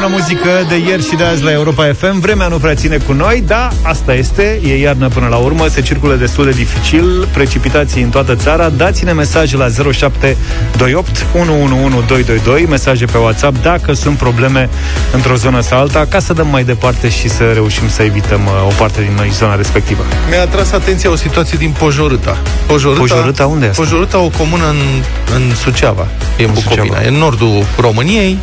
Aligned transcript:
bună 0.00 0.10
muzică 0.12 0.48
de 0.68 0.76
ieri 0.76 1.08
și 1.08 1.16
de 1.16 1.24
azi 1.24 1.42
la 1.42 1.52
Europa 1.52 1.92
FM. 1.98 2.20
Vremea 2.20 2.48
nu 2.48 2.56
prea 2.56 2.74
ține 2.74 2.96
cu 2.96 3.12
noi, 3.12 3.42
dar 3.46 3.72
asta 3.82 4.14
este, 4.14 4.60
e 4.64 4.80
iarnă 4.80 5.08
până 5.08 5.26
la 5.26 5.36
urmă, 5.36 5.66
se 5.66 5.80
circulă 5.80 6.14
destul 6.14 6.44
de 6.44 6.50
dificil, 6.50 7.28
precipitații 7.32 8.02
în 8.02 8.08
toată 8.08 8.34
țara. 8.34 8.68
Dați-ne 8.68 9.12
mesaje 9.12 9.56
la 9.56 9.68
0728 9.68 11.26
111222, 11.34 12.66
mesaje 12.68 13.04
pe 13.04 13.18
WhatsApp 13.18 13.62
dacă 13.62 13.92
sunt 13.92 14.16
probleme 14.16 14.68
într-o 15.12 15.34
zonă 15.34 15.60
sau 15.60 15.78
alta, 15.78 16.06
ca 16.08 16.18
să 16.18 16.32
dăm 16.32 16.48
mai 16.48 16.64
departe 16.64 17.08
și 17.08 17.28
să 17.28 17.50
reușim 17.52 17.88
să 17.88 18.02
evităm 18.02 18.40
uh, 18.44 18.66
o 18.66 18.72
parte 18.78 19.00
din 19.00 19.12
noi 19.16 19.30
zona 19.30 19.54
respectivă. 19.54 20.02
Mi-a 20.28 20.40
atras 20.40 20.72
atenția 20.72 21.10
o 21.10 21.16
situație 21.16 21.58
din 21.58 21.74
Pojorâta. 21.78 22.36
Pojorâta, 22.66 23.00
Pojorâta 23.00 23.46
unde 23.46 23.66
este? 23.66 23.82
Pojorâta, 23.82 24.18
o 24.18 24.28
comună 24.28 24.64
în, 24.68 25.02
în 25.34 25.54
Suceava, 25.54 26.06
e 26.36 26.44
în 26.44 26.52
Bucovina, 26.52 26.82
Suceava. 26.82 27.04
e 27.04 27.08
în 27.08 27.14
nordul 27.14 27.64
României. 27.80 28.38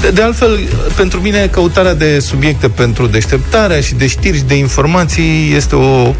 De, 0.00 0.10
de 0.10 0.22
altfel, 0.22 0.58
pentru 0.96 1.20
mine, 1.20 1.46
căutarea 1.46 1.94
de 1.94 2.18
subiecte 2.18 2.68
pentru 2.68 3.06
deșteptarea 3.06 3.80
și 3.80 3.94
de 3.94 4.06
știri 4.06 4.36
și 4.36 4.42
de 4.42 4.54
informații 4.54 5.52
este 5.54 5.74
o, 5.74 6.14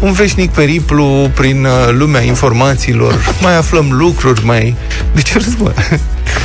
un 0.00 0.12
veșnic 0.12 0.50
periplu 0.50 1.30
prin 1.34 1.64
uh, 1.64 1.90
lumea 1.90 2.22
informațiilor. 2.22 3.34
Mai 3.40 3.56
aflăm 3.56 3.92
lucruri, 3.92 4.44
mai... 4.44 4.76
De 5.14 5.22
ce 5.22 5.38
râzi, 5.38 5.56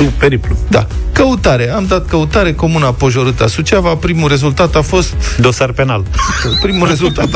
mă? 0.00 0.06
Periplu. 0.18 0.56
Da. 0.68 0.86
Căutare. 1.12 1.70
Am 1.70 1.86
dat 1.86 2.08
căutare 2.08 2.52
Comuna 2.52 2.92
Pojorâta 2.92 3.46
Suceava. 3.46 3.94
Primul 3.94 4.28
rezultat 4.28 4.74
a 4.74 4.80
fost... 4.80 5.14
Dosar 5.38 5.72
penal. 5.72 6.04
Primul 6.62 6.88
rezultat. 6.88 7.28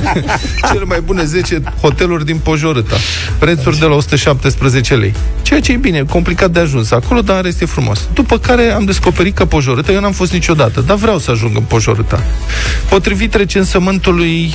Cele 0.72 0.84
mai 0.84 1.00
bune 1.00 1.24
10 1.24 1.62
hoteluri 1.80 2.24
din 2.24 2.36
Pojorâta. 2.36 2.96
Prețuri 3.38 3.78
de 3.78 3.84
la 3.84 3.94
117 3.94 4.94
lei. 4.94 5.14
Ceea 5.42 5.60
ce 5.60 5.72
e 5.72 5.76
bine, 5.76 6.02
complicat 6.02 6.50
de 6.50 6.60
ajuns 6.60 6.90
acolo, 6.90 7.20
dar 7.20 7.44
este 7.44 7.64
frumos. 7.64 8.08
După 8.14 8.38
care 8.38 8.70
am 8.70 8.84
descoperit 8.84 9.34
că 9.34 9.44
Pojorâta, 9.44 9.92
eu 9.92 10.00
n-am 10.00 10.12
fost 10.12 10.32
niciodată, 10.32 10.80
dar 10.80 10.96
vreau 10.96 11.18
să 11.18 11.30
ajung 11.30 11.56
în 11.56 11.62
Pojorâta. 11.62 12.22
Potrivit 12.88 13.34
recensământului 13.34 14.54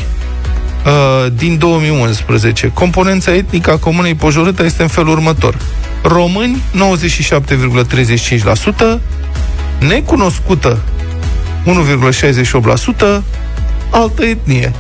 uh, 0.86 1.32
din 1.36 1.58
2011, 1.58 2.72
componența 2.74 3.34
etnică 3.36 3.72
a 3.72 3.78
comunei 3.78 4.16
Pojorâta 4.16 4.64
este 4.64 4.82
în 4.82 4.88
felul 4.88 5.12
următor. 5.12 5.58
Români, 6.04 6.62
97,35%, 8.96 9.00
necunoscută, 9.80 10.78
1,68%, 11.66 13.22
altă 13.92 14.26
etnie, 14.26 14.74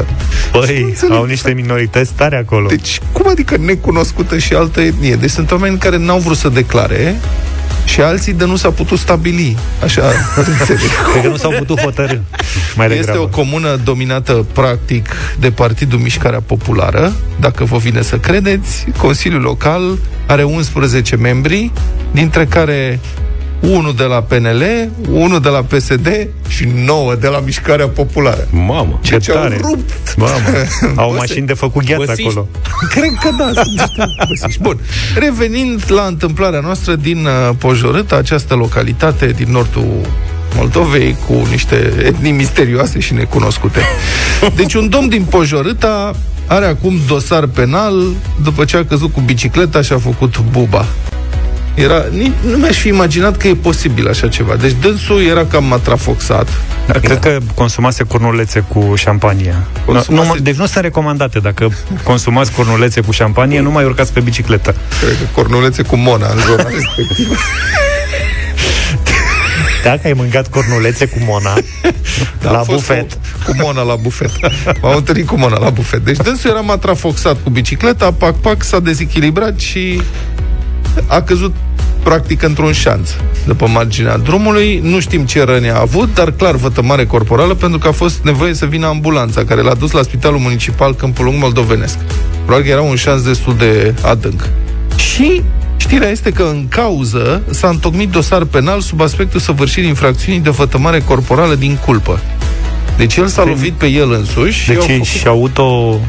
0,96%. 0.00 0.04
Păi, 0.52 0.94
au 1.10 1.24
niște 1.24 1.52
minorități 1.52 2.12
tare 2.12 2.36
acolo. 2.36 2.68
Deci, 2.68 3.00
cum 3.12 3.28
adică 3.28 3.56
necunoscută 3.56 4.38
și 4.38 4.54
altă 4.54 4.80
etnie? 4.80 5.14
Deci 5.14 5.30
sunt 5.30 5.50
oameni 5.50 5.78
care 5.78 5.96
n-au 5.96 6.18
vrut 6.18 6.36
să 6.36 6.48
declare 6.48 7.20
și 7.84 8.00
alții 8.00 8.32
de 8.32 8.44
nu 8.44 8.56
s-a 8.56 8.70
putut 8.70 8.98
stabili. 8.98 9.56
Așa, 9.82 10.02
Cred 11.12 11.22
că 11.22 11.28
nu 11.28 11.36
s-au 11.36 11.50
putut 11.58 11.80
hotărâ. 11.80 12.18
Mai 12.76 12.86
este 12.86 12.98
degrabă. 12.98 13.20
o 13.20 13.26
comună 13.26 13.80
dominată 13.84 14.46
practic 14.52 15.08
de 15.38 15.50
Partidul 15.50 15.98
Mișcarea 15.98 16.40
Populară. 16.46 17.12
Dacă 17.40 17.64
vă 17.64 17.76
vine 17.76 18.02
să 18.02 18.16
credeți, 18.16 18.86
Consiliul 18.98 19.40
Local 19.40 19.98
are 20.26 20.42
11 20.42 21.16
membri, 21.16 21.70
dintre 22.12 22.46
care 22.46 23.00
unul 23.60 23.94
de 23.96 24.02
la 24.02 24.22
PNL, 24.22 24.88
unul 25.10 25.40
de 25.40 25.48
la 25.48 25.62
PSD 25.62 26.28
și 26.48 26.68
nouă 26.84 27.14
de 27.14 27.26
la 27.28 27.38
Mișcarea 27.38 27.88
Populară. 27.88 28.48
Mamă, 28.50 28.98
ce 29.02 29.16
ce 29.18 29.32
tare. 29.32 29.58
au 29.62 29.70
rupt. 29.70 30.14
Mamă, 30.16 30.32
au 31.02 31.10
Băsi- 31.14 31.16
mașini 31.18 31.46
de 31.46 31.52
făcut 31.52 31.84
gheață 31.84 32.02
Băsiști. 32.06 32.28
acolo. 32.30 32.48
Cred 32.90 33.10
că 33.20 33.30
da, 33.38 33.50
sunt 33.62 33.66
niște 33.78 34.04
băsiși. 34.28 34.58
Bun. 34.60 34.78
Revenind 35.18 35.82
la 35.88 36.02
întâmplarea 36.02 36.60
noastră 36.60 36.94
din 36.94 37.24
uh, 37.24 37.54
Pojorâta, 37.58 38.16
această 38.16 38.54
localitate 38.54 39.26
din 39.26 39.50
nordul 39.50 40.00
Moldovei 40.56 41.16
cu 41.28 41.46
niște 41.50 41.92
etnii 42.04 42.32
misterioase 42.32 42.98
și 43.00 43.14
necunoscute. 43.14 43.80
Deci 44.56 44.74
un 44.74 44.88
domn 44.88 45.08
din 45.08 45.22
Pojorâta 45.22 46.14
are 46.46 46.66
acum 46.66 46.94
dosar 47.06 47.46
penal 47.46 48.02
după 48.42 48.64
ce 48.64 48.76
a 48.76 48.84
căzut 48.84 49.12
cu 49.12 49.20
bicicleta 49.20 49.82
și 49.82 49.92
a 49.92 49.98
făcut 49.98 50.38
buba. 50.50 50.84
Era, 51.76 52.04
nici, 52.10 52.32
nu 52.50 52.56
mi-aș 52.56 52.76
fi 52.78 52.88
imaginat 52.88 53.36
că 53.36 53.48
e 53.48 53.54
posibil 53.54 54.08
așa 54.08 54.28
ceva. 54.28 54.54
Deci 54.56 54.72
dânsul 54.80 55.22
era 55.22 55.44
cam 55.46 55.64
matrafoxat. 55.64 56.48
Da, 56.86 56.92
cred 56.98 57.18
că 57.18 57.38
consumase 57.54 58.04
cornulețe 58.04 58.60
cu 58.68 58.92
șampanie. 58.94 59.54
Consumase- 59.86 60.28
Nu, 60.28 60.34
nu, 60.34 60.40
deci 60.40 60.54
nu 60.56 60.66
sunt 60.66 60.84
recomandate. 60.84 61.38
Dacă 61.38 61.70
consumați 62.02 62.52
cornulețe 62.52 63.00
cu 63.00 63.10
șampanie, 63.12 63.60
nu 63.60 63.70
mai 63.70 63.84
urcați 63.84 64.12
pe 64.12 64.20
bicicletă. 64.20 64.74
Cred 65.00 65.10
că 65.18 65.24
cornulețe 65.34 65.82
cu 65.82 65.96
mona 65.96 66.26
în 66.32 66.38
zona 66.38 66.68
respectivă. 66.70 67.34
Dacă 69.84 70.00
ai 70.04 70.12
mâncat 70.12 70.48
cornulețe 70.48 71.06
cu 71.06 71.16
mona 71.26 71.54
Da, 72.42 72.50
la 72.50 72.58
a 72.58 72.62
fost 72.62 72.78
bufet, 72.78 73.12
Cu, 73.12 73.18
cu 73.50 73.54
Mona 73.62 73.82
la 73.82 73.94
bufet. 73.94 74.30
M-am 74.82 74.96
întâlnit 74.96 75.26
cu 75.26 75.36
Mona 75.38 75.58
la 75.58 75.70
bufet. 75.70 76.04
Deci 76.04 76.16
dânsul 76.16 76.50
era 76.50 76.60
matrafoxat 76.60 77.36
cu 77.42 77.50
bicicleta, 77.50 78.12
pac, 78.12 78.34
pac, 78.40 78.62
s-a 78.62 78.80
dezechilibrat 78.80 79.58
și 79.58 80.02
a 81.06 81.22
căzut 81.22 81.54
practic 82.08 82.42
într-un 82.42 82.72
șanț 82.72 83.10
după 83.46 83.68
marginea 83.68 84.16
drumului. 84.16 84.80
Nu 84.82 85.00
știm 85.00 85.24
ce 85.24 85.44
răni 85.44 85.70
a 85.70 85.80
avut, 85.80 86.14
dar 86.14 86.30
clar 86.30 86.54
vătămare 86.54 87.04
corporală 87.06 87.54
pentru 87.54 87.78
că 87.78 87.88
a 87.88 87.92
fost 87.92 88.18
nevoie 88.22 88.54
să 88.54 88.66
vină 88.66 88.86
ambulanța 88.86 89.44
care 89.44 89.60
l-a 89.60 89.74
dus 89.74 89.90
la 89.90 90.02
Spitalul 90.02 90.38
Municipal 90.38 90.94
Câmpul 90.94 91.24
Lung 91.24 91.38
Moldovenesc. 91.40 91.98
Probabil 92.44 92.66
că 92.66 92.72
era 92.72 92.82
un 92.82 92.96
șanț 92.96 93.20
destul 93.22 93.56
de 93.56 93.94
adânc. 94.02 94.48
Și 94.96 95.42
Știrea 95.76 96.08
este 96.08 96.30
că 96.30 96.42
în 96.42 96.66
cauză 96.68 97.42
s-a 97.50 97.68
întocmit 97.68 98.10
dosar 98.10 98.44
penal 98.44 98.80
sub 98.80 99.00
aspectul 99.00 99.40
săvârșirii 99.40 99.88
infracțiunii 99.88 100.40
de 100.40 100.50
vătămare 100.50 101.00
corporală 101.00 101.54
din 101.54 101.78
culpă. 101.84 102.20
Deci 102.96 103.16
el 103.16 103.26
s-a 103.26 103.44
Deci- 103.44 103.52
lovit 103.52 103.72
pe 103.72 103.86
el 103.86 104.12
însuși 104.12 104.62
și 104.62 104.70
au 104.70 104.76
deci 104.76 104.90
făcut... 104.90 105.06
și 105.06 105.26
auto... 105.26 106.00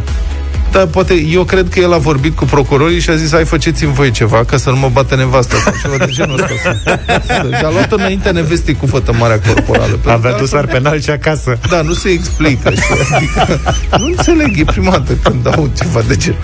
Da, 0.71 0.87
poate, 0.87 1.13
eu 1.13 1.43
cred 1.43 1.69
că 1.69 1.79
el 1.79 1.93
a 1.93 1.97
vorbit 1.97 2.35
cu 2.35 2.45
procurorii 2.45 2.99
și 2.99 3.09
a 3.09 3.15
zis, 3.15 3.31
hai 3.31 3.45
faceți-mi 3.45 3.93
voi 3.93 4.11
ceva, 4.11 4.43
ca 4.45 4.57
să 4.57 4.69
nu 4.69 4.77
mă 4.77 4.89
bată 4.93 5.15
nevasta 5.15 5.55
sau 5.63 5.73
ceva 5.81 6.05
de 6.05 6.11
genul 6.11 6.39
ăsta. 6.43 6.73
și 7.57 7.65
a 7.65 7.69
luat 7.69 7.91
înainte 7.91 8.29
nevestii 8.31 8.75
cu 8.75 8.85
vătămarea 8.85 9.39
corporală. 9.39 9.87
Pentru 9.87 10.11
Avea 10.11 10.31
că 10.31 10.37
dosar 10.39 10.65
penal 10.65 11.01
și 11.01 11.09
acasă. 11.09 11.57
Da, 11.69 11.81
nu 11.81 11.93
se 11.93 12.09
explică. 12.09 12.71
știi? 12.71 13.15
Adică, 13.15 13.59
nu 13.97 14.05
înțeleg, 14.05 14.59
e 14.59 14.63
prima 14.63 14.91
dată 14.91 15.13
când 15.13 15.55
au 15.57 15.69
ceva 15.77 16.01
de 16.07 16.15
genul. 16.15 16.39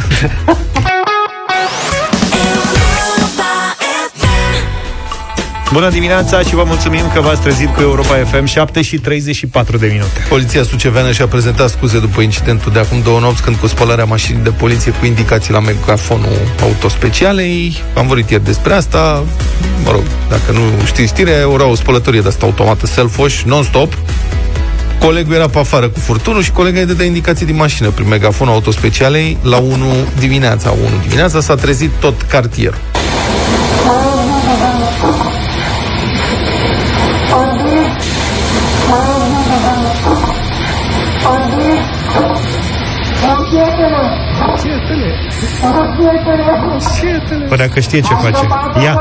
Bună 5.74 5.90
dimineața 5.90 6.42
și 6.42 6.56
vă 6.56 6.64
mulțumim 6.66 7.12
că 7.14 7.22
v-ați 7.22 7.42
trezit 7.42 7.68
cu 7.68 7.82
Europa 7.82 8.16
FM 8.16 8.46
7 8.46 8.82
și 8.82 8.98
34 8.98 9.78
de 9.78 9.88
minute. 9.92 10.26
Poliția 10.30 10.64
suceveană 10.64 11.12
și-a 11.12 11.28
prezentat 11.28 11.70
scuze 11.70 12.00
după 12.00 12.22
incidentul 12.22 12.72
de 12.72 12.80
acum 12.80 13.02
două 13.02 13.20
nopți 13.20 13.44
când 13.44 13.56
cu 13.56 13.68
spălarea 13.68 14.06
mașinii 14.06 14.44
de 14.44 14.50
poliție 14.50 14.92
cu 14.92 15.06
indicații 15.06 15.54
la 15.54 15.60
megafonul 15.60 16.38
autospecialei. 16.62 17.84
Am 17.94 18.08
vorbit 18.08 18.30
ieri 18.30 18.44
despre 18.44 18.74
asta. 18.74 19.24
Mă 19.84 19.92
rog, 19.92 20.04
dacă 20.30 20.52
nu 20.52 20.86
știți 20.86 21.12
știrea, 21.12 21.38
era 21.38 21.66
o 21.66 21.76
spălătorie 21.76 22.22
de 22.22 22.28
asta 22.28 22.46
automată, 22.46 22.86
self-wash, 22.88 23.42
non-stop. 23.46 23.98
Colegul 25.00 25.34
era 25.34 25.48
pe 25.48 25.60
afară 25.60 25.88
cu 25.90 26.00
furtunul 26.00 26.42
și 26.42 26.52
colega 26.52 26.80
îi 26.80 26.86
dădea 26.86 27.06
indicații 27.06 27.46
din 27.46 27.56
mașină 27.56 27.90
prin 27.90 28.08
megafonul 28.08 28.54
autospecialei 28.54 29.38
la 29.42 29.58
1 29.58 29.74
dimineața. 30.20 30.70
1 30.70 30.80
dimineața 31.02 31.42
s-a 31.42 31.56
trezit 31.56 31.92
tot 32.00 32.22
cartierul. 32.22 32.93
Părea 47.50 47.70
că 47.70 47.80
știe 47.80 48.00
ce 48.02 48.14
face. 48.14 48.48
Ia! 48.84 48.96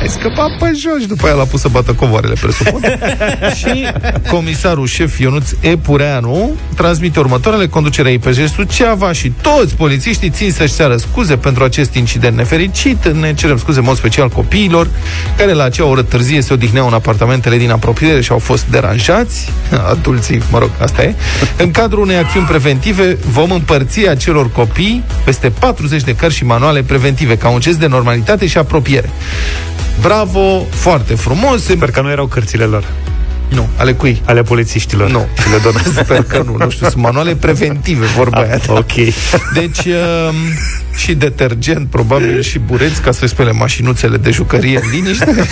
Ai 0.00 0.08
scăpat 0.08 0.50
pe 0.58 0.70
jos 0.74 1.00
și 1.00 1.06
după 1.06 1.26
aia 1.26 1.34
l-a 1.34 1.44
pus 1.44 1.60
să 1.60 1.68
bată 1.68 1.92
covoarele, 1.92 2.34
presupun. 2.40 2.84
și 3.58 3.86
comisarul 4.30 4.86
șef 4.86 5.18
Ionuț 5.18 5.50
Epureanu 5.60 6.50
transmite 6.76 7.18
următoarele 7.18 7.66
conducerea 7.66 8.12
IPJ 8.12 8.38
Suceava 8.54 9.12
și 9.12 9.32
toți 9.40 9.74
polițiștii 9.74 10.30
țin 10.30 10.52
să-și 10.52 10.74
ceară 10.74 10.96
scuze 10.96 11.36
pentru 11.36 11.64
acest 11.64 11.94
incident 11.94 12.36
nefericit. 12.36 13.08
Ne 13.08 13.34
cerem 13.34 13.58
scuze 13.58 13.78
în 13.78 13.84
mod 13.84 13.96
special 13.96 14.28
copiilor 14.28 14.88
care 15.36 15.52
la 15.52 15.64
acea 15.64 15.84
oră 15.84 16.02
târzie 16.02 16.40
se 16.40 16.52
odihneau 16.52 16.86
în 16.86 16.92
apartamentele 16.92 17.56
din 17.56 17.70
apropiere 17.70 18.20
și 18.20 18.32
au 18.32 18.38
fost 18.38 18.66
deranjați. 18.66 19.52
Adulții, 19.90 20.42
mă 20.50 20.58
rog, 20.58 20.70
asta 20.80 21.02
e. 21.02 21.14
În 21.56 21.70
cadrul 21.70 22.02
unei 22.02 22.16
acțiuni 22.16 22.46
preventive 22.46 23.18
vom 23.30 23.50
împărți 23.50 24.08
acelor 24.08 24.50
copii 24.50 25.02
peste 25.24 25.50
40 25.58 26.02
de 26.02 26.14
cărți 26.14 26.36
și 26.36 26.44
manuale 26.44 26.82
preventive 26.82 27.36
ca 27.36 27.48
un 27.48 27.60
gest 27.60 27.78
de 27.78 27.86
normalitate 27.86 28.46
și 28.46 28.58
apropiere. 28.58 29.10
Bravo, 30.00 30.66
foarte 30.70 31.14
frumos. 31.14 31.62
Sper 31.64 31.90
că 31.90 32.00
nu 32.00 32.10
erau 32.10 32.26
cărțile 32.26 32.64
lor, 32.64 32.84
Nu, 33.48 33.68
ale 33.76 33.92
cui? 33.92 34.22
ale 34.24 34.42
polițiștilor. 34.42 35.10
Nu. 35.10 35.26
Și 35.42 35.50
le 35.50 35.56
donați. 35.62 35.88
Sper 36.04 36.22
că 36.22 36.42
nu, 36.46 36.56
nu 36.56 36.70
știu, 36.70 36.88
sunt 36.88 37.02
manuale 37.02 37.34
preventive, 37.34 38.06
vorba 38.06 38.38
aia. 38.38 38.54
Ah, 38.54 38.68
ok. 38.68 38.92
Deci, 39.54 39.84
uh, 39.84 40.34
și 40.96 41.14
detergent, 41.14 41.88
probabil 41.88 42.42
și 42.42 42.58
bureți 42.58 43.00
ca 43.00 43.12
să 43.12 43.26
spele 43.26 43.52
mașinuțele 43.52 44.16
de 44.16 44.30
jucărie 44.30 44.80
în 44.82 44.90
liniște 44.90 45.34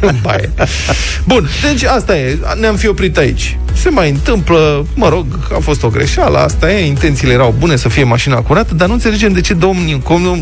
în 0.00 0.16
baie. 0.22 0.50
Bun, 1.26 1.48
deci 1.62 1.82
asta 1.82 2.18
e, 2.18 2.38
ne-am 2.60 2.76
fi 2.76 2.88
oprit 2.88 3.16
aici. 3.16 3.58
Se 3.72 3.88
mai 3.88 4.10
întâmplă, 4.10 4.86
mă 4.94 5.08
rog, 5.08 5.26
a 5.54 5.58
fost 5.60 5.82
o 5.82 5.88
greșeală, 5.88 6.38
asta 6.38 6.72
e, 6.72 6.86
intențiile 6.86 7.32
erau 7.32 7.54
bune 7.58 7.76
să 7.76 7.88
fie 7.88 8.04
mașina 8.04 8.36
curată, 8.36 8.74
dar 8.74 8.86
nu 8.86 8.92
înțelegem 8.92 9.32
de 9.32 9.40
ce 9.40 9.54
domnul, 9.54 10.00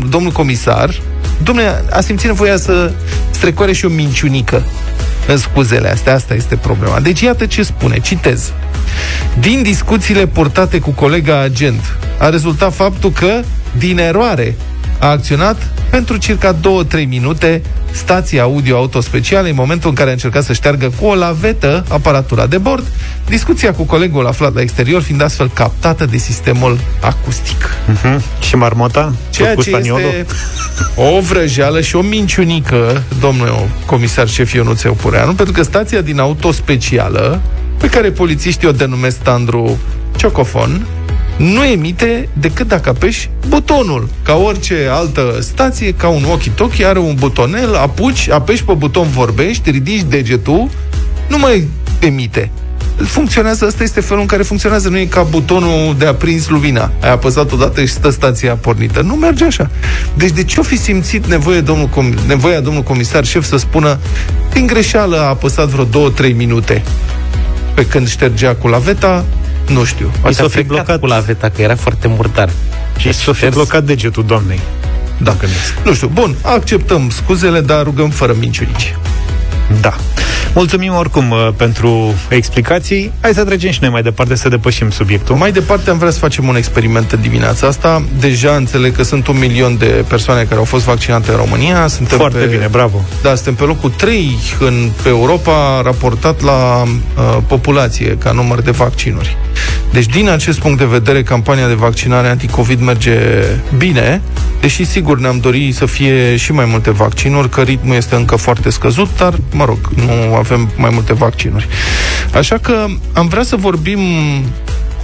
domnul 0.09 0.31
comisar, 0.31 1.01
domnule, 1.43 1.83
a 1.91 2.01
simțit 2.01 2.27
nevoia 2.27 2.57
să 2.57 2.91
strecoare 3.31 3.73
și 3.73 3.85
o 3.85 3.89
minciunică 3.89 4.63
în 5.27 5.37
scuzele 5.37 5.89
astea. 5.89 6.13
Asta 6.13 6.33
este 6.33 6.55
problema. 6.55 6.99
Deci 6.99 7.21
iată 7.21 7.45
ce 7.45 7.63
spune, 7.63 7.99
citez. 7.99 8.51
Din 9.39 9.61
discuțiile 9.61 10.27
purtate 10.27 10.79
cu 10.79 10.89
colega 10.89 11.39
agent, 11.39 11.97
a 12.17 12.29
rezultat 12.29 12.73
faptul 12.73 13.11
că, 13.11 13.41
din 13.77 13.99
eroare, 13.99 14.55
a 14.99 15.07
acționat 15.07 15.71
pentru 15.89 16.17
circa 16.17 16.55
2-3 16.55 17.07
minute 17.07 17.61
stația 17.91 18.41
audio 18.41 18.77
autospecială 18.77 19.47
în 19.47 19.55
momentul 19.55 19.89
în 19.89 19.95
care 19.95 20.09
a 20.09 20.11
încercat 20.11 20.43
să 20.43 20.53
șteargă 20.53 20.91
cu 20.99 21.05
o 21.05 21.15
lavetă 21.15 21.85
aparatura 21.89 22.47
de 22.47 22.57
bord, 22.57 22.87
discuția 23.27 23.73
cu 23.73 23.83
colegul 23.83 24.27
aflat 24.27 24.53
la 24.53 24.61
exterior 24.61 25.01
fiind 25.01 25.21
astfel 25.21 25.49
captată 25.53 26.05
de 26.05 26.17
sistemul 26.17 26.79
acustic. 27.01 27.69
Uh-huh. 27.91 28.39
Și 28.39 28.55
marmota? 28.55 29.13
Ceea 29.29 29.55
ce 29.55 29.75
este 29.75 30.25
o 30.95 31.19
vrăjeală 31.19 31.81
și 31.81 31.95
o 31.95 32.01
minciunică, 32.01 33.03
domnul 33.19 33.69
comisar 33.85 34.27
șef 34.27 34.53
Ionuț 34.53 34.83
Eupureanu, 34.83 35.33
pentru 35.33 35.53
că 35.53 35.63
stația 35.63 36.01
din 36.01 36.19
autospecială, 36.19 37.41
pe 37.77 37.87
care 37.87 38.11
polițiștii 38.11 38.67
o 38.67 38.71
denumesc 38.71 39.17
Tandru 39.17 39.77
Ciocofon, 40.15 40.85
nu 41.37 41.63
emite 41.63 42.29
decât 42.33 42.67
dacă 42.67 42.89
apeși 42.89 43.29
butonul. 43.47 44.09
Ca 44.23 44.35
orice 44.35 44.87
altă 44.91 45.37
stație, 45.39 45.93
ca 45.93 46.07
un 46.07 46.23
walkie-talkie, 46.23 46.85
are 46.85 46.99
un 46.99 47.15
butonel, 47.15 47.75
apuci, 47.75 48.29
apeși 48.29 48.63
pe 48.63 48.73
buton, 48.73 49.07
vorbești, 49.09 49.69
ridici 49.69 50.03
degetul, 50.09 50.69
nu 51.29 51.37
mai 51.37 51.67
emite. 51.99 52.51
Funcționează, 53.05 53.65
ăsta 53.65 53.83
este 53.83 54.01
felul 54.01 54.21
în 54.21 54.27
care 54.27 54.43
funcționează, 54.43 54.89
nu 54.89 54.97
e 54.97 55.05
ca 55.05 55.23
butonul 55.23 55.95
de 55.97 56.05
aprins 56.05 56.49
lumina. 56.49 56.91
Ai 57.01 57.11
apăsat 57.11 57.51
odată 57.51 57.81
și 57.81 57.91
stă 57.91 58.09
stația 58.09 58.55
pornită. 58.55 59.01
Nu 59.01 59.13
merge 59.13 59.45
așa. 59.45 59.69
Deci 60.13 60.31
de 60.31 60.43
ce 60.43 60.59
o 60.59 60.63
fi 60.63 60.77
simțit 60.77 61.25
nevoie 61.25 61.61
domnul 61.61 61.89
com- 61.89 62.27
nevoia 62.27 62.59
domnul 62.59 62.83
comisar 62.83 63.25
șef 63.25 63.45
să 63.45 63.57
spună 63.57 63.97
din 64.53 64.67
greșeală 64.67 65.17
a 65.17 65.27
apăsat 65.27 65.67
vreo 65.67 66.11
2-3 66.31 66.35
minute 66.35 66.83
pe 67.73 67.85
când 67.85 68.07
ștergea 68.07 68.55
cu 68.55 68.67
laveta, 68.67 69.25
nu 69.69 69.83
știu. 69.83 70.11
Mi 70.23 70.33
s-a 70.33 70.47
fi 70.47 70.63
blocat 70.63 70.99
cu 70.99 71.05
laveta, 71.05 71.49
că 71.49 71.61
era 71.61 71.75
foarte 71.75 72.07
murdar. 72.07 72.49
Și 72.97 73.13
s-a 73.13 73.33
fi 73.33 73.49
blocat 73.49 73.83
degetul 73.83 74.25
doamnei. 74.25 74.59
Da. 75.17 75.35
Nu 75.83 75.93
știu. 75.93 76.07
Bun, 76.07 76.35
acceptăm 76.41 77.09
scuzele, 77.09 77.61
dar 77.61 77.83
rugăm 77.83 78.09
fără 78.09 78.35
minciunici. 78.39 78.95
Da. 79.81 79.95
Mulțumim 80.57 80.93
oricum 80.93 81.31
uh, 81.31 81.49
pentru 81.55 82.13
explicații. 82.29 83.11
Hai 83.21 83.33
să 83.33 83.43
trecem 83.43 83.71
și 83.71 83.77
noi 83.81 83.89
mai 83.89 84.01
departe, 84.01 84.35
să 84.35 84.49
depășim 84.49 84.89
subiectul. 84.89 85.35
Mai 85.35 85.51
departe 85.51 85.89
am 85.89 85.97
vrea 85.97 86.11
să 86.11 86.19
facem 86.19 86.47
un 86.47 86.55
experiment 86.55 87.11
în 87.11 87.21
dimineața 87.21 87.67
asta. 87.67 88.03
Deja 88.19 88.55
înțeleg 88.55 88.95
că 88.95 89.03
sunt 89.03 89.27
un 89.27 89.37
milion 89.37 89.77
de 89.77 90.05
persoane 90.07 90.43
care 90.43 90.55
au 90.55 90.63
fost 90.63 90.85
vaccinate 90.85 91.31
în 91.31 91.37
România. 91.37 91.87
Suntem 91.87 92.17
Foarte 92.17 92.37
pe, 92.37 92.45
bine, 92.45 92.67
bravo. 92.71 93.05
Da, 93.21 93.35
suntem 93.35 93.55
pe 93.55 93.63
locul 93.63 93.89
3 93.89 94.37
în 94.59 94.89
pe 95.03 95.09
Europa 95.09 95.81
raportat 95.83 96.41
la 96.41 96.83
uh, 96.83 97.37
populație 97.47 98.17
ca 98.17 98.31
număr 98.31 98.61
de 98.61 98.71
vaccinuri. 98.71 99.37
Deci, 99.91 100.05
din 100.05 100.29
acest 100.29 100.59
punct 100.59 100.77
de 100.77 100.85
vedere, 100.85 101.23
campania 101.23 101.67
de 101.67 101.73
vaccinare 101.73 102.27
anticovid 102.27 102.81
merge 102.81 103.19
bine, 103.77 104.21
deși 104.61 104.85
sigur 104.85 105.19
ne-am 105.19 105.39
dorit 105.39 105.75
să 105.75 105.85
fie 105.85 106.35
și 106.35 106.51
mai 106.51 106.65
multe 106.65 106.91
vaccinuri, 106.91 107.49
că 107.49 107.61
ritmul 107.61 107.95
este 107.95 108.15
încă 108.15 108.35
foarte 108.35 108.69
scăzut, 108.69 109.17
dar, 109.17 109.33
mă 109.51 109.65
rog, 109.65 109.77
nu 109.95 110.35
avem 110.53 110.69
mai 110.75 110.89
multe 110.93 111.13
vaccinuri. 111.13 111.67
Așa 112.33 112.57
că 112.57 112.85
am 113.13 113.27
vrea 113.27 113.43
să 113.43 113.55
vorbim 113.55 113.99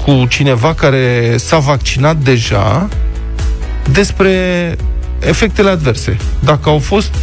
cu 0.06 0.26
cineva 0.30 0.74
care 0.74 1.36
s-a 1.38 1.58
vaccinat 1.58 2.16
deja 2.16 2.90
despre 3.92 4.32
efectele 5.20 5.70
adverse, 5.70 6.18
dacă 6.40 6.70
au 6.70 6.80
fost 6.80 7.16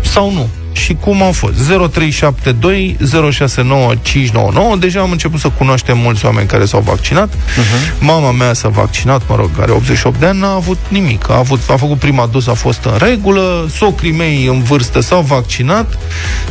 sau 0.00 0.32
nu 0.32 0.48
și 0.76 0.96
cum 1.00 1.22
au 1.22 1.32
fost. 1.32 1.54
0372 1.68 2.96
069599. 3.32 4.76
Deja 4.76 5.00
am 5.00 5.10
început 5.10 5.40
să 5.40 5.48
cunoaștem 5.48 5.98
mulți 5.98 6.24
oameni 6.24 6.48
care 6.48 6.64
s-au 6.64 6.80
vaccinat. 6.80 7.34
Uh-huh. 7.34 7.98
Mama 7.98 8.30
mea 8.30 8.52
s-a 8.52 8.68
vaccinat, 8.68 9.22
mă 9.28 9.36
rog, 9.36 9.50
are 9.60 9.72
88 9.72 10.18
de 10.18 10.26
ani, 10.26 10.38
n-a 10.38 10.54
avut 10.54 10.78
nimic. 10.88 11.30
A, 11.30 11.36
avut, 11.36 11.60
a 11.70 11.76
făcut 11.76 11.98
prima 11.98 12.26
doză, 12.26 12.50
a 12.50 12.54
fost 12.54 12.84
în 12.84 12.96
regulă. 12.98 13.68
Socrii 13.76 14.12
mei 14.12 14.46
în 14.46 14.62
vârstă 14.62 15.00
s-au 15.00 15.20
vaccinat. 15.20 15.98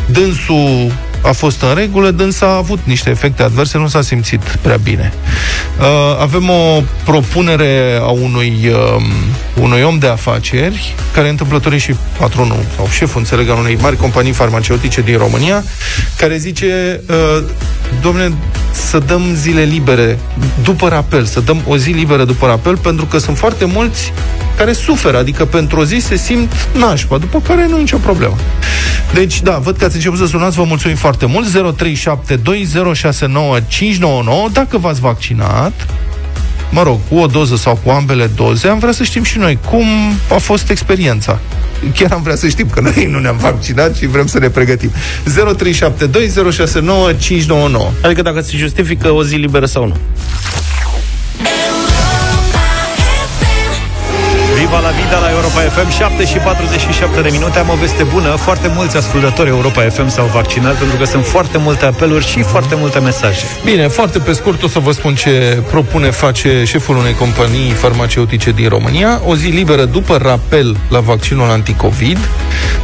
Dânsul 0.06 0.92
a 1.25 1.31
fost 1.31 1.62
în 1.62 1.74
regulă, 1.75 2.12
dânsa 2.12 2.45
a 2.45 2.56
avut 2.56 2.80
niște 2.83 3.10
efecte 3.10 3.44
adverse, 3.44 3.77
nu 3.77 3.88
s-a 3.88 4.01
simțit 4.01 4.42
prea 4.62 4.77
bine. 4.77 5.13
Uh, 5.80 5.86
avem 6.22 6.50
o 6.50 6.81
propunere 7.04 8.00
a 8.01 8.10
unui, 8.10 8.72
uh, 8.72 9.04
unui 9.62 9.81
om 9.81 9.98
de 9.98 10.07
afaceri, 10.07 10.95
care 11.13 11.30
întâmplător 11.30 11.74
e 11.74 11.77
și 11.77 11.95
patronul 12.18 12.66
sau 12.75 12.88
șeful, 12.88 13.19
înțeleg, 13.19 13.50
al 13.50 13.57
unei 13.57 13.77
mari 13.81 13.95
companii 13.95 14.31
farmaceutice 14.31 15.01
din 15.01 15.18
România, 15.18 15.63
care 16.18 16.38
zice, 16.38 17.01
uh, 17.10 17.44
domnule, 18.01 18.33
să 18.72 19.00
dăm 19.00 19.22
zile 19.33 19.63
libere 19.63 20.19
după 20.63 20.88
rapel, 20.88 21.25
să 21.25 21.39
dăm 21.39 21.62
o 21.68 21.77
zi 21.77 21.89
liberă 21.89 22.24
după 22.24 22.45
rapel, 22.45 22.77
pentru 22.77 23.06
că 23.06 23.18
sunt 23.18 23.38
foarte 23.38 23.66
mulți 23.66 24.13
care 24.57 24.74
suferă, 24.74 25.18
adică 25.18 25.45
pentru 25.45 25.80
o 25.80 25.83
zi 25.83 25.98
se 25.98 26.16
simt 26.16 26.51
nașpa, 26.74 27.18
după 27.18 27.42
care 27.48 27.68
nu 27.68 27.77
e 27.77 27.80
nicio 27.80 27.98
problemă. 27.98 28.36
Deci, 29.15 29.41
da, 29.41 29.57
văd 29.57 29.77
că 29.77 29.85
ați 29.85 29.95
început 29.95 30.17
să 30.17 30.25
sunați, 30.25 30.56
vă 30.56 30.63
mulțumim 30.63 30.95
foarte 30.95 31.25
mult. 31.25 31.47
0372069599. 31.47 31.51
Dacă 34.51 34.77
v-ați 34.77 35.00
vaccinat, 35.00 35.88
mă 36.71 36.83
rog, 36.83 37.00
cu 37.09 37.17
o 37.17 37.25
doză 37.25 37.56
sau 37.56 37.79
cu 37.83 37.89
ambele 37.89 38.29
doze, 38.35 38.67
am 38.67 38.79
vrea 38.79 38.91
să 38.91 39.03
știm 39.03 39.23
și 39.23 39.38
noi 39.38 39.59
cum 39.69 39.85
a 40.33 40.38
fost 40.38 40.69
experiența. 40.69 41.39
Chiar 41.95 42.12
am 42.12 42.21
vrea 42.21 42.35
să 42.35 42.47
știm 42.47 42.69
că 42.69 42.81
noi 42.81 43.07
nu 43.12 43.19
ne-am 43.19 43.38
vaccinat 43.38 43.95
și 43.95 44.06
vrem 44.06 44.27
să 44.27 44.39
ne 44.39 44.50
pregătim. 44.50 44.91
0372069599. 44.91 44.95
Adică 48.01 48.21
dacă 48.21 48.41
se 48.41 48.57
justifică 48.57 49.12
o 49.12 49.23
zi 49.23 49.35
liberă 49.35 49.65
sau 49.65 49.88
nu. 49.88 49.95
Viva 54.75 54.88
la 54.88 54.96
vida 54.96 55.20
la 55.20 55.29
Europa 55.29 55.60
FM 55.60 55.89
7 55.89 56.25
și 56.25 56.38
47 56.38 57.22
de 57.22 57.29
minute. 57.32 57.60
Am 57.60 57.70
o 57.70 57.75
veste 57.75 58.03
bună. 58.03 58.29
Foarte 58.29 58.72
mulți 58.75 58.98
ascultători 58.98 59.50
Europa 59.50 59.82
FM 59.82 60.08
s-au 60.08 60.25
vaccinat 60.25 60.75
Pentru 60.75 60.98
că 60.98 61.05
sunt 61.05 61.25
foarte 61.25 61.58
multe 61.58 61.86
apeluri 61.86 62.25
și 62.25 62.41
foarte 62.41 62.75
multe 62.77 63.00
mesaje. 63.00 63.46
Bine, 63.63 63.88
foarte 63.88 64.20
pe 64.20 64.34
scurt 64.34 64.63
o 64.63 64.67
să 64.67 64.79
vă 64.79 64.91
spun 64.91 65.15
ce 65.15 65.63
propune 65.70 66.12
face 66.12 66.63
șeful 66.65 66.98
unei 66.98 67.13
companii 67.13 67.72
farmaceutice 67.72 68.51
din 68.51 68.70
România. 68.70 69.22
O 69.25 69.36
zi 69.36 69.48
liberă 69.48 69.86
după 69.86 70.17
rapel 70.17 70.77
la 70.89 71.00
vaccinul 71.00 71.50
anticovid. 71.50 72.17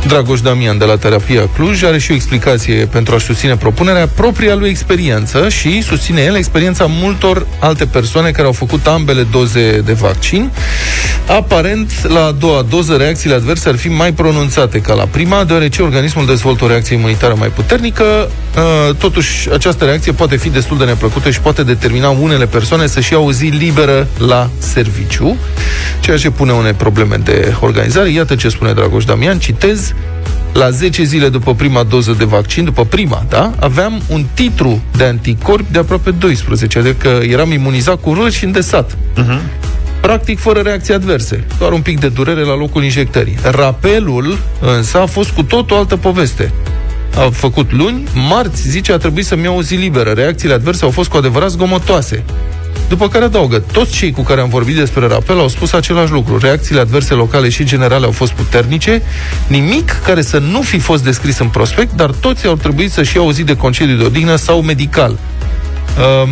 Dragoș 0.08 0.42
Damian 0.42 0.78
de 0.78 0.86
la 0.86 0.98
Terapia 0.98 1.50
Cluj 1.56 1.84
are 1.84 1.98
și 1.98 2.12
o 2.12 2.14
explicație 2.14 2.86
pentru 2.86 3.16
a-și 3.16 3.26
susține 3.26 3.56
propunerea 3.56 4.08
propria 4.08 4.56
lui 4.56 4.70
experiență 4.70 5.50
și 5.50 5.82
susține 5.82 6.22
el 6.22 6.36
experiența 6.36 6.86
multor 6.90 7.46
alte 7.60 7.86
persoane 7.86 8.32
care 8.32 8.48
au 8.48 8.54
făcut 8.54 8.88
ambele 8.88 9.22
doze 9.32 9.82
de 9.86 9.94
vaccin. 9.94 10.52
Aparent, 11.28 12.08
la 12.08 12.26
a 12.26 12.32
doua 12.32 12.66
doză, 12.70 12.96
reacțiile 12.96 13.36
adverse 13.36 13.70
ar 13.70 13.76
fi 13.76 13.88
mai 13.88 14.14
pronunțate 14.14 14.82
ca 14.82 14.94
la 14.94 15.04
prima, 15.04 15.44
deoarece 15.44 15.82
organismul 15.82 16.26
dezvoltă 16.26 16.64
o 16.64 16.68
reacție 16.68 16.96
imunitară 16.96 17.36
mai 17.38 17.48
puternică. 17.48 18.04
Uh, 18.04 18.96
totuși, 18.96 19.52
această 19.54 19.86
reacție 19.86 20.12
poate 20.12 20.36
fi 20.36 20.50
destul 20.50 20.78
de 20.78 20.84
neplăcută 20.84 21.30
și 21.30 21.40
poate 21.40 21.64
determina 21.64 22.10
unele 22.10 22.46
persoane 22.46 22.88
să-și 22.88 23.14
iau 23.14 23.26
o 23.26 23.32
zi 23.32 23.46
liberă 23.46 24.08
la 24.18 24.50
serviciu, 24.58 25.38
ceea 26.00 26.18
ce 26.18 26.30
pune 26.30 26.52
unele 26.52 26.74
probleme 26.74 27.16
de 27.16 27.54
organizare. 27.60 28.10
Iată 28.10 28.36
ce 28.36 28.50
spune 28.50 28.74
Dragoș 28.74 29.06
Damian, 29.06 29.40
citez, 29.40 29.94
la 30.54 30.70
10 30.70 31.04
zile 31.04 31.30
după 31.30 31.54
prima 31.54 31.84
doză 31.84 32.16
de 32.18 32.24
vaccin, 32.24 32.64
după 32.64 32.86
prima, 32.86 33.26
da, 33.30 33.54
aveam 33.60 34.02
un 34.10 34.26
titru 34.34 34.82
de 34.98 35.04
anticorpi 35.04 35.72
de 35.72 35.80
aproape 35.80 36.12
12, 36.12 36.80
adică 36.80 37.08
eram 37.08 37.52
imunizat 37.52 38.02
cu 38.02 38.14
râl 38.14 38.30
și 38.30 38.46
îndesat. 38.46 38.92
Uh-huh. 38.92 39.40
Practic 40.02 40.40
fără 40.40 40.60
reacții 40.60 40.94
adverse, 40.94 41.44
doar 41.58 41.72
un 41.72 41.82
pic 41.82 42.00
de 42.00 42.08
durere 42.08 42.42
la 42.42 42.56
locul 42.56 42.84
injectării. 42.84 43.38
Rapelul 43.44 44.38
însă 44.60 45.00
a 45.00 45.06
fost 45.06 45.30
cu 45.30 45.44
tot 45.44 45.72
o 45.72 45.76
altă 45.76 45.98
poveste. 45.98 46.52
A 47.16 47.30
făcut 47.32 47.72
luni, 47.72 48.08
marți, 48.30 48.70
zice, 48.70 48.94
a 48.94 48.98
trebuit 48.98 49.26
să-mi 49.26 49.44
iau 49.44 49.58
o 49.58 49.62
zi 49.62 49.76
liberă. 49.76 50.12
Reacțiile 50.12 50.54
adverse 50.54 50.84
au 50.84 50.92
fost 50.92 51.10
cu 51.10 51.18
adevărat 51.18 51.50
zgomotoase. 51.50 52.24
După 52.90 53.08
care 53.08 53.24
adaugă, 53.24 53.64
toți 53.72 53.92
cei 53.92 54.12
cu 54.12 54.22
care 54.22 54.42
am 54.42 54.50
vorbit 54.50 54.76
despre 54.76 55.08
rapel 55.08 55.40
au 55.40 55.48
spus 55.48 55.74
același 55.74 56.12
lucru. 56.12 56.38
Reacțiile 56.38 56.82
adverse 56.82 57.14
locale 57.14 57.50
și 57.50 57.64
generale 57.64 58.06
au 58.06 58.12
fost 58.12 58.32
puternice, 58.32 59.02
nimic 59.48 60.02
care 60.06 60.22
să 60.22 60.38
nu 60.38 60.62
fi 60.62 60.80
fost 60.80 61.04
descris 61.04 61.40
în 61.40 61.48
prospect, 61.48 61.94
dar 61.94 62.10
toți 62.10 62.48
au 62.48 62.56
trebuit 62.56 62.92
să-și 62.92 63.16
iau 63.16 63.28
o 63.28 63.32
zi 63.32 63.44
de 63.44 63.56
concediu 63.56 63.96
de 63.96 64.04
odihnă 64.04 64.36
sau 64.36 64.62
medical. 64.62 65.18
Um, 66.24 66.30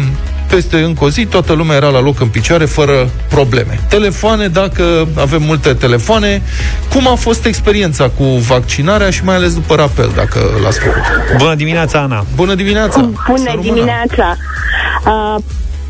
peste 0.49 0.77
încă 0.77 1.03
o 1.03 1.09
zi, 1.09 1.25
toată 1.25 1.53
lumea 1.53 1.75
era 1.75 1.89
la 1.89 2.01
loc 2.01 2.19
în 2.19 2.27
picioare, 2.27 2.65
fără 2.65 3.09
probleme. 3.29 3.79
Telefoane, 3.89 4.47
dacă 4.47 5.07
avem 5.17 5.41
multe 5.41 5.73
telefoane, 5.73 6.41
cum 6.93 7.07
a 7.07 7.15
fost 7.15 7.45
experiența 7.45 8.09
cu 8.09 8.23
vaccinarea 8.23 9.09
și 9.09 9.23
mai 9.23 9.35
ales 9.35 9.53
după 9.53 9.75
rapel, 9.75 10.11
dacă 10.15 10.39
l-ați 10.63 10.79
făcut? 10.79 11.03
Bună 11.37 11.55
dimineața, 11.55 11.99
Ana! 11.99 12.25
Bună 12.35 12.55
dimineața! 12.55 13.09
Bună 13.27 13.59
dimineața! 13.61 14.35
Uh, 15.05 15.35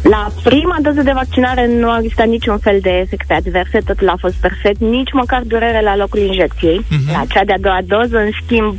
la 0.01 0.31
prima 0.43 0.77
doză 0.81 1.01
de 1.01 1.11
vaccinare 1.11 1.67
nu 1.79 1.89
a 1.89 1.97
existat 2.01 2.27
niciun 2.27 2.57
fel 2.57 2.77
de 2.81 2.89
efecte 2.89 3.33
adverse, 3.33 3.79
totul 3.85 4.09
a 4.09 4.15
fost 4.19 4.35
perfect, 4.35 4.79
nici 4.79 5.11
măcar 5.13 5.41
durere 5.45 5.81
la 5.83 5.95
locul 5.95 6.19
injecției. 6.19 6.85
Uh-huh. 6.85 7.11
La 7.11 7.23
cea 7.27 7.43
de-a 7.45 7.59
doua 7.59 7.79
doză, 7.85 8.17
în 8.17 8.29
schimb, 8.43 8.75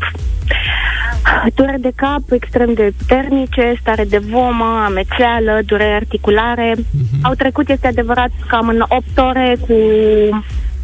durere 1.55 1.77
de 1.81 1.93
cap 1.95 2.23
extrem 2.31 2.75
de 2.75 2.93
puternice, 2.97 3.75
stare 3.81 4.05
de 4.05 4.19
vomă, 4.19 4.83
amețeală, 4.85 5.61
durere 5.67 5.95
articulare. 5.95 6.75
Uh-huh. 6.77 7.21
Au 7.23 7.35
trecut, 7.35 7.69
este 7.69 7.87
adevărat, 7.87 8.31
cam 8.49 8.69
în 8.69 8.85
8 8.89 9.05
ore 9.19 9.57
cu 9.61 9.75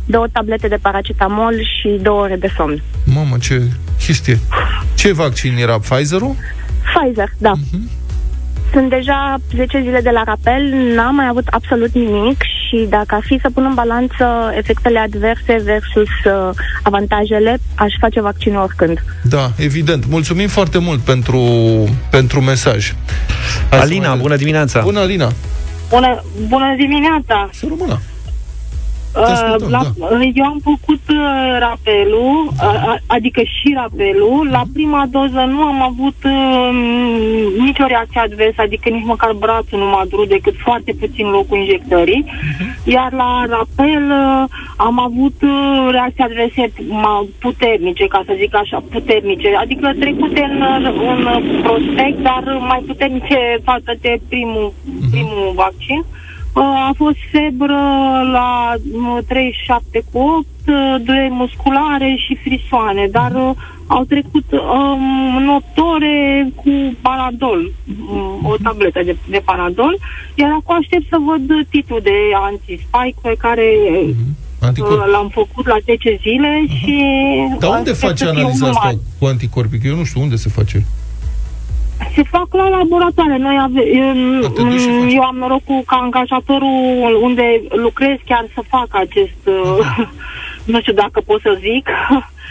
două 0.05 0.26
tablete 0.33 0.69
de 0.69 0.78
paracetamol 0.83 1.55
și 1.55 1.99
două 2.02 2.21
ore 2.21 2.37
de 2.37 2.52
somn. 2.57 2.83
Mamă, 3.14 3.37
ce 3.40 3.62
chestie! 4.07 4.38
Ce 4.95 5.12
vaccin 5.12 5.57
era? 5.57 5.78
Pfizer-ul? 5.78 6.35
Pfizer, 6.95 7.28
da. 7.38 7.52
Uh-huh. 7.52 7.95
Sunt 8.73 8.88
deja 8.88 9.37
10 9.55 9.81
zile 9.81 10.00
de 10.00 10.11
la 10.11 10.23
rapel, 10.25 10.62
n-am 10.95 11.14
mai 11.14 11.26
avut 11.28 11.47
absolut 11.47 11.93
nimic 11.93 12.43
și 12.69 12.87
dacă 12.89 13.15
ar 13.15 13.23
fi 13.25 13.39
să 13.43 13.51
pun 13.55 13.65
în 13.65 13.75
balanță 13.75 14.53
efectele 14.57 14.99
adverse 14.99 15.63
versus 15.65 16.09
uh, 16.25 16.51
avantajele, 16.83 17.59
aș 17.75 17.93
face 18.01 18.21
vaccinul 18.21 18.63
oricând. 18.63 19.05
Da, 19.23 19.51
evident. 19.57 20.07
Mulțumim 20.07 20.49
foarte 20.49 20.79
mult 20.79 21.01
pentru, 21.01 21.41
pentru 22.11 22.41
mesaj. 22.41 22.95
Hai 23.71 23.79
Alina, 23.79 24.15
bună 24.15 24.37
dimineața! 24.37 24.81
Bună, 24.81 25.01
Alina! 25.01 25.33
Bună, 25.89 26.23
bună 26.49 26.75
dimineața! 26.77 27.49
Să 27.53 27.67
rămână! 27.69 28.01
Uh, 29.17 29.69
la, 29.69 29.83
da. 29.99 30.09
Eu 30.35 30.45
am 30.45 30.61
făcut 30.63 31.05
uh, 31.09 31.57
rapelul, 31.59 32.47
uh, 32.47 32.95
adică 33.07 33.41
și 33.41 33.77
rapelul. 33.83 34.49
La 34.51 34.63
prima 34.73 35.07
doză 35.11 35.45
nu 35.49 35.61
am 35.63 35.83
avut 35.83 36.19
uh, 36.25 36.71
nicio 37.59 37.85
reacție 37.87 38.21
adversă, 38.21 38.61
adică 38.63 38.89
nici 38.89 39.05
măcar 39.05 39.33
brațul 39.33 39.79
nu 39.79 39.85
m-a 39.85 40.05
durut 40.09 40.29
decât 40.29 40.55
foarte 40.57 40.93
puțin 41.01 41.27
locul 41.27 41.59
injectării. 41.59 42.25
Uh-huh. 42.27 42.85
Iar 42.85 43.13
la 43.13 43.45
rapel 43.49 44.05
uh, 44.11 44.45
am 44.77 45.01
avut 45.01 45.37
uh, 45.43 45.89
reacții 45.91 46.25
adverse 46.25 46.73
puternice, 47.39 48.07
ca 48.07 48.23
să 48.27 48.33
zic 48.39 48.55
așa, 48.55 48.83
puternice. 48.91 49.57
Adică 49.57 49.93
trecute 50.01 50.43
în, 50.51 50.63
în 51.11 51.61
prospect, 51.63 52.19
dar 52.19 52.43
mai 52.69 52.83
puternice 52.87 53.39
față 53.65 53.93
de 54.01 54.21
primul, 54.29 54.73
uh-huh. 54.73 55.11
primul 55.11 55.53
vaccin. 55.55 55.99
Uh, 55.99 56.25
a 56.61 56.93
fost 56.97 57.17
febră 57.31 57.81
la 58.33 58.75
37 59.27 60.05
cu 60.13 60.19
8, 60.19 60.47
dureri 61.05 61.31
musculare 61.31 62.17
și 62.27 62.39
frisoane, 62.43 63.09
dar 63.11 63.33
uh, 63.35 63.51
au 63.87 64.05
trecut 64.05 64.45
um, 64.53 65.37
în 65.37 65.49
8 65.49 65.65
ore 65.95 66.49
cu 66.55 66.71
Panadol, 67.01 67.71
um, 68.11 68.45
o 68.45 68.55
tabletă 68.63 69.01
de, 69.05 69.17
de 69.29 69.43
Panadol, 69.45 69.99
iar 70.35 70.51
acum 70.51 70.75
aștept 70.75 71.09
să 71.09 71.17
văd 71.27 71.67
titlul 71.69 72.01
de 72.03 72.17
anti-spike 72.49 73.19
pe 73.23 73.35
care 73.39 73.67
uh, 74.61 75.05
l-am 75.13 75.29
făcut 75.29 75.67
la 75.67 75.77
10 75.85 76.19
zile 76.21 76.65
uh-huh. 76.65 76.79
și... 76.79 76.97
Dar 77.59 77.79
unde 77.79 77.93
face 77.93 78.25
analiza 78.25 78.69
asta 78.69 78.99
cu 79.19 79.27
anticorpic? 79.27 79.85
Eu 79.85 79.97
nu 79.97 80.05
știu 80.05 80.21
unde 80.21 80.37
se 80.37 80.49
face. 80.49 80.87
Se 82.17 82.23
fac 82.23 82.55
la 82.55 82.69
laboratoare. 82.69 83.37
Noi 83.37 83.59
ave, 83.59 83.83
eu, 83.87 84.15
eu 85.09 85.23
am 85.23 85.37
norocul 85.37 85.83
ca 85.87 85.97
angajatorul 85.97 87.19
unde 87.23 87.63
lucrez 87.69 88.19
chiar 88.25 88.47
să 88.55 88.63
fac 88.69 88.89
acest... 88.91 89.41
Uh, 89.45 90.07
nu 90.73 90.81
știu 90.81 90.93
dacă 90.93 91.21
pot 91.21 91.41
să 91.41 91.59
zic. 91.61 91.89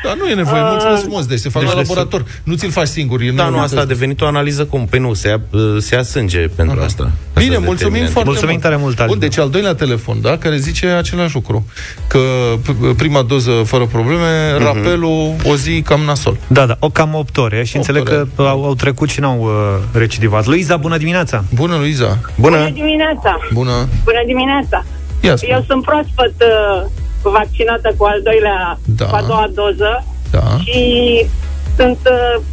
Da, 0.05 0.13
nu 0.17 0.27
e 0.29 0.33
nevoie, 0.33 0.61
uh, 0.61 0.67
mulțumesc 0.69 1.01
frumos. 1.01 1.25
Deci 1.25 1.39
se 1.39 1.49
fac 1.49 1.61
deci 1.61 1.71
la 1.71 1.77
laborator. 1.77 2.23
Se... 2.27 2.39
Nu 2.43 2.55
ți-l 2.55 2.71
faci 2.71 2.87
singur. 2.87 3.21
E 3.21 3.31
da, 3.31 3.49
nu, 3.49 3.59
asta 3.59 3.79
a 3.79 3.85
devenit 3.85 4.21
o 4.21 4.25
analiză 4.25 4.65
cum? 4.65 4.85
Păi 4.89 4.99
nu, 4.99 5.13
se 5.13 5.27
ia, 5.27 5.41
se 5.77 5.95
ia 5.95 6.03
sânge 6.03 6.39
pentru 6.39 6.77
Aha. 6.77 6.85
asta. 6.85 7.11
Bine, 7.37 7.57
mulțumim 7.57 8.05
foarte 8.05 8.29
mulțumim 8.29 8.49
mult. 8.49 8.61
tare 8.61 8.75
mult, 8.75 9.05
Bun, 9.05 9.19
deci 9.19 9.37
al 9.37 9.49
doilea 9.49 9.73
telefon, 9.73 10.21
da, 10.21 10.37
care 10.37 10.57
zice 10.57 10.87
același 10.87 11.33
lucru. 11.33 11.65
Că 12.07 12.19
prima 12.97 13.21
doză 13.21 13.51
fără 13.65 13.85
probleme, 13.85 14.55
uh-huh. 14.55 14.61
rapelul 14.61 15.35
o 15.43 15.55
zi 15.55 15.81
cam 15.81 16.01
nasol. 16.01 16.37
Da, 16.47 16.65
da, 16.65 16.77
o 16.79 16.89
cam 16.89 17.13
8 17.13 17.37
ore 17.37 17.63
și 17.63 17.77
8 17.77 17.87
înțeleg 17.87 18.07
ore. 18.07 18.27
că 18.35 18.43
au, 18.43 18.65
au 18.65 18.75
trecut 18.75 19.09
și 19.09 19.19
n-au 19.19 19.39
uh, 19.39 19.51
recidivat. 19.93 20.45
Luiza, 20.45 20.77
bună 20.77 20.97
dimineața! 20.97 21.43
Bună, 21.53 21.75
Luiza! 21.75 22.19
Bună! 22.39 22.57
Bună 22.57 22.69
dimineața! 22.69 23.39
Bună! 23.53 23.87
Bună 24.03 24.23
dimineața! 24.25 24.85
Ia 25.21 25.35
Eu 25.49 25.63
sunt 25.67 25.81
proaspăt 25.83 26.33
uh, 26.41 26.85
vaccinată 27.29 27.93
cu 27.97 28.03
al 28.05 28.19
doilea, 28.23 28.79
da. 28.85 29.05
cu 29.05 29.15
a 29.15 29.21
doua 29.21 29.47
doză 29.53 30.05
da. 30.31 30.57
și 30.63 30.81
sunt 31.77 31.99
uh, 32.11 32.43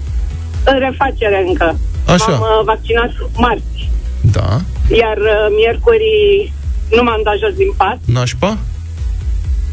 în 0.65 0.79
refacere 0.79 1.45
încă. 1.49 1.77
Așa. 2.07 2.31
M-am 2.31 2.41
uh, 2.41 2.65
vaccinat 2.65 3.11
marți. 3.37 3.91
Da. 4.21 4.61
Iar 5.01 5.17
uh, 5.17 5.47
miercuri 5.57 6.53
nu 6.91 7.03
m-am 7.03 7.21
dat 7.25 7.37
jos 7.39 7.55
din 7.55 7.73
pat. 7.77 7.99
Nașpa? 8.05 8.59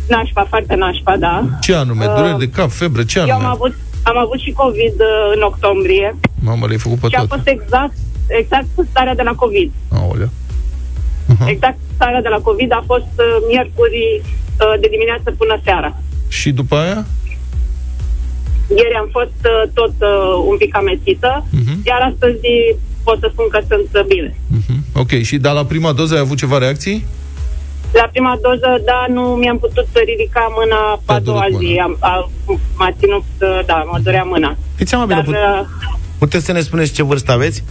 Nașpa, 0.08 0.46
foarte 0.50 0.76
nașpa, 0.76 1.18
da. 1.18 1.44
Ce 1.62 1.76
anume? 1.76 2.06
Uh, 2.06 2.16
Dureri 2.16 2.38
de 2.38 2.50
cap, 2.50 2.70
febră, 2.72 3.04
ce 3.04 3.20
anume? 3.20 3.34
Eu 3.34 3.46
am 3.46 3.52
avut, 3.52 3.74
am 4.04 4.18
avut 4.18 4.40
și 4.40 4.52
COVID 4.52 4.96
uh, 5.00 5.36
în 5.36 5.42
octombrie. 5.42 6.16
Mamă, 6.40 6.66
le-ai 6.66 6.78
făcut 6.78 7.00
pe 7.00 7.08
Și 7.08 7.14
toate. 7.14 7.28
a 7.30 7.36
fost 7.36 7.48
exact, 7.48 7.94
exact 8.28 8.68
starea 8.90 9.16
de 9.16 9.22
la 9.22 9.32
COVID. 9.32 9.72
Aolea. 9.94 10.30
Uh-huh. 11.40 11.50
Exact 11.54 11.78
starea 11.96 12.22
de 12.22 12.28
la 12.28 12.38
COVID 12.48 12.72
a 12.72 12.84
fost 12.86 13.14
uh, 13.18 13.26
miercuri 13.50 14.22
uh, 14.24 14.80
de 14.82 14.88
dimineață 14.92 15.28
până 15.38 15.60
seara. 15.64 15.96
Și 16.28 16.52
după 16.52 16.76
aia? 16.76 17.06
Ieri 18.80 18.96
am 19.02 19.10
fost 19.12 19.40
uh, 19.46 19.70
tot 19.74 19.94
uh, 20.00 20.46
un 20.50 20.58
pic 20.58 20.76
amețită, 20.76 21.46
uh-huh. 21.46 21.78
iar 21.86 22.02
astăzi 22.12 22.48
pot 23.04 23.18
să 23.20 23.30
spun 23.32 23.48
că 23.50 23.60
sunt 23.70 24.08
bine. 24.08 24.30
Uh-huh. 24.58 24.80
Ok, 25.02 25.12
și 25.22 25.38
dar 25.38 25.54
la 25.54 25.66
prima 25.66 25.92
doză 25.92 26.14
ai 26.14 26.20
avut 26.20 26.38
ceva 26.38 26.58
reacții? 26.58 27.06
La 27.94 28.08
prima 28.12 28.40
doză, 28.42 28.82
da, 28.86 29.06
nu 29.10 29.22
mi-am 29.22 29.60
putut 29.60 29.88
ridica 30.06 30.48
mâna 30.60 31.02
a 31.06 31.20
doua 31.20 31.46
zi. 31.60 31.80
Am, 31.84 31.98
a, 32.00 32.30
m-a 32.78 32.92
ținut, 33.00 33.24
uh, 33.42 33.60
da, 33.66 33.88
mă 33.92 34.00
dorea 34.04 34.24
mâna. 34.24 34.58
Fiți 34.76 34.90
seama, 34.90 35.06
Dar, 35.06 35.24
put- 35.24 35.34
uh, 35.34 35.66
puteți 36.18 36.46
să 36.46 36.52
ne 36.52 36.62
spuneți 36.62 36.94
ce 36.94 37.04
vârstă 37.04 37.32
aveți? 37.32 37.64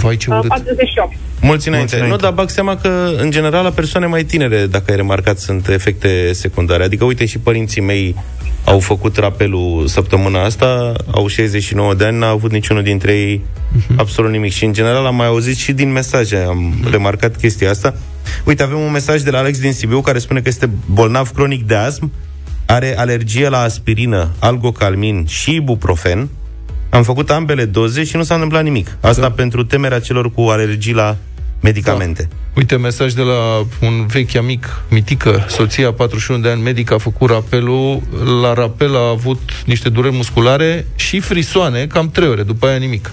Vai, 0.00 0.16
ce 0.16 0.30
urât. 0.30 0.46
48. 0.46 1.16
Mulți 1.40 1.68
înainte. 1.68 1.96
Mulți 1.96 2.10
Nu, 2.10 2.16
dar 2.16 2.32
bag 2.32 2.48
seama 2.48 2.76
că, 2.76 3.10
în 3.16 3.30
general, 3.30 3.64
la 3.64 3.70
persoane 3.70 4.06
mai 4.06 4.24
tinere, 4.24 4.66
dacă 4.66 4.84
ai 4.90 4.96
remarcat, 4.96 5.38
sunt 5.38 5.68
efecte 5.68 6.32
secundare. 6.32 6.84
Adică, 6.84 7.04
uite, 7.04 7.26
și 7.26 7.38
părinții 7.38 7.80
mei 7.80 8.14
au 8.64 8.78
făcut 8.78 9.16
rapelul 9.16 9.86
săptămâna 9.86 10.44
asta, 10.44 10.92
au 11.10 11.26
69 11.26 11.94
de 11.94 12.04
ani, 12.04 12.18
n-a 12.18 12.28
avut 12.28 12.50
niciunul 12.50 12.82
dintre 12.82 13.12
ei 13.12 13.40
uh-huh. 13.40 13.96
absolut 13.96 14.30
nimic. 14.30 14.52
Și, 14.52 14.64
în 14.64 14.72
general, 14.72 15.06
am 15.06 15.14
mai 15.14 15.26
auzit 15.26 15.56
și 15.56 15.72
din 15.72 15.92
mesaje, 15.92 16.36
am 16.36 16.74
uh-huh. 16.74 16.90
remarcat 16.90 17.36
chestia 17.36 17.70
asta. 17.70 17.94
Uite, 18.44 18.62
avem 18.62 18.78
un 18.78 18.90
mesaj 18.90 19.22
de 19.22 19.30
la 19.30 19.38
Alex 19.38 19.58
din 19.60 19.72
Sibiu, 19.72 20.00
care 20.00 20.18
spune 20.18 20.40
că 20.40 20.48
este 20.48 20.70
bolnav 20.86 21.30
cronic 21.30 21.66
de 21.66 21.74
asm, 21.74 22.12
are 22.66 22.98
alergie 22.98 23.48
la 23.48 23.60
aspirină, 23.60 24.30
algocalmin 24.38 25.24
și 25.26 25.54
ibuprofen, 25.54 26.28
am 26.94 27.02
făcut 27.02 27.30
ambele 27.30 27.64
doze 27.64 28.04
și 28.04 28.16
nu 28.16 28.22
s-a 28.22 28.34
întâmplat 28.34 28.62
nimic. 28.62 28.96
Asta 29.00 29.20
da. 29.20 29.30
pentru 29.30 29.64
temerea 29.64 30.00
celor 30.00 30.32
cu 30.32 30.40
alergii 30.40 30.92
la 30.92 31.16
medicamente. 31.60 32.28
Da. 32.30 32.36
Uite, 32.56 32.76
mesaj 32.76 33.12
de 33.12 33.22
la 33.22 33.66
un 33.80 34.06
vechi 34.06 34.36
amic, 34.36 34.82
mitică, 34.90 35.44
soția, 35.48 35.92
41 35.92 36.40
de 36.40 36.48
ani, 36.48 36.62
medic, 36.62 36.92
a 36.92 36.98
făcut 36.98 37.30
rapelul. 37.30 38.02
La 38.42 38.52
rapel 38.52 38.96
a 38.96 39.08
avut 39.08 39.40
niște 39.66 39.88
dureri 39.88 40.14
musculare 40.14 40.86
și 40.96 41.20
frisoane, 41.20 41.86
cam 41.86 42.10
3 42.10 42.28
ore, 42.28 42.42
după 42.42 42.66
aia 42.66 42.76
nimic. 42.76 43.10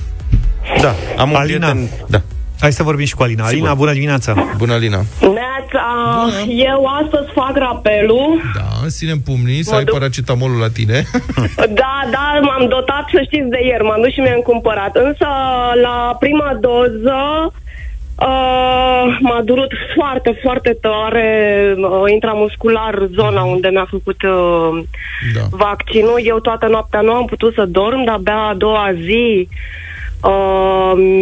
Da, 0.82 0.96
am 1.18 1.30
un 1.30 1.36
Alina. 1.36 1.70
prieten... 1.72 1.90
Da. 2.08 2.22
Hai 2.62 2.72
să 2.72 2.84
vorbim 2.84 3.06
și 3.06 3.16
cu 3.16 3.24
Alina. 3.24 3.46
Sigur. 3.46 3.60
Alina, 3.60 3.74
bună 3.74 3.94
dimineața! 3.94 4.34
Bună, 4.58 4.74
Alina! 4.74 5.02
Neața, 5.22 5.86
eu 6.48 6.86
astăzi 7.02 7.32
fac 7.34 7.58
rapelul. 7.58 8.42
Da, 8.56 8.88
ținem 8.88 9.20
pumnii, 9.20 9.64
să 9.64 9.76
ai 9.76 9.84
duc... 9.84 9.94
paracetamolul 9.94 10.60
la 10.60 10.70
tine. 10.70 11.04
da, 11.82 11.96
da, 12.12 12.40
m-am 12.42 12.68
dotat, 12.70 13.06
să 13.14 13.22
știți, 13.24 13.50
de 13.50 13.60
ieri, 13.64 13.84
m-am 13.84 14.02
dus 14.02 14.12
și 14.12 14.20
mi-am 14.20 14.40
cumpărat. 14.40 14.96
Însă, 14.96 15.28
la 15.82 16.16
prima 16.20 16.58
doză, 16.62 17.54
Uh, 18.16 19.18
m-a 19.20 19.42
durut 19.46 19.72
foarte, 19.96 20.40
foarte 20.44 20.78
tare 20.82 21.30
uh, 21.78 22.12
intramuscular 22.12 23.08
zona 23.14 23.44
unde 23.44 23.68
mi-a 23.68 23.88
făcut 23.90 24.24
uh, 24.24 24.84
da. 25.34 25.42
vaccinul. 25.50 26.20
Eu 26.24 26.40
toată 26.40 26.68
noaptea 26.68 27.02
nu 27.02 27.12
am 27.12 27.26
putut 27.26 27.54
să 27.54 27.66
dorm, 27.66 28.04
dar 28.04 28.16
abia 28.16 28.38
a 28.38 28.54
doua 28.54 28.90
zi 28.94 29.48
uh, 29.50 29.58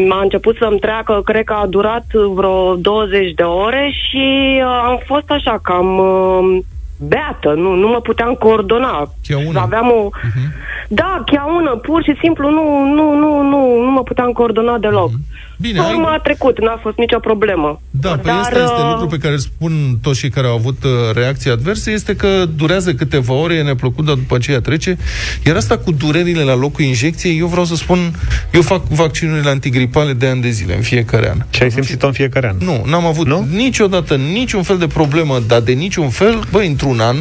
a 0.10 0.22
început 0.22 0.56
să-mi 0.58 0.80
treacă, 0.80 1.22
cred 1.26 1.44
că 1.44 1.54
a 1.54 1.66
durat 1.66 2.06
vreo 2.34 2.76
20 2.76 3.34
de 3.34 3.44
ore 3.44 3.92
și 3.92 4.62
uh, 4.64 4.82
am 4.86 5.00
fost 5.06 5.32
așa 5.32 5.60
cam 5.62 5.98
uh, 5.98 6.58
beată, 6.98 7.54
nu, 7.54 7.76
nu 7.76 7.88
mă 7.88 8.00
puteam 8.02 8.34
coordona. 8.34 9.10
Aveam 9.56 9.88
o... 9.88 10.10
Uh-huh 10.10 10.68
Da, 10.92 11.24
cheaună, 11.26 11.76
pur 11.76 12.04
și 12.04 12.18
simplu 12.22 12.50
nu, 12.50 12.84
nu, 12.84 13.14
nu, 13.14 13.42
nu, 13.42 13.82
nu 13.84 13.92
mă 13.92 14.04
puteam 14.04 14.32
coordona 14.32 14.78
deloc. 14.78 15.10
Mm-hmm. 15.10 15.49
Bine, 15.62 15.80
Urma 15.80 16.10
ai... 16.10 16.16
a 16.16 16.20
trecut, 16.20 16.62
n-a 16.62 16.80
fost 16.82 16.98
nicio 16.98 17.20
problemă. 17.20 17.82
Da, 17.90 18.10
păi 18.10 18.22
Dar, 18.24 18.40
asta 18.40 18.60
este 18.60 18.82
uh, 18.82 18.90
lucru 18.92 19.08
pe 19.08 19.18
care 19.18 19.34
îl 19.34 19.40
spun 19.40 19.98
toți 20.02 20.20
cei 20.20 20.30
care 20.30 20.48
au 20.48 20.54
avut 20.54 20.84
uh, 20.84 20.92
reacții 21.14 21.52
adverse, 21.52 21.92
este 21.92 22.16
că 22.16 22.46
durează 22.56 22.94
câteva 22.94 23.34
ore, 23.34 23.54
e 23.54 23.62
neplăcut, 23.62 24.06
dar 24.06 24.16
după 24.16 24.36
aceea 24.36 24.62
trece. 24.62 24.98
Iar 25.46 25.56
asta 25.56 25.78
cu 25.78 25.92
durerile 25.92 26.44
la 26.44 26.56
locul 26.56 26.84
injecției, 26.84 27.38
eu 27.38 27.48
vreau 27.48 27.66
să 27.66 27.76
spun, 27.76 28.14
eu 28.52 28.62
fac 28.62 28.88
vaccinurile 28.88 29.50
antigripale 29.50 30.14
de 30.14 30.28
ani 30.28 30.42
de 30.42 30.50
zile, 30.50 30.76
în 30.76 30.82
fiecare 30.82 31.30
an. 31.30 31.38
Și 31.50 31.64
ai 31.64 31.72
simțit-o 31.72 32.08
în 32.08 32.14
fiecare 32.14 32.48
an? 32.48 32.56
Nu, 32.60 32.84
n-am 32.86 33.06
avut 33.06 33.28
Nu? 33.28 33.48
niciodată 33.56 34.16
niciun 34.16 34.64
fel 34.64 34.78
de 34.78 34.88
problemă, 34.88 35.40
dar 35.48 35.62
de 35.62 35.72
niciun 35.72 36.10
fel, 36.10 36.40
băi, 36.52 36.68
într-un 36.68 37.00
an, 37.00 37.16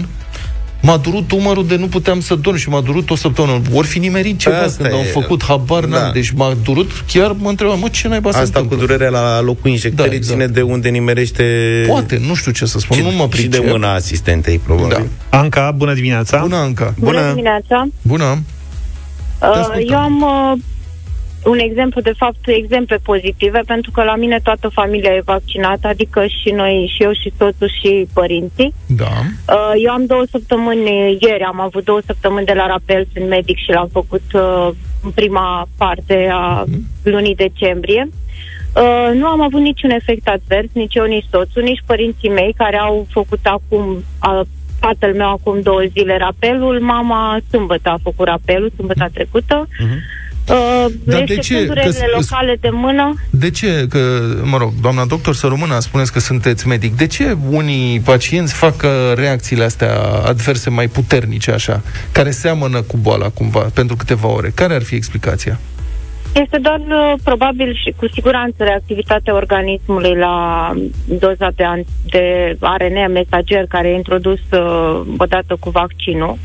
M-a 0.90 0.96
durut 0.96 1.32
umărul 1.32 1.66
de 1.66 1.76
nu 1.76 1.86
puteam 1.86 2.20
să 2.20 2.34
dorm 2.34 2.56
și 2.56 2.68
m-a 2.68 2.80
durut 2.80 3.10
o 3.10 3.16
săptămână. 3.16 3.60
Ori 3.72 3.86
fi 3.86 3.98
nimerit 3.98 4.38
ceva 4.38 4.56
Asta 4.58 4.82
când 4.82 4.94
e. 4.94 4.96
au 4.96 5.02
făcut, 5.02 5.44
habar 5.44 5.84
n-am. 5.84 6.00
Da. 6.02 6.10
Deci 6.12 6.30
m-a 6.30 6.56
durut, 6.62 6.90
chiar 7.12 7.32
mă 7.38 7.48
întrebam, 7.48 7.78
mă, 7.78 7.88
ce 7.88 8.08
naiba 8.08 8.30
se 8.30 8.38
Asta 8.38 8.58
cu 8.58 8.62
întâmplă? 8.62 8.86
durerea 8.86 9.08
la 9.20 9.40
locul 9.40 9.70
injectării 9.70 10.10
Da, 10.10 10.16
exact. 10.16 10.40
ține 10.40 10.52
de 10.52 10.62
unde 10.62 10.88
nimerește... 10.88 11.44
Poate, 11.86 12.20
nu 12.26 12.34
știu 12.34 12.52
ce 12.52 12.64
să 12.64 12.78
spun, 12.78 12.96
Și, 12.96 13.02
nu 13.02 13.10
mă 13.10 13.22
și 13.22 13.28
pricep. 13.28 13.50
de 13.50 13.70
mâna 13.70 13.94
asistentei, 13.94 14.58
probabil. 14.58 15.08
Da. 15.30 15.38
Anca, 15.38 15.70
bună 15.70 15.94
dimineața! 15.94 16.38
Bună, 16.40 16.56
Anca. 16.56 16.94
Bună, 16.98 17.10
Bună. 17.18 17.28
dimineața! 17.28 17.88
Bună. 18.02 18.24
Uh, 19.42 19.48
ascultăm. 19.54 19.86
eu 19.88 19.98
am 19.98 20.22
uh, 20.22 20.58
un 21.48 21.58
exemplu, 21.58 22.00
de 22.00 22.12
fapt, 22.16 22.48
exemple 22.48 22.98
pozitive, 23.02 23.60
pentru 23.66 23.90
că 23.90 24.02
la 24.02 24.16
mine 24.16 24.40
toată 24.42 24.68
familia 24.68 25.10
e 25.14 25.22
vaccinată, 25.24 25.88
adică 25.88 26.26
și 26.26 26.50
noi, 26.50 26.92
și 26.96 27.02
eu, 27.02 27.12
și 27.12 27.32
soțul, 27.38 27.70
și 27.80 28.06
părinții. 28.12 28.74
Da. 28.86 29.12
Uh, 29.54 29.72
eu 29.84 29.92
am 29.92 30.06
două 30.06 30.22
săptămâni, 30.30 31.18
ieri 31.20 31.42
am 31.42 31.60
avut 31.60 31.84
două 31.84 32.00
săptămâni 32.06 32.46
de 32.46 32.52
la 32.52 32.66
rapel, 32.66 33.06
sunt 33.12 33.28
medic 33.28 33.56
și 33.56 33.70
l-am 33.70 33.88
făcut 33.92 34.22
uh, 34.32 34.68
în 35.02 35.10
prima 35.10 35.68
parte 35.76 36.28
a 36.32 36.64
lunii 37.02 37.34
decembrie. 37.34 38.08
Uh, 38.74 39.10
nu 39.14 39.26
am 39.26 39.40
avut 39.40 39.60
niciun 39.60 39.90
efect 39.90 40.28
advers, 40.28 40.68
nici 40.72 40.94
eu, 40.94 41.04
nici 41.04 41.26
soțul, 41.30 41.62
nici 41.62 41.82
părinții 41.86 42.28
mei 42.28 42.54
care 42.56 42.76
au 42.76 43.06
făcut 43.10 43.40
acum, 43.42 44.04
uh, 44.30 44.40
tatăl 44.80 45.14
meu 45.14 45.28
acum 45.28 45.60
două 45.60 45.82
zile 45.92 46.16
rapelul, 46.16 46.80
mama 46.80 47.38
sâmbătă 47.50 47.88
a 47.88 47.98
făcut 48.02 48.26
rapelul, 48.26 48.72
sâmbătă 48.76 49.08
trecută. 49.12 49.68
Uh, 50.48 50.86
Dar 51.04 51.24
de 51.24 51.24
ce? 51.24 51.34
exceptându-le 51.34 51.82
Că- 51.82 52.16
locale 52.16 52.56
de 52.60 52.68
mână, 52.72 53.14
De 53.30 53.50
ce, 53.50 53.86
că, 53.88 53.98
mă 54.42 54.56
rog, 54.56 54.72
doamna 54.80 55.04
doctor 55.04 55.34
să 55.34 55.46
rămână, 55.46 55.78
spuneți 55.80 56.12
că 56.12 56.20
sunteți 56.20 56.66
medic, 56.68 56.96
de 56.96 57.06
ce 57.06 57.36
unii 57.50 58.00
pacienți 58.00 58.52
fac 58.54 58.82
uh, 58.82 58.90
reacțiile 59.14 59.64
astea 59.64 60.00
adverse 60.24 60.70
mai 60.70 60.88
puternice, 60.88 61.50
așa, 61.50 61.82
care 62.12 62.30
seamănă 62.30 62.82
cu 62.82 62.96
boala, 62.96 63.28
cumva, 63.28 63.60
pentru 63.74 63.96
câteva 63.96 64.28
ore? 64.28 64.52
Care 64.54 64.74
ar 64.74 64.82
fi 64.82 64.94
explicația? 64.94 65.58
Este 66.42 66.58
doar 66.58 66.80
uh, 66.80 67.14
probabil 67.24 67.74
și 67.74 67.94
cu 67.96 68.08
siguranță 68.08 68.64
reactivitatea 68.64 69.34
organismului 69.34 70.14
la 70.16 70.72
doza 71.18 71.50
de, 71.54 71.64
an- 71.64 71.84
de 72.10 72.56
RNA 72.78 73.06
mesager 73.06 73.66
care 73.66 73.88
e 73.88 73.94
introdus 73.94 74.40
uh, 74.52 75.00
odată 75.18 75.56
cu 75.60 75.70
vaccinul. 75.70 76.36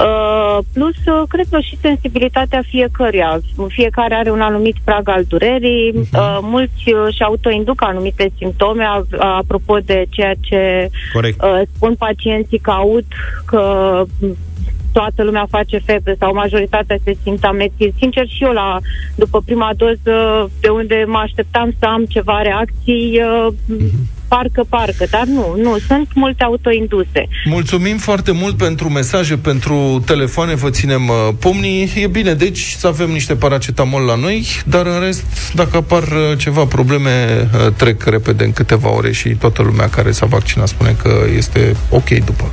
Uh, 0.00 0.58
plus, 0.72 0.96
uh, 1.06 1.22
cred 1.28 1.46
că 1.50 1.60
și 1.60 1.78
sensibilitatea 1.80 2.62
fiecăruia. 2.68 3.40
Fiecare 3.68 4.14
are 4.14 4.30
un 4.30 4.40
anumit 4.40 4.76
prag 4.84 5.08
al 5.08 5.24
durerii. 5.28 5.92
Uh, 5.94 6.38
mulți 6.40 6.92
uh, 6.92 7.14
și 7.14 7.22
autoinduc 7.22 7.82
anumite 7.82 8.30
simptome. 8.38 8.84
A- 8.84 9.36
apropo 9.36 9.76
de 9.78 10.04
ceea 10.10 10.34
ce 10.40 10.88
Corect. 11.12 11.42
uh, 11.42 11.60
spun 11.74 11.94
pacienții 11.94 12.58
că 12.58 12.70
aud 12.70 13.04
că 13.46 14.02
m, 14.20 14.36
toată 14.98 15.22
lumea 15.22 15.46
face 15.50 15.78
febră 15.84 16.14
sau 16.18 16.34
majoritatea 16.34 16.96
se 17.04 17.16
simt 17.22 17.44
amețit. 17.44 17.92
Sincer 17.98 18.26
și 18.28 18.44
eu, 18.44 18.52
la, 18.52 18.78
după 19.14 19.42
prima 19.44 19.70
doză, 19.76 20.16
de 20.60 20.68
unde 20.68 21.04
mă 21.06 21.18
așteptam 21.18 21.74
să 21.78 21.86
am 21.86 22.04
ceva 22.04 22.42
reacții, 22.42 23.20
uh, 23.22 23.52
parcă, 24.28 24.64
parcă, 24.68 25.04
dar 25.10 25.24
nu, 25.24 25.54
nu, 25.56 25.78
sunt 25.86 26.08
multe 26.14 26.44
autoinduse. 26.44 27.28
Mulțumim 27.44 27.96
foarte 27.96 28.32
mult 28.32 28.56
pentru 28.56 28.88
mesaje, 28.88 29.36
pentru 29.36 30.02
telefoane, 30.06 30.54
vă 30.54 30.70
ținem 30.70 31.08
uh, 31.08 31.28
pumnii. 31.38 31.92
E 31.96 32.06
bine, 32.06 32.34
deci, 32.34 32.60
să 32.78 32.86
avem 32.86 33.10
niște 33.10 33.34
paracetamol 33.34 34.02
la 34.02 34.14
noi, 34.14 34.46
dar 34.66 34.86
în 34.86 35.00
rest, 35.00 35.52
dacă 35.54 35.76
apar 35.76 36.02
uh, 36.02 36.38
ceva 36.38 36.64
probleme, 36.64 37.10
uh, 37.54 37.72
trec 37.76 38.04
repede 38.04 38.44
în 38.44 38.52
câteva 38.52 38.94
ore 38.94 39.12
și 39.12 39.28
toată 39.28 39.62
lumea 39.62 39.88
care 39.88 40.10
s-a 40.10 40.26
vaccinat 40.26 40.68
spune 40.68 40.96
că 41.02 41.12
este 41.36 41.76
ok 41.90 42.08
după. 42.08 42.52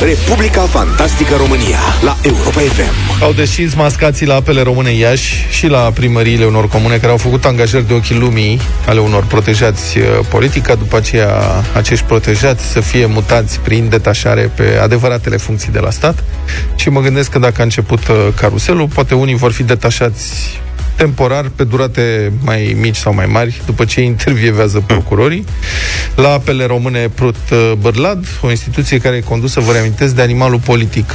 Republica 0.00 0.60
Fantastică 0.60 1.34
România 1.36 1.78
la 2.02 2.16
Europa 2.22 2.60
FM. 2.60 3.22
Au 3.22 3.32
descins 3.32 3.74
mascații 3.74 4.26
la 4.26 4.34
apele 4.34 4.62
române 4.62 4.90
Iași 4.90 5.46
și 5.50 5.66
la 5.66 5.78
primăriile 5.78 6.44
unor 6.44 6.68
comune 6.68 6.96
care 6.96 7.10
au 7.10 7.16
făcut 7.16 7.44
angajări 7.44 7.86
de 7.86 7.94
ochii 7.94 8.18
lumii 8.18 8.60
ale 8.86 9.00
unor 9.00 9.24
protejați 9.24 9.98
uh, 9.98 10.04
politic, 10.30 10.62
ca 10.62 10.74
după 10.74 10.96
aceea 10.96 11.30
acești 11.74 12.04
protejați 12.04 12.64
să 12.64 12.80
fie 12.80 13.06
mutați 13.06 13.60
prin 13.60 13.88
detașare 13.88 14.50
pe 14.56 14.78
adevăratele 14.82 15.36
funcții 15.36 15.72
de 15.72 15.78
la 15.78 15.90
stat. 15.90 16.24
Și 16.76 16.88
mă 16.88 17.00
gândesc 17.00 17.30
că 17.30 17.38
dacă 17.38 17.60
a 17.60 17.64
început 17.64 18.08
uh, 18.08 18.16
caruselul, 18.40 18.86
poate 18.86 19.14
unii 19.14 19.34
vor 19.36 19.52
fi 19.52 19.62
detașați 19.62 20.60
temporar, 20.96 21.50
pe 21.56 21.64
durate 21.64 22.32
mai 22.40 22.76
mici 22.80 22.96
sau 22.96 23.14
mai 23.14 23.26
mari, 23.26 23.62
după 23.66 23.84
ce 23.84 24.00
intervievează 24.00 24.82
procurorii. 24.86 25.44
La 26.14 26.32
apele 26.32 26.66
române 26.66 27.08
Prut 27.08 27.36
uh, 27.50 27.72
Bârlad, 27.80 28.26
o 28.42 28.50
instituție 28.50 28.98
care 28.98 29.16
e 29.16 29.20
condusă, 29.20 29.60
vă 29.60 29.72
reamintesc, 29.72 30.14
de 30.14 30.22
animalul 30.22 30.58
politic 30.58 31.10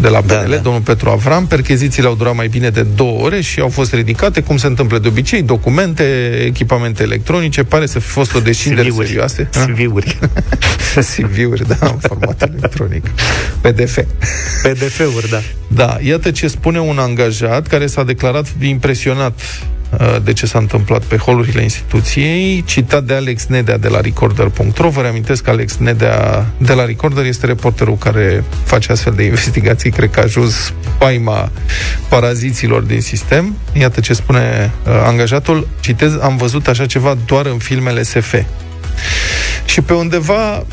de 0.00 0.08
la 0.08 0.20
PNL, 0.20 0.26
da, 0.26 0.46
da. 0.48 0.56
domnul 0.56 0.80
Petru 0.82 1.10
Avram. 1.10 1.46
Perchezițiile 1.46 2.08
au 2.08 2.14
durat 2.14 2.34
mai 2.34 2.48
bine 2.48 2.70
de 2.70 2.82
două 2.82 3.20
ore 3.20 3.40
și 3.40 3.60
au 3.60 3.68
fost 3.68 3.92
ridicate, 3.92 4.40
cum 4.40 4.56
se 4.56 4.66
întâmplă 4.66 4.98
de 4.98 5.08
obicei, 5.08 5.42
documente, 5.42 6.04
echipamente 6.46 7.02
electronice. 7.02 7.62
Pare 7.64 7.86
să 7.86 7.98
fi 7.98 8.08
fost 8.08 8.34
o 8.34 8.40
descindere 8.40 8.88
CV-uri. 8.88 9.06
serioase. 9.06 9.48
CV-uri. 9.64 10.18
CV-uri, 10.94 11.68
da, 11.78 11.86
în 11.86 11.98
format 11.98 12.42
electronic. 12.42 13.04
PDF. 13.60 13.98
PDF-uri, 14.62 15.28
da. 15.30 15.40
Da, 15.68 15.96
iată 16.02 16.30
ce 16.30 16.48
spune 16.48 16.80
un 16.80 16.98
angajat 16.98 17.66
care 17.66 17.86
s-a 17.86 18.04
declarat 18.04 18.46
impresionat 18.60 19.40
uh, 19.40 19.79
de 20.22 20.32
ce 20.32 20.46
s-a 20.46 20.58
întâmplat 20.58 21.02
pe 21.02 21.16
holurile 21.16 21.62
instituției, 21.62 22.62
citat 22.66 23.04
de 23.04 23.14
Alex 23.14 23.46
Nedea 23.46 23.78
de 23.78 23.88
la 23.88 24.00
Recorder.ro. 24.00 24.88
Vă 24.88 25.00
reamintesc 25.00 25.42
că 25.42 25.50
Alex 25.50 25.76
Nedea 25.76 26.46
de 26.56 26.72
la 26.72 26.84
Recorder 26.84 27.24
este 27.24 27.46
reporterul 27.46 27.96
care 27.96 28.44
face 28.64 28.92
astfel 28.92 29.12
de 29.12 29.22
investigații. 29.22 29.90
Cred 29.90 30.10
că 30.10 30.20
a 30.20 30.22
ajuns 30.22 30.72
paima 30.98 31.50
paraziților 32.08 32.82
din 32.82 33.00
sistem. 33.00 33.56
Iată 33.72 34.00
ce 34.00 34.12
spune 34.12 34.72
uh, 34.86 34.92
angajatul. 35.04 35.68
Citez, 35.80 36.12
am 36.20 36.36
văzut 36.36 36.68
așa 36.68 36.86
ceva 36.86 37.16
doar 37.26 37.46
în 37.46 37.58
filmele 37.58 38.02
SF. 38.02 38.34
Și 39.64 39.80
pe 39.80 39.92
undeva 39.92 40.64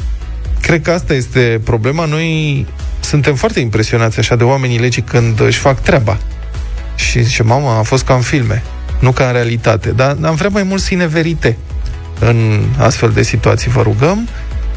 cred 0.61 0.81
că 0.81 0.91
asta 0.91 1.13
este 1.13 1.61
problema. 1.63 2.05
Noi 2.05 2.65
suntem 2.99 3.35
foarte 3.35 3.59
impresionați 3.59 4.19
așa 4.19 4.35
de 4.35 4.43
oamenii 4.43 4.79
legii 4.79 5.01
când 5.01 5.39
își 5.39 5.59
fac 5.59 5.81
treaba. 5.81 6.17
Și 6.95 7.23
zice, 7.23 7.43
mama, 7.43 7.77
a 7.77 7.81
fost 7.81 8.05
ca 8.05 8.13
în 8.13 8.21
filme, 8.21 8.63
nu 8.99 9.11
ca 9.11 9.25
în 9.25 9.33
realitate. 9.33 9.89
Dar 9.91 10.17
am 10.21 10.35
vrea 10.35 10.49
mai 10.49 10.63
mult 10.63 10.81
sineverite 10.81 11.57
în 12.19 12.63
astfel 12.77 13.09
de 13.09 13.23
situații, 13.23 13.71
vă 13.71 13.81
rugăm. 13.81 14.27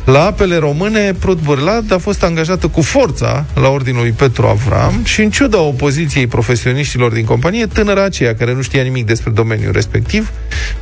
La 0.04 0.24
apele 0.24 0.56
române, 0.56 1.12
Prut 1.18 1.40
Bârlad 1.42 1.92
a 1.92 1.98
fost 1.98 2.22
angajată 2.22 2.66
cu 2.68 2.82
forța 2.82 3.44
la 3.54 3.68
ordinul 3.68 4.00
lui 4.00 4.12
Petru 4.12 4.46
Avram 4.46 5.00
și 5.04 5.22
în 5.22 5.30
ciuda 5.30 5.60
opoziției 5.60 6.26
profesioniștilor 6.26 7.12
din 7.12 7.24
companie, 7.24 7.66
tânăra 7.66 8.04
aceea 8.04 8.34
care 8.34 8.54
nu 8.54 8.62
știa 8.62 8.82
nimic 8.82 9.06
despre 9.06 9.30
domeniul 9.30 9.72
respectiv, 9.72 10.30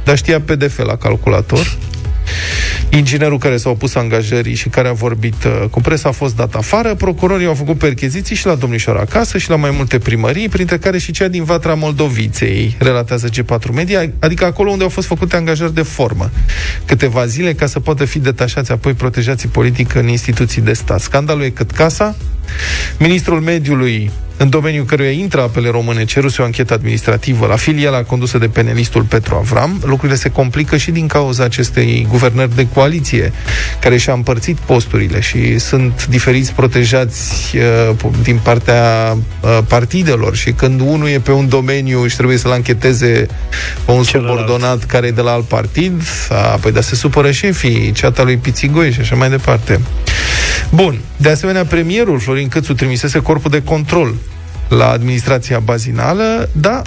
dar 0.05 0.16
știa 0.16 0.40
PDF 0.40 0.79
la 0.79 0.96
calculator, 0.96 1.77
Inginerul 2.90 3.38
care 3.38 3.57
s-a 3.57 3.70
opus 3.70 3.94
angajării 3.94 4.55
și 4.55 4.68
care 4.68 4.88
a 4.88 4.92
vorbit 4.92 5.44
uh, 5.44 5.68
cu 5.70 5.81
presa 5.81 6.09
a 6.09 6.12
fost 6.12 6.37
dat 6.37 6.55
afară. 6.55 6.94
Procurorii 6.94 7.46
au 7.46 7.55
făcut 7.55 7.79
percheziții 7.79 8.37
și 8.37 8.46
la 8.46 8.55
domnișoara 8.55 9.01
acasă 9.01 9.38
și 9.38 9.51
la 9.51 9.57
mai 9.57 9.70
multe 9.70 9.98
primării, 9.98 10.48
printre 10.48 10.79
care 10.79 10.98
și 10.98 11.12
cea 11.12 11.29
din 11.29 11.44
Vatra 11.44 11.74
Moldoviței, 11.74 12.77
relatează 12.79 13.29
G4 13.29 13.72
Media, 13.72 14.11
adică 14.18 14.44
acolo 14.44 14.70
unde 14.70 14.83
au 14.83 14.88
fost 14.88 15.07
făcute 15.07 15.37
angajări 15.37 15.74
de 15.74 15.83
formă. 15.83 16.31
Câteva 16.85 17.27
zile 17.27 17.53
ca 17.53 17.66
să 17.66 17.81
poată 17.81 18.05
fi 18.05 18.18
detașați 18.18 18.72
apoi 18.72 18.92
protejații 18.92 19.48
politic 19.48 19.94
în 19.94 20.09
instituții 20.09 20.62
de 20.62 20.72
stat. 20.72 21.01
Scandalul 21.01 21.42
e 21.42 21.48
cât 21.48 21.70
casa. 21.70 22.16
Ministrul 22.98 23.40
Mediului 23.40 24.11
în 24.40 24.48
domeniul 24.50 24.84
căruia 24.84 25.11
intră 25.11 25.40
apele 25.40 25.70
române, 25.70 26.04
ceruse 26.04 26.42
o 26.42 26.44
anchetă 26.44 26.74
administrativă 26.74 27.46
la 27.46 27.56
filiala 27.56 28.02
condusă 28.02 28.38
de 28.38 28.46
penelistul 28.48 29.02
Petru 29.02 29.34
Avram. 29.34 29.80
Lucrurile 29.84 30.18
se 30.18 30.28
complică 30.28 30.76
și 30.76 30.90
din 30.90 31.06
cauza 31.06 31.44
acestei 31.44 32.06
guvernări 32.11 32.54
de 32.54 32.66
coaliție, 32.74 33.32
care 33.80 33.96
și-a 33.96 34.12
împărțit 34.12 34.56
posturile 34.56 35.20
și 35.20 35.58
sunt 35.58 36.06
diferiți 36.06 36.52
protejați 36.52 37.56
uh, 37.56 38.12
din 38.22 38.38
partea 38.42 39.16
uh, 39.40 39.58
partidelor 39.68 40.37
și 40.37 40.52
când 40.52 40.80
unul 40.80 41.08
e 41.08 41.18
pe 41.18 41.32
un 41.32 41.48
domeniu 41.48 42.06
și 42.06 42.16
trebuie 42.16 42.38
să-l 42.38 42.52
ancheteze 42.52 43.26
pe 43.84 43.90
un 43.90 44.02
Celălalt. 44.02 44.38
subordonat 44.38 44.84
care 44.84 45.06
e 45.06 45.11
de 45.11 45.20
la 45.20 45.32
alt 45.32 45.44
partid, 45.44 46.02
a, 46.28 46.34
păi 46.34 46.72
da, 46.72 46.80
se 46.80 46.94
supără 46.94 47.30
șefii, 47.30 47.92
ceata 47.92 48.22
lui 48.22 48.37
Pițigoi 48.37 48.92
și 48.92 49.00
așa 49.00 49.14
mai 49.14 49.30
departe. 49.30 49.80
Bun. 50.74 50.98
De 51.16 51.28
asemenea, 51.28 51.64
premierul 51.64 52.18
Florin 52.18 52.48
Câțu 52.48 52.74
trimisese 52.74 53.18
corpul 53.18 53.50
de 53.50 53.62
control 53.62 54.14
la 54.68 54.90
administrația 54.90 55.59
bazinală, 55.59 56.48
dar 56.52 56.83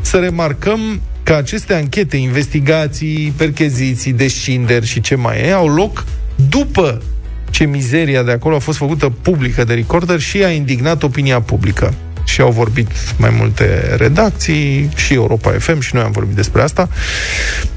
să 0.00 0.16
remarcăm 0.16 1.00
că 1.22 1.32
aceste 1.32 1.74
anchete, 1.74 2.16
investigații, 2.16 3.32
percheziții, 3.36 4.12
descinderi 4.12 4.86
și 4.86 5.00
ce 5.00 5.14
mai 5.14 5.40
e, 5.40 5.52
au 5.52 5.68
loc 5.68 6.04
după 6.48 7.02
ce 7.50 7.64
mizeria 7.64 8.22
de 8.22 8.30
acolo 8.30 8.56
a 8.56 8.58
fost 8.58 8.78
făcută 8.78 9.12
publică 9.22 9.64
de 9.64 9.74
recorder 9.74 10.20
și 10.20 10.44
a 10.44 10.50
indignat 10.50 11.02
opinia 11.02 11.40
publică 11.40 11.94
și 12.30 12.40
au 12.40 12.50
vorbit 12.50 12.88
mai 13.16 13.30
multe 13.38 13.94
redacții, 13.96 14.88
și 14.94 15.14
Europa 15.14 15.50
FM, 15.50 15.80
și 15.80 15.94
noi 15.94 16.02
am 16.02 16.10
vorbit 16.10 16.36
despre 16.36 16.62
asta. 16.62 16.88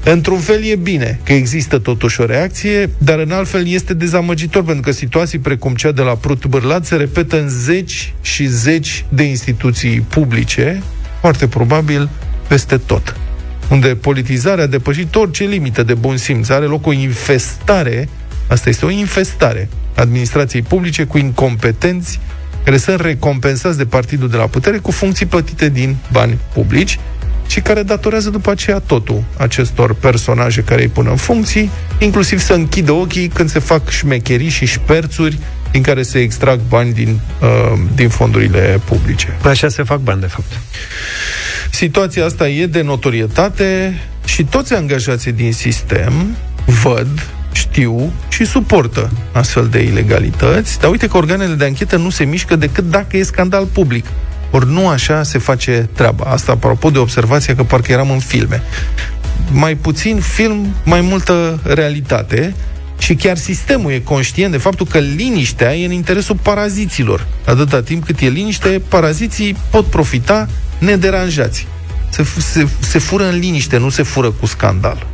Într-un 0.04 0.38
fel 0.38 0.64
e 0.64 0.76
bine 0.76 1.20
că 1.24 1.32
există 1.32 1.78
totuși 1.78 2.20
o 2.20 2.24
reacție, 2.24 2.90
dar 2.98 3.18
în 3.18 3.30
alt 3.30 3.48
fel 3.48 3.68
este 3.68 3.94
dezamăgitor, 3.94 4.64
pentru 4.64 4.82
că 4.82 4.90
situații 4.90 5.38
precum 5.38 5.74
cea 5.74 5.92
de 5.92 6.02
la 6.02 6.14
Prut 6.14 6.46
Bârlat 6.46 6.86
se 6.86 6.96
repetă 6.96 7.40
în 7.40 7.48
zeci 7.48 8.14
și 8.20 8.46
zeci 8.46 9.04
de 9.08 9.22
instituții 9.22 10.00
publice, 10.00 10.82
foarte 11.20 11.48
probabil 11.48 12.08
peste 12.48 12.76
tot 12.76 13.16
unde 13.68 13.94
politizarea 13.94 14.64
a 14.64 14.66
depășit 14.66 15.14
orice 15.14 15.44
limită 15.44 15.82
de 15.82 15.94
bun 15.94 16.16
simț. 16.16 16.48
Are 16.48 16.64
loc 16.64 16.86
o 16.86 16.92
infestare, 16.92 18.08
asta 18.46 18.68
este 18.68 18.84
o 18.84 18.90
infestare, 18.90 19.68
administrației 19.94 20.62
publice 20.62 21.04
cu 21.04 21.18
incompetenți 21.18 22.20
care 22.64 22.76
sunt 22.76 23.00
recompensați 23.00 23.76
de 23.76 23.84
partidul 23.84 24.28
de 24.28 24.36
la 24.36 24.46
putere 24.46 24.78
cu 24.78 24.90
funcții 24.90 25.26
plătite 25.26 25.68
din 25.68 25.96
bani 26.12 26.38
publici 26.52 26.98
și 27.46 27.60
care 27.60 27.82
datorează 27.82 28.30
după 28.30 28.50
aceea 28.50 28.78
totul 28.78 29.24
acestor 29.36 29.94
personaje 29.94 30.60
care 30.60 30.82
îi 30.82 30.88
pun 30.88 31.06
în 31.10 31.16
funcții, 31.16 31.70
inclusiv 31.98 32.40
să 32.40 32.52
închidă 32.52 32.92
ochii 32.92 33.28
când 33.28 33.50
se 33.50 33.58
fac 33.58 33.88
șmecherii 33.88 34.48
și 34.48 34.66
șperțuri 34.66 35.38
din 35.70 35.82
care 35.82 36.02
se 36.02 36.18
extrag 36.18 36.60
bani 36.68 36.92
din, 36.92 37.20
uh, 37.40 37.78
din 37.94 38.08
fondurile 38.08 38.80
publice. 38.84 39.36
Păi 39.42 39.50
așa 39.50 39.68
se 39.68 39.82
fac 39.82 39.98
bani, 39.98 40.20
de 40.20 40.26
fapt. 40.26 40.60
Situația 41.70 42.24
asta 42.24 42.48
e 42.48 42.66
de 42.66 42.82
notorietate 42.82 43.94
și 44.24 44.44
toți 44.44 44.74
angajații 44.74 45.32
din 45.32 45.52
sistem 45.52 46.36
văd 46.82 47.08
știu 47.54 48.12
și 48.28 48.44
suportă 48.44 49.10
astfel 49.32 49.68
de 49.68 49.82
ilegalități, 49.82 50.78
dar 50.80 50.90
uite 50.90 51.08
că 51.08 51.16
organele 51.16 51.54
de 51.54 51.64
anchetă 51.64 51.96
nu 51.96 52.10
se 52.10 52.24
mișcă 52.24 52.56
decât 52.56 52.90
dacă 52.90 53.16
e 53.16 53.22
scandal 53.22 53.64
public. 53.64 54.04
Ori 54.50 54.70
nu 54.70 54.88
așa 54.88 55.22
se 55.22 55.38
face 55.38 55.88
treaba. 55.92 56.24
Asta 56.24 56.52
apropo 56.52 56.90
de 56.90 56.98
observația 56.98 57.54
că 57.54 57.62
parcă 57.62 57.92
eram 57.92 58.10
în 58.10 58.18
filme. 58.18 58.62
Mai 59.50 59.74
puțin 59.74 60.20
film, 60.20 60.74
mai 60.84 61.00
multă 61.00 61.60
realitate 61.62 62.54
și 62.98 63.14
chiar 63.14 63.36
sistemul 63.36 63.92
e 63.92 63.98
conștient 63.98 64.52
de 64.52 64.58
faptul 64.58 64.86
că 64.86 64.98
liniștea 64.98 65.74
e 65.74 65.84
în 65.84 65.92
interesul 65.92 66.38
paraziților. 66.42 67.26
Atâta 67.44 67.82
timp 67.82 68.04
cât 68.04 68.20
e 68.20 68.28
liniște, 68.28 68.82
paraziții 68.88 69.56
pot 69.70 69.86
profita 69.86 70.48
nederanjați. 70.78 71.66
Se, 72.10 72.24
se, 72.38 72.66
se 72.78 72.98
fură 72.98 73.28
în 73.28 73.38
liniște, 73.38 73.76
nu 73.76 73.88
se 73.88 74.02
fură 74.02 74.30
cu 74.30 74.46
scandal. 74.46 75.06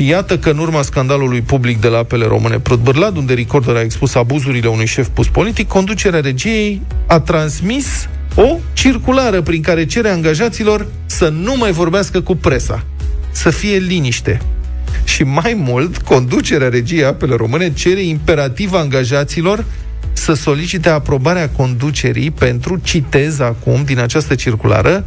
Și 0.00 0.06
iată 0.06 0.38
că 0.38 0.50
în 0.50 0.58
urma 0.58 0.82
scandalului 0.82 1.40
public 1.40 1.80
de 1.80 1.88
la 1.88 1.98
apele 1.98 2.26
române 2.26 2.58
Protbârlad, 2.58 3.16
unde 3.16 3.34
Recorder 3.34 3.76
a 3.76 3.80
expus 3.80 4.14
abuzurile 4.14 4.68
unui 4.68 4.86
șef 4.86 5.08
pus 5.08 5.28
politic, 5.28 5.68
conducerea 5.68 6.20
regiei 6.20 6.80
a 7.06 7.20
transmis 7.20 8.08
o 8.34 8.56
circulară 8.72 9.42
prin 9.42 9.62
care 9.62 9.86
cere 9.86 10.08
angajaților 10.08 10.86
să 11.06 11.28
nu 11.28 11.56
mai 11.56 11.72
vorbească 11.72 12.20
cu 12.20 12.36
presa, 12.36 12.84
să 13.30 13.50
fie 13.50 13.76
liniște. 13.76 14.40
Și 15.04 15.22
mai 15.22 15.54
mult, 15.56 15.98
conducerea 15.98 16.68
regiei 16.68 17.04
apele 17.04 17.34
române 17.34 17.72
cere 17.72 18.02
imperativ 18.02 18.72
angajaților 18.72 19.64
să 20.12 20.32
solicite 20.32 20.88
aprobarea 20.88 21.48
conducerii 21.48 22.30
pentru, 22.30 22.80
citez 22.82 23.40
acum 23.40 23.82
din 23.84 23.98
această 23.98 24.34
circulară, 24.34 25.04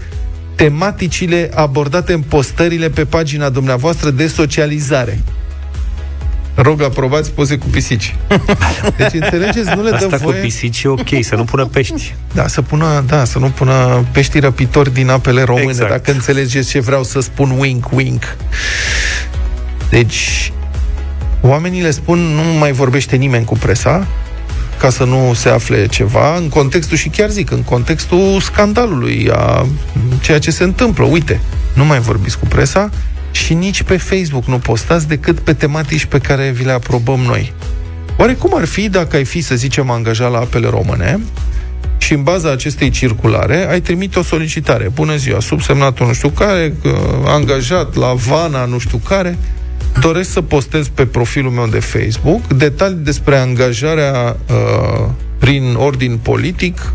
tematicile 0.56 1.50
abordate 1.54 2.14
în 2.14 2.22
postările 2.22 2.90
pe 2.90 3.06
pagina 3.06 3.50
dumneavoastră 3.50 4.10
de 4.10 4.28
socializare. 4.28 5.20
Rog, 6.56 6.82
aprobați 6.82 7.32
poze 7.32 7.58
cu 7.58 7.66
pisici. 7.66 8.16
Deci, 8.98 9.14
înțelegeți, 9.14 9.76
nu 9.76 9.84
le 9.84 9.90
Asta 9.94 10.08
dă 10.08 10.18
voie... 10.18 10.36
cu 10.36 10.42
pisici 10.42 10.84
e 10.84 10.88
ok, 10.88 11.08
să 11.22 11.36
nu 11.36 11.44
pună 11.44 11.66
pești. 11.66 12.16
Da, 12.34 12.48
să 12.48 12.62
pună, 12.62 13.04
da, 13.08 13.24
să 13.24 13.40
nu 13.40 13.50
pună 13.50 14.06
pești 14.12 14.40
răpitori 14.40 14.94
din 14.94 15.10
apele 15.10 15.44
române, 15.44 15.66
exact. 15.68 15.90
dacă 15.90 16.12
înțelegeți 16.12 16.70
ce 16.70 16.80
vreau 16.80 17.04
să 17.04 17.20
spun 17.20 17.56
wink, 17.60 17.90
wink. 17.92 18.36
Deci, 19.90 20.52
oamenii 21.42 21.82
le 21.82 21.92
spun, 21.92 22.20
nu 22.20 22.42
mai 22.60 22.72
vorbește 22.72 23.16
nimeni 23.16 23.46
cu 23.46 23.58
presa, 23.58 24.08
ca 24.84 24.90
să 24.90 25.04
nu 25.04 25.34
se 25.34 25.50
afle 25.50 25.86
ceva 25.86 26.36
în 26.38 26.50
contextul, 26.50 26.98
și 26.98 27.10
chiar 27.10 27.30
zic, 27.30 27.52
în 27.52 27.62
contextul 27.64 28.40
scandalului, 28.42 29.30
a 29.34 29.66
ceea 30.22 30.40
ce 30.40 30.52
se 30.52 30.64
întâmplă. 30.64 31.06
Uite, 31.06 31.42
nu 31.74 31.86
mai 31.86 32.00
vorbiți 32.00 32.40
cu 32.40 32.46
presa 32.46 32.90
și 33.32 33.54
nici 33.54 33.84
pe 33.84 33.98
Facebook 33.98 34.46
nu 34.46 34.58
postați 34.58 35.08
decât 35.08 35.40
pe 35.40 35.54
tematici 35.54 36.06
pe 36.06 36.18
care 36.18 36.50
vi 36.50 36.64
le 36.64 36.72
aprobăm 36.72 37.20
noi. 37.20 37.54
Oare 38.18 38.34
cum 38.34 38.56
ar 38.56 38.66
fi 38.66 38.90
dacă 38.90 39.16
ai 39.16 39.26
fi, 39.26 39.42
să 39.42 39.56
zicem, 39.56 39.90
angajat 39.90 40.32
la 40.32 40.38
apele 40.38 40.70
române 40.70 41.20
și 41.98 42.14
în 42.14 42.24
baza 42.24 42.52
acestei 42.52 42.90
circulare 42.90 43.70
ai 43.70 43.82
trimite 43.82 44.20
o 44.20 44.24
solicitare. 44.24 44.90
Bună 44.94 45.16
ziua, 45.16 45.40
subsemnatul 45.40 46.08
nu 46.08 46.14
știu 46.14 46.30
care, 46.30 46.74
angajat 47.26 47.96
la 47.96 48.14
Vana 48.14 48.66
nu 48.66 48.78
știu 48.78 48.98
care, 48.98 49.38
doresc 50.00 50.32
să 50.32 50.42
postez 50.42 50.88
pe 50.88 51.06
profilul 51.06 51.52
meu 51.52 51.68
de 51.68 51.80
Facebook 51.80 52.48
detalii 52.48 52.98
despre 52.98 53.38
angajarea 53.38 54.38
uh, 54.50 55.10
prin 55.38 55.76
ordin 55.78 56.20
politic 56.22 56.94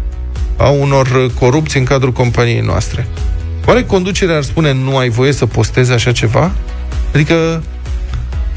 a 0.57 0.68
unor 0.68 1.33
corupți 1.38 1.77
în 1.77 1.85
cadrul 1.85 2.12
companiei 2.12 2.61
noastre. 2.61 3.07
Oare 3.66 3.85
conducerea 3.85 4.37
ar 4.37 4.42
spune 4.42 4.72
nu 4.72 4.96
ai 4.96 5.09
voie 5.09 5.33
să 5.33 5.46
postezi 5.46 5.92
așa 5.92 6.12
ceva? 6.12 6.53
Adică 7.14 7.62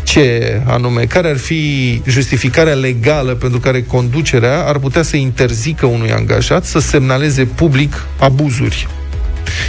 ce 0.04 0.62
anume, 0.66 1.06
care 1.06 1.30
ar 1.30 1.38
fi 1.38 2.02
justificarea 2.08 2.74
legală 2.74 3.36
pentru 3.36 3.60
care 3.60 3.84
conducerea 3.84 4.64
ar 4.68 4.78
putea 4.78 5.02
să 5.02 5.16
interzică 5.16 5.86
unui 5.86 6.12
angajat 6.12 6.66
să 6.66 6.80
semnaleze 6.80 7.46
public 7.46 8.06
abuzuri? 8.20 8.88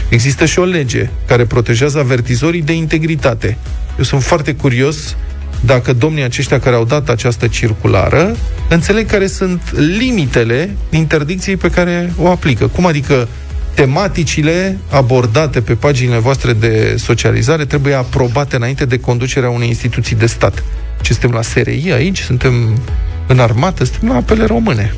Există 0.09 0.45
și 0.45 0.59
o 0.59 0.65
lege 0.65 1.11
care 1.27 1.45
protejează 1.45 1.99
avertizorii 1.99 2.63
de 2.63 2.73
integritate. 2.73 3.57
Eu 3.99 4.05
sunt 4.05 4.23
foarte 4.23 4.55
curios 4.55 5.17
dacă 5.65 5.93
domnii 5.93 6.23
aceștia 6.23 6.61
care 6.61 6.77
au 6.77 6.85
dat 6.85 7.09
această 7.09 7.47
circulară 7.47 8.37
înțeleg 8.69 9.07
care 9.07 9.27
sunt 9.27 9.61
limitele 9.77 10.77
interdicției 10.91 11.57
pe 11.57 11.71
care 11.71 12.13
o 12.19 12.29
aplică. 12.29 12.67
Cum 12.67 12.87
adică 12.87 13.29
tematicile 13.75 14.79
abordate 14.91 15.61
pe 15.61 15.75
paginile 15.75 16.19
voastre 16.19 16.53
de 16.53 16.95
socializare 16.99 17.65
trebuie 17.65 17.95
aprobate 17.95 18.57
înainte 18.57 18.85
de 18.85 18.99
conducerea 18.99 19.51
unei 19.51 19.69
instituții 19.69 20.17
de 20.17 20.27
stat. 20.27 20.65
Ce 21.01 21.13
suntem 21.13 21.31
la 21.31 21.43
SRI 21.43 21.93
aici, 21.93 22.21
suntem 22.21 22.79
în 23.27 23.39
armată, 23.39 23.85
suntem 23.85 24.09
la 24.09 24.15
apele 24.15 24.45
române. 24.45 24.95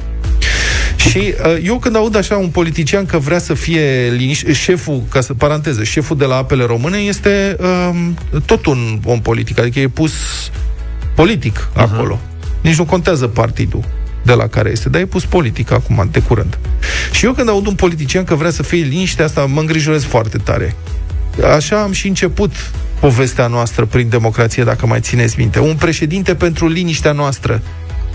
Și 1.10 1.34
uh, 1.44 1.56
eu 1.64 1.78
când 1.78 1.96
aud 1.96 2.16
așa 2.16 2.36
un 2.36 2.48
politician 2.48 3.06
că 3.06 3.18
vrea 3.18 3.38
să 3.38 3.54
fie 3.54 4.10
liniș, 4.16 4.42
șeful, 4.52 5.02
ca 5.10 5.20
să 5.20 5.34
paranteză, 5.34 5.84
șeful 5.84 6.16
de 6.16 6.24
la 6.24 6.36
apele 6.36 6.64
române 6.64 6.98
este 6.98 7.56
uh, 7.60 8.40
tot 8.44 8.66
un 8.66 9.00
om 9.04 9.20
politic, 9.20 9.58
adică 9.58 9.80
e 9.80 9.88
pus 9.88 10.12
politic 11.14 11.68
uh-huh. 11.70 11.80
acolo. 11.80 12.20
Nici 12.60 12.76
nu 12.76 12.84
contează 12.84 13.26
partidul 13.26 13.84
de 14.22 14.32
la 14.32 14.46
care 14.46 14.70
este, 14.70 14.88
dar 14.88 15.00
e 15.00 15.06
pus 15.06 15.24
politic 15.24 15.70
acum, 15.70 16.08
de 16.12 16.20
curând. 16.20 16.58
Și 17.12 17.24
eu 17.24 17.32
când 17.32 17.48
aud 17.48 17.66
un 17.66 17.74
politician 17.74 18.24
că 18.24 18.34
vrea 18.34 18.50
să 18.50 18.62
fie 18.62 18.82
liniște, 18.82 19.22
asta 19.22 19.44
mă 19.44 19.60
îngrijorez 19.60 20.04
foarte 20.04 20.38
tare. 20.38 20.76
Așa 21.56 21.82
am 21.82 21.92
și 21.92 22.08
început 22.08 22.52
povestea 23.00 23.46
noastră 23.46 23.84
prin 23.84 24.08
democrație, 24.08 24.64
dacă 24.64 24.86
mai 24.86 25.00
țineți 25.00 25.34
minte. 25.38 25.58
Un 25.58 25.74
președinte 25.74 26.34
pentru 26.34 26.68
liniștea 26.68 27.12
noastră 27.12 27.62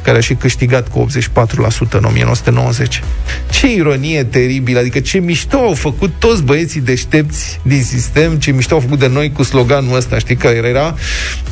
care 0.03 0.17
a 0.17 0.21
și 0.21 0.33
câștigat 0.33 0.87
cu 0.87 1.07
84% 1.09 1.89
în 1.89 2.03
1990. 2.03 3.03
Ce 3.49 3.73
ironie 3.73 4.23
teribilă, 4.23 4.79
adică 4.79 4.99
ce 4.99 5.19
mișto 5.19 5.57
au 5.57 5.73
făcut 5.73 6.11
toți 6.17 6.43
băieții 6.43 6.81
deștepți 6.81 7.59
din 7.61 7.83
sistem, 7.83 8.35
ce 8.35 8.51
mișto 8.51 8.73
au 8.73 8.79
făcut 8.79 8.99
de 8.99 9.07
noi 9.07 9.31
cu 9.31 9.43
sloganul 9.43 9.95
ăsta, 9.95 10.17
știi, 10.17 10.35
că 10.35 10.47
era 10.47 10.95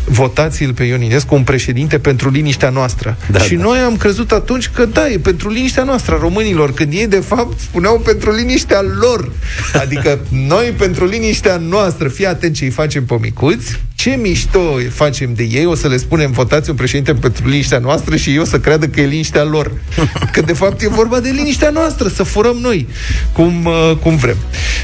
votați-l 0.05 0.73
pe 0.73 0.83
Ionescu 0.83 1.35
un 1.35 1.43
președinte 1.43 1.99
pentru 1.99 2.29
liniștea 2.29 2.69
noastră. 2.69 3.17
Da, 3.31 3.39
și 3.39 3.55
da. 3.55 3.63
noi 3.63 3.77
am 3.77 3.97
crezut 3.97 4.31
atunci 4.31 4.69
că 4.69 4.85
da, 4.85 5.09
e 5.09 5.17
pentru 5.17 5.49
liniștea 5.49 5.83
noastră 5.83 6.15
a 6.15 6.17
românilor, 6.19 6.73
când 6.73 6.93
ei 6.93 7.07
de 7.07 7.19
fapt 7.19 7.59
spuneau 7.59 7.99
pentru 7.99 8.31
liniștea 8.31 8.81
lor. 8.99 9.31
Adică 9.73 10.19
noi 10.53 10.73
pentru 10.77 11.05
liniștea 11.05 11.57
noastră, 11.57 12.07
fii 12.07 12.25
atent 12.25 12.55
ce 12.55 12.63
îi 12.63 12.69
facem 12.69 13.05
pe 13.05 13.17
micuți, 13.21 13.79
ce 13.95 14.09
mișto 14.09 14.77
facem 14.89 15.33
de 15.33 15.43
ei, 15.43 15.65
o 15.65 15.75
să 15.75 15.87
le 15.87 15.97
spunem 15.97 16.31
votați 16.31 16.69
un 16.69 16.75
președinte 16.75 17.13
pentru 17.13 17.47
liniștea 17.47 17.79
noastră 17.79 18.15
și 18.15 18.33
eu 18.37 18.45
să 18.45 18.59
creadă 18.59 18.87
că 18.87 19.01
e 19.01 19.05
liniștea 19.05 19.43
lor. 19.43 19.71
Că 20.33 20.41
de 20.41 20.53
fapt 20.53 20.81
e 20.81 20.87
vorba 20.87 21.19
de 21.19 21.29
liniștea 21.29 21.69
noastră, 21.69 22.07
să 22.07 22.23
furăm 22.23 22.57
noi 22.57 22.87
cum, 23.33 23.65
uh, 23.65 23.97
cum 24.01 24.15
vrem. 24.15 24.37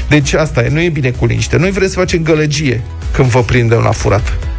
Deci 0.08 0.32
asta 0.32 0.64
e, 0.64 0.68
nu 0.68 0.80
e 0.80 0.88
bine 0.88 1.10
cu 1.10 1.26
liniște. 1.26 1.56
Noi 1.56 1.70
vrem 1.70 1.88
să 1.88 1.94
facem 1.94 2.22
gălăgie 2.22 2.82
când 3.12 3.28
vă 3.28 3.42
prindem 3.42 3.78
la 3.78 3.90
furat. 3.90 4.53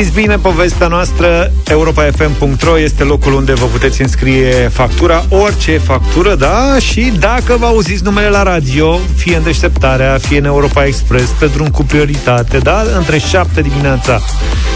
Știți 0.00 0.14
bine 0.14 0.36
povestea 0.36 0.86
noastră 0.86 1.52
Europa.fm.ro 1.68 2.78
este 2.78 3.02
locul 3.02 3.32
unde 3.32 3.52
vă 3.52 3.66
puteți 3.66 4.02
înscrie 4.02 4.52
factura 4.52 5.24
Orice 5.28 5.78
factură, 5.78 6.34
da? 6.34 6.78
Și 6.78 7.12
dacă 7.18 7.56
vă 7.58 7.66
auziți 7.66 8.04
numele 8.04 8.28
la 8.28 8.42
radio 8.42 8.98
Fie 9.16 9.36
în 9.36 9.42
deșteptarea, 9.42 10.18
fie 10.18 10.38
în 10.38 10.44
Europa 10.44 10.84
Express 10.84 11.30
Pe 11.30 11.46
drum 11.46 11.68
cu 11.68 11.82
prioritate, 11.82 12.58
da? 12.58 12.82
Între 12.96 13.18
7 13.18 13.60
dimineața 13.60 14.20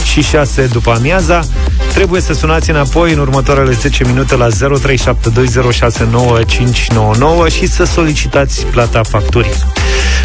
și 0.04 0.22
6 0.22 0.66
după 0.66 0.90
amiaza 0.90 1.44
Trebuie 1.94 2.20
să 2.20 2.32
sunați 2.32 2.70
înapoi 2.70 3.12
în 3.12 3.18
următoarele 3.18 3.72
10 3.72 4.04
minute 4.04 4.36
la 4.36 4.48
0372069599 4.48 4.52
Și 7.56 7.66
să 7.66 7.84
solicitați 7.84 8.66
plata 8.66 9.02
facturii 9.02 9.54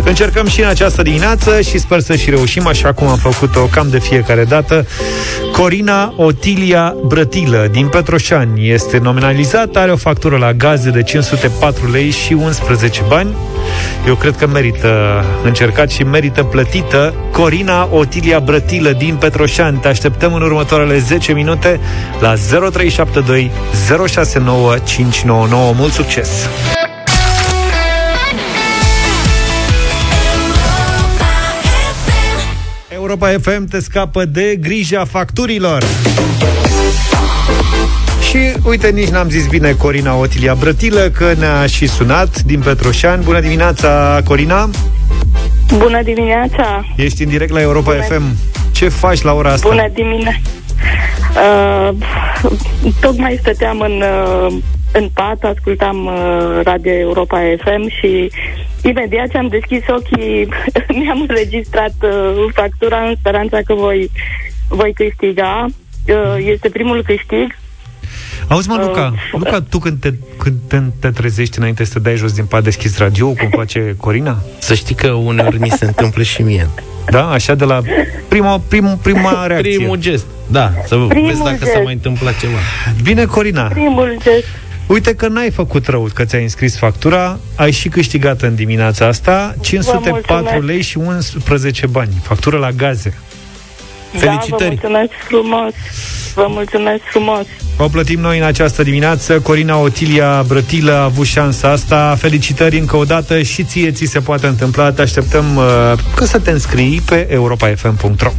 Încercăm 0.05 0.47
și 0.47 0.61
în 0.61 0.67
această 0.67 1.01
dimineață 1.01 1.61
și 1.61 1.77
sper 1.77 1.99
să 1.99 2.15
și 2.15 2.29
reușim, 2.29 2.67
așa 2.67 2.93
cum 2.93 3.07
am 3.07 3.17
făcut-o 3.17 3.59
cam 3.59 3.89
de 3.89 3.99
fiecare 3.99 4.43
dată. 4.43 4.85
Corina 5.51 6.13
Otilia 6.15 6.95
Brătilă 7.05 7.67
din 7.71 7.87
Petroșani 7.87 8.69
este 8.69 8.97
nominalizată, 8.97 9.79
are 9.79 9.91
o 9.91 9.95
factură 9.95 10.37
la 10.37 10.53
gaze 10.53 10.89
de 10.89 11.03
504 11.03 11.91
lei 11.91 12.09
și 12.09 12.33
11 12.33 13.01
bani. 13.07 13.35
Eu 14.07 14.15
cred 14.15 14.35
că 14.35 14.47
merită 14.47 15.23
încercat 15.43 15.89
și 15.89 16.03
merită 16.03 16.43
plătită. 16.43 17.13
Corina 17.31 17.89
Otilia 17.91 18.39
Brătilă 18.39 18.91
din 18.91 19.15
Petroșani. 19.15 19.77
Te 19.77 19.87
așteptăm 19.87 20.33
în 20.33 20.41
următoarele 20.41 20.97
10 20.97 21.33
minute 21.33 21.79
la 22.19 22.33
0372 22.71 23.51
069 24.07 24.77
599. 24.77 25.73
Mult 25.75 25.91
succes! 25.91 26.29
Europa 33.09 33.39
FM 33.41 33.67
te 33.67 33.79
scapă 33.79 34.25
de 34.25 34.55
grija 34.61 35.05
facturilor. 35.05 35.83
Și 38.29 38.37
uite, 38.65 38.89
nici 38.89 39.07
n-am 39.07 39.29
zis 39.29 39.47
bine 39.47 39.71
Corina 39.71 40.15
Otilia 40.15 40.53
Brătilă 40.53 41.09
Că 41.09 41.33
ne-a 41.39 41.65
și 41.65 41.87
sunat 41.87 42.41
din 42.41 42.59
Petroșani 42.59 43.23
Bună 43.23 43.39
dimineața, 43.39 44.21
Corina 44.25 44.69
Bună 45.77 46.01
dimineața 46.03 46.85
Ești 46.95 47.23
în 47.23 47.29
direct 47.29 47.51
la 47.51 47.61
Europa 47.61 47.91
Bună. 47.91 48.03
FM 48.03 48.23
Ce 48.71 48.89
faci 48.89 49.21
la 49.21 49.33
ora 49.33 49.51
asta? 49.51 49.69
Bună 49.69 49.89
dimineața 49.93 50.39
uh, 51.35 51.95
Tocmai 53.01 53.37
stăteam 53.41 53.79
în, 53.79 54.03
uh, 54.47 54.57
în 54.91 55.09
pat 55.13 55.43
Ascultam 55.55 56.05
uh, 56.05 56.59
Radio 56.63 56.91
Europa 56.91 57.39
FM 57.63 57.89
Și 57.99 58.31
Imediat 58.83 59.29
ce 59.29 59.37
am 59.37 59.47
deschis 59.47 59.83
ochii, 59.87 60.47
mi-am 60.99 61.25
înregistrat 61.27 61.93
uh, 62.01 62.45
factura 62.53 63.07
în 63.07 63.15
speranța 63.19 63.59
că 63.65 63.73
voi, 63.73 64.11
voi 64.67 64.93
câștiga. 64.93 65.65
Uh, 66.07 66.45
este 66.45 66.69
primul 66.69 67.03
câștig. 67.03 67.55
Auzi, 68.47 68.69
mă, 68.69 68.75
Luca, 68.85 69.13
uh, 69.13 69.19
Luca, 69.43 69.61
tu 69.69 69.77
când 69.77 69.99
te, 69.99 70.13
când 70.37 70.55
te, 70.67 70.79
te 70.99 71.09
trezești 71.09 71.57
înainte 71.57 71.83
să 71.83 71.93
te 71.93 71.99
dai 71.99 72.15
jos 72.15 72.33
din 72.33 72.45
pat, 72.45 72.63
deschizi 72.63 72.99
radio, 72.99 73.27
cum 73.27 73.49
face 73.59 73.95
Corina? 73.97 74.37
Să 74.59 74.73
știi 74.73 74.95
că 74.95 75.07
uneori 75.07 75.59
mi 75.59 75.69
se 75.69 75.85
întâmplă 75.85 76.23
și 76.23 76.41
mie. 76.41 76.69
Da? 77.09 77.29
Așa 77.29 77.55
de 77.55 77.65
la 77.65 77.81
prima, 78.27 78.61
prim, 78.67 78.99
prima 79.01 79.47
reacție. 79.47 79.75
Primul 79.75 79.97
gest, 79.97 80.25
da, 80.47 80.71
să 80.85 80.95
primul 81.09 81.27
vezi 81.27 81.43
dacă 81.43 81.57
gest. 81.59 81.71
s-a 81.71 81.79
mai 81.79 81.93
întâmplat 81.93 82.39
ceva. 82.39 82.57
Bine, 83.03 83.25
Corina. 83.25 83.63
Primul 83.63 84.17
gest. 84.23 84.45
Uite 84.89 85.15
că 85.15 85.27
n-ai 85.27 85.51
făcut 85.51 85.87
rău 85.87 86.09
că 86.13 86.25
ți-ai 86.25 86.41
înscris 86.41 86.77
factura, 86.77 87.39
ai 87.55 87.71
și 87.71 87.89
câștigat 87.89 88.41
în 88.41 88.55
dimineața 88.55 89.05
asta 89.05 89.55
504 89.61 90.61
lei 90.61 90.81
și 90.81 90.97
11 90.97 91.87
bani. 91.87 92.09
Factură 92.21 92.57
la 92.57 92.71
gaze. 92.71 93.13
Felicitări! 94.11 94.79
Da, 94.81 94.87
vă 94.87 94.97
mulțumesc 94.97 95.11
frumos! 95.27 95.73
Vă 96.35 96.45
mulțumesc 96.49 97.01
frumos! 97.03 97.45
O 97.77 97.87
plătim 97.87 98.19
noi 98.19 98.37
în 98.37 98.43
această 98.43 98.83
dimineață. 98.83 99.39
Corina 99.39 99.77
Otilia 99.77 100.43
Brătilă 100.47 100.91
a 100.91 101.03
avut 101.03 101.25
șansa 101.25 101.71
asta. 101.71 102.15
Felicitări 102.19 102.77
încă 102.77 102.97
o 102.97 103.03
dată 103.03 103.41
și 103.41 103.63
ție 103.63 103.91
ți 103.91 104.05
se 104.05 104.19
poate 104.19 104.47
întâmpla. 104.47 104.91
Te 104.91 105.01
așteptăm 105.01 105.55
uh, 105.55 105.63
că 106.15 106.25
să 106.25 106.39
te 106.39 106.51
înscrii 106.51 107.01
pe 107.05 107.27
europa.fm.ro 107.31 108.31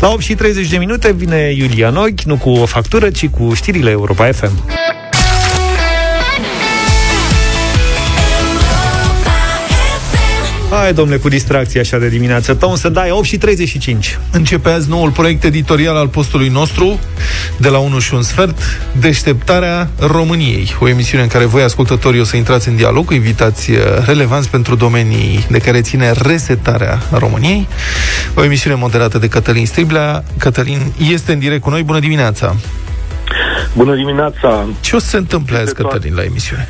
La 0.00 0.08
8 0.08 0.20
și 0.20 0.34
30 0.34 0.68
de 0.68 0.76
minute 0.76 1.12
vine 1.12 1.52
Iulia 1.56 1.90
Noghi, 1.90 2.26
nu 2.26 2.36
cu 2.36 2.50
o 2.50 2.66
factură, 2.66 3.10
ci 3.10 3.28
cu 3.28 3.54
știrile 3.54 3.90
Europa 3.90 4.32
FM. 4.32 4.52
Hai, 10.80 10.92
domnule, 10.92 11.18
cu 11.18 11.28
distracție 11.28 11.80
așa 11.80 11.98
de 11.98 12.08
dimineață. 12.08 12.54
Tom 12.54 12.74
să 12.74 12.88
dai 12.88 13.10
8 13.10 13.24
și 13.24 13.38
35. 13.38 14.18
Începe 14.30 14.70
azi 14.70 14.88
noul 14.88 15.10
proiect 15.10 15.44
editorial 15.44 15.96
al 15.96 16.08
postului 16.08 16.48
nostru, 16.48 16.98
de 17.56 17.68
la 17.68 17.78
1 17.78 17.98
și 17.98 18.14
un 18.14 18.22
sfert, 18.22 18.58
Deșteptarea 19.00 19.88
României. 19.98 20.76
O 20.80 20.88
emisiune 20.88 21.22
în 21.22 21.28
care 21.28 21.44
voi, 21.44 21.62
ascultătorii, 21.62 22.20
o 22.20 22.24
să 22.24 22.36
intrați 22.36 22.68
în 22.68 22.76
dialog 22.76 23.04
cu 23.04 23.14
invitați 23.14 23.70
uh, 23.70 23.78
relevanți 24.06 24.50
pentru 24.50 24.74
domenii 24.74 25.46
de 25.50 25.58
care 25.58 25.80
ține 25.80 26.12
resetarea 26.22 26.98
României. 27.12 27.68
O 28.34 28.44
emisiune 28.44 28.76
moderată 28.76 29.18
de 29.18 29.28
Cătălin 29.28 29.66
Striblea. 29.66 30.24
Cătălin 30.38 30.92
este 31.10 31.32
în 31.32 31.38
direct 31.38 31.62
cu 31.62 31.70
noi. 31.70 31.82
Bună 31.82 31.98
dimineața! 31.98 32.56
Bună 33.76 33.94
dimineața! 33.94 34.66
Ce 34.80 34.96
o 34.96 34.98
să 34.98 35.08
se 35.08 35.16
întâmple 35.16 35.58
azi, 35.58 35.74
Cătălin, 35.74 36.14
la 36.14 36.22
emisiune? 36.22 36.68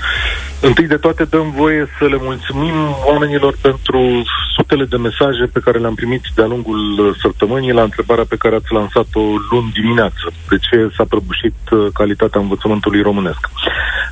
Întâi 0.69 0.87
de 0.87 0.97
toate 0.97 1.25
dăm 1.25 1.51
voie 1.51 1.87
să 1.99 2.05
le 2.05 2.17
mulțumim 2.21 2.75
oamenilor 3.05 3.57
pentru 3.61 4.23
sutele 4.57 4.85
de 4.85 4.97
mesaje 4.97 5.45
pe 5.53 5.61
care 5.61 5.79
le-am 5.79 5.95
primit 5.95 6.23
de-a 6.35 6.47
lungul 6.47 7.17
săptămânii 7.21 7.73
la 7.73 7.83
întrebarea 7.83 8.25
pe 8.29 8.37
care 8.37 8.55
ați 8.55 8.73
lansat-o 8.73 9.21
luni 9.51 9.73
dimineață. 9.73 10.33
De 10.49 10.59
ce 10.59 10.91
s-a 10.97 11.05
prăbușit 11.05 11.55
uh, 11.71 11.87
calitatea 11.93 12.41
învățământului 12.41 13.03
românesc? 13.03 13.51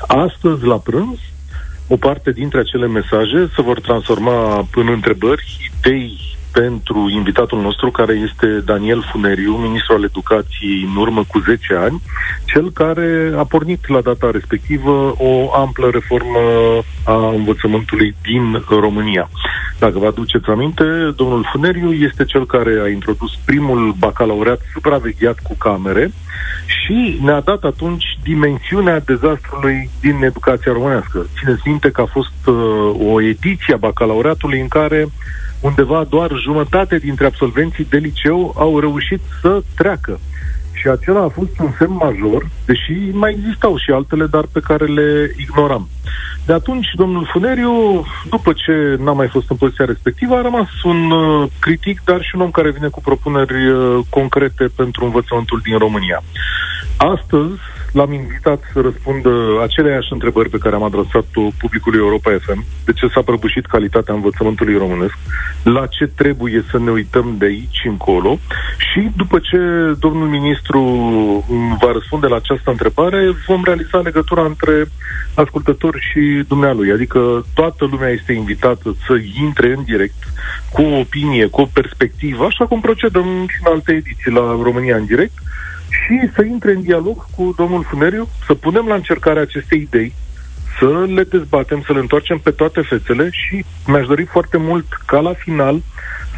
Astăzi, 0.06 0.64
la 0.64 0.76
prânz, 0.78 1.18
o 1.88 1.96
parte 1.96 2.32
dintre 2.32 2.58
acele 2.58 2.86
mesaje 2.86 3.50
se 3.54 3.62
vor 3.62 3.80
transforma 3.80 4.68
în 4.74 4.88
întrebări, 4.88 5.72
idei 5.78 6.36
pentru 6.52 7.08
invitatul 7.10 7.60
nostru, 7.60 7.90
care 7.90 8.12
este 8.12 8.46
Daniel 8.46 9.08
Funeriu, 9.10 9.52
ministru 9.52 9.94
al 9.94 10.04
educației 10.04 10.88
în 10.90 10.96
urmă 10.96 11.24
cu 11.28 11.38
10 11.38 11.74
ani, 11.74 12.02
cel 12.44 12.70
care 12.70 13.32
a 13.36 13.44
pornit 13.44 13.88
la 13.88 14.00
data 14.00 14.30
respectivă 14.30 15.14
o 15.18 15.54
amplă 15.54 15.90
reformă 15.92 16.38
a 17.04 17.28
învățământului 17.28 18.14
din 18.22 18.62
România. 18.68 19.28
Dacă 19.78 19.98
vă 19.98 20.06
aduceți 20.06 20.48
aminte, 20.48 20.84
domnul 21.16 21.48
Funeriu 21.52 21.92
este 21.92 22.24
cel 22.24 22.46
care 22.46 22.80
a 22.84 22.88
introdus 22.88 23.30
primul 23.44 23.94
bacalaureat 23.98 24.60
supravegheat 24.72 25.38
cu 25.42 25.54
camere 25.58 26.12
și 26.66 27.18
ne-a 27.22 27.40
dat 27.40 27.62
atunci 27.62 28.04
dimensiunea 28.22 29.00
dezastrului 29.00 29.90
din 30.00 30.22
educația 30.22 30.72
românească. 30.72 31.26
Țineți 31.38 31.62
minte 31.64 31.90
că 31.90 32.00
a 32.00 32.06
fost 32.06 32.46
uh, 32.46 32.54
o 33.12 33.22
ediție 33.22 33.74
a 33.74 33.76
bacalaureatului 33.76 34.60
în 34.60 34.68
care 34.68 35.08
undeva 35.62 36.04
doar 36.08 36.30
jumătate 36.42 36.98
dintre 36.98 37.26
absolvenții 37.26 37.86
de 37.90 37.96
liceu 37.96 38.54
au 38.56 38.78
reușit 38.78 39.20
să 39.40 39.62
treacă. 39.76 40.20
Și 40.72 40.88
acela 40.88 41.22
a 41.22 41.28
fost 41.28 41.58
un 41.58 41.70
semn 41.78 41.94
major, 41.94 42.48
deși 42.66 42.92
mai 43.12 43.36
existau 43.38 43.76
și 43.76 43.90
altele, 43.90 44.26
dar 44.26 44.44
pe 44.52 44.60
care 44.60 44.84
le 44.84 45.34
ignoram. 45.36 45.88
De 46.46 46.52
atunci, 46.52 46.86
domnul 46.94 47.28
Funeriu, 47.32 48.04
după 48.30 48.52
ce 48.52 48.96
n-a 48.98 49.12
mai 49.12 49.28
fost 49.28 49.50
în 49.50 49.56
poziția 49.56 49.84
respectivă, 49.84 50.34
a 50.34 50.42
rămas 50.42 50.68
un 50.84 51.10
uh, 51.10 51.48
critic, 51.60 52.00
dar 52.04 52.22
și 52.22 52.34
un 52.34 52.40
om 52.40 52.50
care 52.50 52.70
vine 52.70 52.88
cu 52.88 53.00
propuneri 53.00 53.68
uh, 53.68 53.98
concrete 54.08 54.64
pentru 54.76 55.04
învățământul 55.04 55.60
din 55.62 55.78
România. 55.78 56.22
Astăzi, 56.96 57.60
l-am 57.92 58.12
invitat 58.12 58.62
să 58.72 58.80
răspundă 58.80 59.30
aceleași 59.62 60.12
întrebări 60.12 60.48
pe 60.48 60.58
care 60.58 60.74
am 60.74 60.82
adresat-o 60.82 61.48
publicului 61.58 61.98
Europa 61.98 62.30
FM. 62.40 62.64
De 62.84 62.92
ce 62.92 63.06
s-a 63.06 63.22
prăbușit 63.22 63.66
calitatea 63.66 64.14
învățământului 64.14 64.76
românesc? 64.76 65.14
La 65.62 65.86
ce 65.86 66.06
trebuie 66.06 66.64
să 66.70 66.78
ne 66.78 66.90
uităm 66.90 67.34
de 67.38 67.44
aici 67.44 67.82
încolo? 67.84 68.38
Și 68.78 69.10
după 69.16 69.38
ce 69.38 69.58
domnul 69.98 70.28
ministru 70.28 70.80
va 71.80 71.92
răspunde 71.92 72.26
la 72.26 72.36
această 72.36 72.70
întrebare, 72.70 73.34
vom 73.46 73.62
realiza 73.64 73.98
legătura 73.98 74.44
între 74.44 74.86
ascultători 75.34 76.00
și 76.10 76.44
dumnealui. 76.48 76.90
Adică 76.90 77.44
toată 77.54 77.88
lumea 77.90 78.08
este 78.08 78.32
invitată 78.32 78.96
să 79.06 79.14
intre 79.42 79.74
în 79.76 79.82
direct 79.84 80.22
cu 80.72 80.82
o 80.82 80.98
opinie, 80.98 81.46
cu 81.46 81.60
o 81.60 81.68
perspectivă, 81.72 82.44
așa 82.44 82.66
cum 82.66 82.80
procedăm 82.80 83.46
și 83.48 83.56
în 83.64 83.72
alte 83.72 83.92
ediții 83.92 84.32
la 84.32 84.58
România 84.62 84.96
în 84.96 85.04
direct, 85.04 85.38
și 86.04 86.30
să 86.34 86.42
intre 86.42 86.72
în 86.72 86.82
dialog 86.82 87.26
cu 87.36 87.54
domnul 87.56 87.82
Funeriu, 87.82 88.28
să 88.46 88.54
punem 88.54 88.86
la 88.86 88.94
încercare 88.94 89.40
aceste 89.40 89.74
idei, 89.74 90.14
să 90.78 91.04
le 91.14 91.22
dezbatem, 91.22 91.82
să 91.86 91.92
le 91.92 91.98
întoarcem 91.98 92.38
pe 92.38 92.50
toate 92.50 92.80
fețele 92.80 93.28
și 93.30 93.64
mi-aș 93.86 94.06
dori 94.06 94.24
foarte 94.24 94.56
mult 94.56 94.86
ca 95.06 95.20
la 95.20 95.32
final 95.32 95.82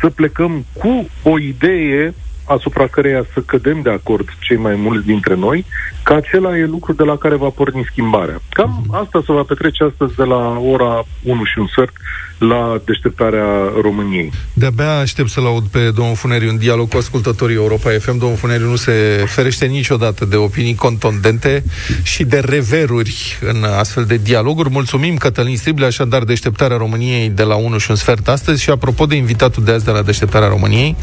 să 0.00 0.10
plecăm 0.10 0.64
cu 0.72 1.08
o 1.22 1.38
idee 1.38 2.14
asupra 2.44 2.86
căreia 2.86 3.24
să 3.32 3.40
cădem 3.40 3.80
de 3.82 3.90
acord 3.90 4.28
cei 4.40 4.56
mai 4.56 4.74
mulți 4.74 5.06
dintre 5.06 5.34
noi, 5.34 5.64
că 6.02 6.12
acela 6.12 6.56
e 6.56 6.64
lucru 6.64 6.92
de 6.92 7.02
la 7.02 7.16
care 7.16 7.36
va 7.36 7.48
porni 7.48 7.86
schimbarea. 7.90 8.40
Cam 8.50 8.84
asta 8.90 9.22
se 9.26 9.32
va 9.32 9.42
petrece 9.42 9.84
astăzi 9.84 10.14
de 10.14 10.24
la 10.24 10.58
ora 10.58 11.04
1 11.22 11.44
și 11.44 11.58
un 11.58 11.66
sfert 11.66 11.92
la 12.38 12.80
deșteptarea 12.84 13.46
României. 13.82 14.32
De-abia 14.52 14.98
aștept 14.98 15.28
să-l 15.28 15.46
aud 15.46 15.64
pe 15.64 15.90
domnul 15.94 16.14
Funeriu 16.14 16.48
în 16.48 16.58
dialog 16.58 16.88
cu 16.88 16.96
ascultătorii 16.96 17.56
Europa 17.56 17.90
FM. 17.90 18.18
Domnul 18.18 18.38
Funeriu 18.38 18.68
nu 18.68 18.76
se 18.76 19.24
ferește 19.26 19.66
niciodată 19.66 20.24
de 20.24 20.36
opinii 20.36 20.74
contundente 20.74 21.64
și 22.02 22.24
de 22.24 22.38
reveruri 22.38 23.38
în 23.40 23.64
astfel 23.78 24.04
de 24.04 24.16
dialoguri. 24.16 24.70
Mulțumim, 24.70 25.16
Cătălin 25.16 25.56
Strible, 25.56 25.86
așadar 25.86 26.24
deșteptarea 26.24 26.76
României 26.76 27.28
de 27.28 27.42
la 27.42 27.54
1 27.54 27.78
și 27.78 27.90
un 27.90 27.96
sfert 27.96 28.28
astăzi 28.28 28.62
și 28.62 28.70
apropo 28.70 29.06
de 29.06 29.14
invitatul 29.14 29.64
de 29.64 29.72
azi 29.72 29.84
de 29.84 29.90
la 29.90 30.02
deșteptarea 30.02 30.48
României, 30.48 30.96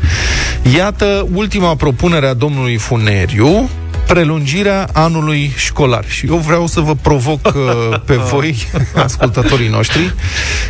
iată 0.76 1.28
ultima 1.34 1.76
propunere 1.76 2.28
a 2.28 2.34
domnului 2.34 2.78
Funeriu, 2.78 3.70
prelungirea 4.12 4.88
anului 4.94 5.52
școlar. 5.56 6.04
Și 6.08 6.26
eu 6.26 6.36
vreau 6.36 6.68
să 6.68 6.80
vă 6.80 6.96
provoc 7.02 7.46
uh, 7.46 8.00
pe 8.06 8.14
voi, 8.32 8.68
ascultătorii 9.06 9.68
noștri, 9.68 10.14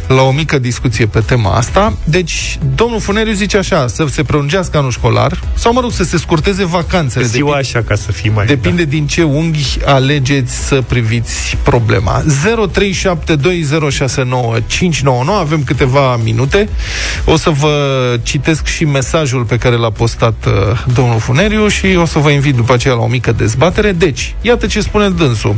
la 0.08 0.22
o 0.22 0.32
mică 0.32 0.60
discuție 0.60 1.06
pe 1.06 1.20
tema 1.20 1.56
asta. 1.56 1.94
Deci, 2.04 2.60
domnul 2.76 3.00
Funeriu 3.00 3.34
zice 3.34 3.58
așa, 3.58 3.88
să 3.88 4.06
se 4.10 4.24
prelungească 4.24 4.78
anul 4.78 4.92
școlar, 4.92 5.40
sau, 5.54 5.74
mă 5.74 5.80
rog, 5.80 5.92
să 5.92 6.04
se 6.04 6.18
scurteze 6.18 6.66
vacanțele. 6.66 7.26
Ziua 7.26 7.56
depinde, 7.56 7.78
așa, 7.78 7.86
ca 7.88 7.96
să 7.96 8.12
fii 8.12 8.30
mai... 8.30 8.46
Depinde 8.46 8.84
da. 8.84 8.90
din 8.90 9.08
ce 9.08 9.24
unghi 9.24 9.78
alegeți 9.86 10.68
să 10.68 10.82
priviți 10.88 11.58
problema. 11.64 12.24
0372069599, 12.24 12.26
avem 15.40 15.64
câteva 15.64 16.16
minute. 16.24 16.70
O 17.26 17.36
să 17.38 17.50
vă 17.50 17.76
citesc 18.24 18.66
și 18.66 18.86
mesajul 18.86 19.44
pe 19.44 19.58
care 19.58 19.76
l-a 19.76 19.92
postat 19.92 20.46
uh, 20.46 20.54
domnul 20.94 21.20
Funeriu 21.20 21.68
și 21.68 21.86
o 21.96 22.06
să 22.06 22.20
vă 22.20 22.30
invit 22.30 22.56
după 22.56 22.74
aceea 22.74 22.94
la 22.94 23.02
o 23.02 23.08
mică 23.08 23.30
dezbatere. 23.32 23.92
Deci, 23.92 24.36
iată 24.42 24.68
ce 24.68 24.82
spune 24.82 25.10
dânsul. 25.10 25.56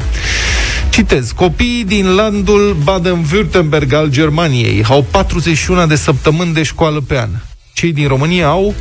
Citez. 0.89 1.31
Copiii 1.31 1.83
din 1.83 2.15
landul 2.15 2.75
Baden-Württemberg 2.83 3.93
al 3.93 4.09
Germaniei 4.09 4.83
au 4.89 5.05
41 5.11 5.85
de 5.85 5.95
săptămâni 5.95 6.53
de 6.53 6.63
școală 6.63 7.01
pe 7.07 7.19
an. 7.19 7.29
Cei 7.73 7.93
din 7.93 8.07
România 8.07 8.47
au 8.47 8.73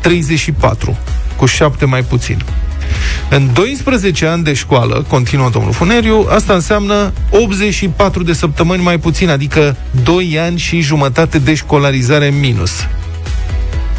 34, 0.00 0.96
cu 1.36 1.46
7 1.46 1.84
mai 1.84 2.02
puțin. 2.02 2.42
În 3.30 3.48
12 3.52 4.26
ani 4.26 4.44
de 4.44 4.52
școală, 4.52 5.04
continuă 5.08 5.50
domnul 5.50 5.72
Funeriu, 5.72 6.26
asta 6.30 6.54
înseamnă 6.54 7.12
84 7.30 8.22
de 8.22 8.32
săptămâni 8.32 8.82
mai 8.82 8.98
puțin, 8.98 9.28
adică 9.30 9.76
2 10.02 10.38
ani 10.38 10.58
și 10.58 10.80
jumătate 10.80 11.38
de 11.38 11.54
școlarizare 11.54 12.28
minus. 12.40 12.70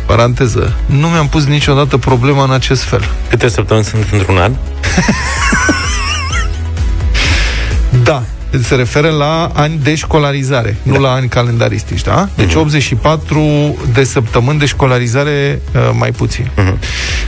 Paranteză. 0.08 0.76
Nu 0.86 1.08
mi-am 1.08 1.28
pus 1.28 1.46
niciodată 1.46 1.98
problema 1.98 2.43
în 2.43 2.52
acest 2.52 2.84
fel. 2.84 3.10
Câte 3.30 3.48
săptămâni 3.48 3.86
sunt 3.86 4.08
într-un 4.12 4.38
an? 4.38 4.52
da, 8.04 8.24
se 8.63 8.76
referă 8.76 9.10
la 9.10 9.52
ani 9.54 9.80
de 9.84 9.96
școlarizare, 9.96 10.78
da. 10.84 10.91
nu 10.91 11.00
la 11.00 11.12
ani 11.12 11.28
calendaristici, 11.28 12.02
da? 12.02 12.30
Deci 12.36 12.52
uh-huh. 12.52 12.56
84 12.56 13.78
de 13.93 14.04
săptămâni 14.04 14.60
de 14.60 14.65
școlarizare 14.65 15.62
uh, 15.76 15.89
mai 15.93 16.12
puțin. 16.12 16.52
Uh-huh. 16.58 16.78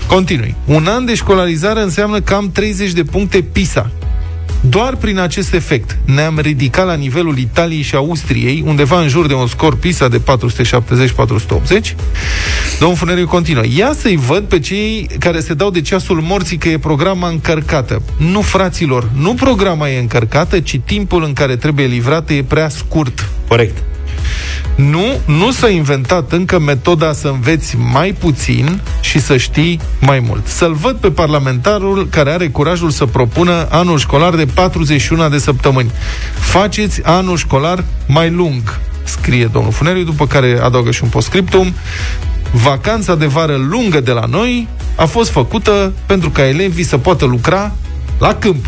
Continui. 0.08 0.56
Un 0.65 0.88
an 0.88 1.06
de 1.06 1.15
școlarizare 1.15 1.82
înseamnă 1.82 2.20
cam 2.20 2.52
30 2.52 2.92
de 2.92 3.04
puncte 3.04 3.42
PISA, 3.42 3.89
doar 4.62 4.95
prin 4.95 5.19
acest 5.19 5.54
efect 5.54 5.98
ne-am 6.06 6.39
ridicat 6.39 6.86
la 6.86 6.93
nivelul 6.93 7.38
Italiei 7.38 7.82
și 7.82 7.95
Austriei, 7.95 8.63
undeva 8.65 9.02
în 9.02 9.08
jur 9.08 9.28
de 9.28 9.34
un 9.34 9.48
scor 9.48 9.76
PISA 9.76 10.08
de 10.08 10.22
470-480. 10.22 10.22
Domnul 12.80 12.98
Funeriu 12.98 13.28
continuă. 13.28 13.63
Ia 13.76 13.93
să-i 13.98 14.15
văd 14.15 14.43
pe 14.43 14.60
cei 14.60 15.10
care 15.19 15.39
se 15.39 15.54
dau 15.54 15.69
de 15.69 15.82
ceasul 15.82 16.22
morții 16.22 16.58
că 16.58 16.69
e 16.69 16.78
programa 16.78 17.28
încărcată. 17.28 18.02
Nu, 18.17 18.41
fraților, 18.41 19.10
nu 19.17 19.34
programa 19.34 19.89
e 19.89 20.00
încărcată, 20.00 20.60
ci 20.60 20.80
timpul 20.86 21.24
în 21.24 21.34
care 21.34 21.56
trebuie 21.56 21.86
livrată 21.86 22.34
e 22.34 22.43
prea 22.43 22.69
scurt. 22.69 23.30
Corect. 23.48 23.78
Nu, 24.80 25.20
nu 25.26 25.52
s-a 25.52 25.70
inventat 25.70 26.32
încă 26.32 26.60
metoda 26.60 27.13
să 27.13 27.28
înveți 27.28 27.78
mai 27.92 28.15
puțin 28.20 28.82
și 29.02 29.20
să 29.20 29.38
știi 29.38 29.80
mai 30.02 30.20
mult. 30.20 30.48
Să-l 30.48 30.74
văd 30.74 30.96
pe 30.96 31.12
parlamentarul 31.12 32.08
care 32.10 32.32
are 32.32 32.48
curajul 32.48 32.89
să 32.89 33.06
propună 33.06 33.68
anul 33.70 33.98
școlar 33.98 34.36
de 34.36 34.46
41 34.46 35.30
de 35.30 35.38
săptămâni. 35.38 35.92
Faceți 36.34 37.02
anul 37.04 37.38
școlar 37.38 37.84
mai 38.08 38.30
lung, 38.30 38.80
scrie 39.04 39.46
domnul 39.46 39.72
Funeriu, 39.72 40.04
după 40.04 40.28
care 40.28 40.60
adaugă 40.62 40.92
și 40.92 41.04
un 41.04 41.10
postscriptum. 41.10 41.74
Vacanța 42.52 43.15
de 43.15 43.26
vară 43.26 43.56
lungă 43.56 44.00
de 44.00 44.12
la 44.12 44.26
noi 44.30 44.68
a 44.96 45.06
fost 45.06 45.30
făcută 45.30 45.94
pentru 46.06 46.30
ca 46.30 46.48
elevii 46.48 46.84
să 46.84 46.98
poată 46.98 47.26
lucra 47.26 47.76
la 48.20 48.36
câmp. 48.36 48.65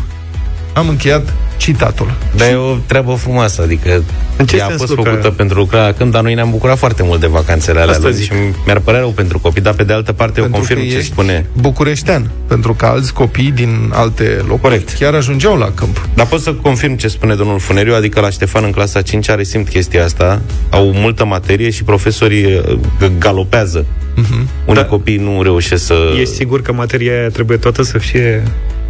Am 0.74 0.90
încheiat 0.90 1.34
citatul. 1.62 2.12
Dar 2.36 2.50
e 2.50 2.56
o 2.56 2.76
treabă 2.86 3.14
frumoasă, 3.14 3.62
adică 3.62 4.04
în 4.38 4.46
ce 4.46 4.58
ea 4.58 4.66
a 4.66 4.70
fost 4.70 4.90
lucră? 4.90 5.10
făcută 5.10 5.30
pentru 5.30 5.60
lucrarea 5.60 5.94
când, 5.94 6.12
dar 6.12 6.22
noi 6.22 6.34
ne-am 6.34 6.50
bucurat 6.50 6.78
foarte 6.78 7.04
mult 7.04 7.20
de 7.20 7.28
vacanțele 7.28 7.80
alea 7.80 7.94
Asta 7.94 8.12
și 8.12 8.32
mi-ar 8.66 8.80
părea 8.80 9.00
rău 9.00 9.10
pentru 9.10 9.40
copii, 9.40 9.62
dar 9.62 9.74
pe 9.74 9.84
de 9.84 9.94
altă 9.94 10.14
parte 10.14 10.40
pentru 10.40 10.60
eu 10.60 10.66
confirm 10.66 10.90
ce 10.90 11.02
spune. 11.02 11.46
Bucureștean, 11.54 12.30
pentru 12.48 12.74
că 12.74 12.86
alți 12.86 13.14
copii 13.14 13.52
din 13.52 13.92
alte 13.94 14.24
locuri 14.24 14.62
Corect. 14.62 14.94
chiar 15.00 15.14
ajungeau 15.14 15.58
la 15.58 15.72
câmp. 15.76 16.08
Dar 16.14 16.26
pot 16.26 16.42
să 16.42 16.54
confirm 16.54 16.96
ce 16.96 17.08
spune 17.08 17.36
domnul 17.36 17.60
Funeriu, 17.60 17.94
adică 17.94 18.20
la 18.20 18.30
Ștefan 18.30 18.64
în 18.64 18.72
clasa 18.72 19.02
5 19.02 19.30
are 19.30 19.44
simt 19.44 19.70
chestia 19.70 20.04
asta, 20.04 20.42
au 20.70 20.92
multă 20.92 21.26
materie 21.26 21.70
și 21.70 21.84
profesorii 21.84 22.46
uh, 22.46 22.80
galopează. 23.20 23.86
Uh-huh. 23.86 24.46
Unii 24.66 24.82
da. 24.82 24.86
copii 24.86 25.18
nu 25.18 25.42
reușesc 25.42 25.86
să... 25.86 25.96
E 26.20 26.24
sigur 26.26 26.62
că 26.62 26.74
materia 26.74 27.30
trebuie 27.30 27.58
toată 27.58 27.84
să 27.84 27.98
fie 27.98 28.44
Păi 28.44 28.81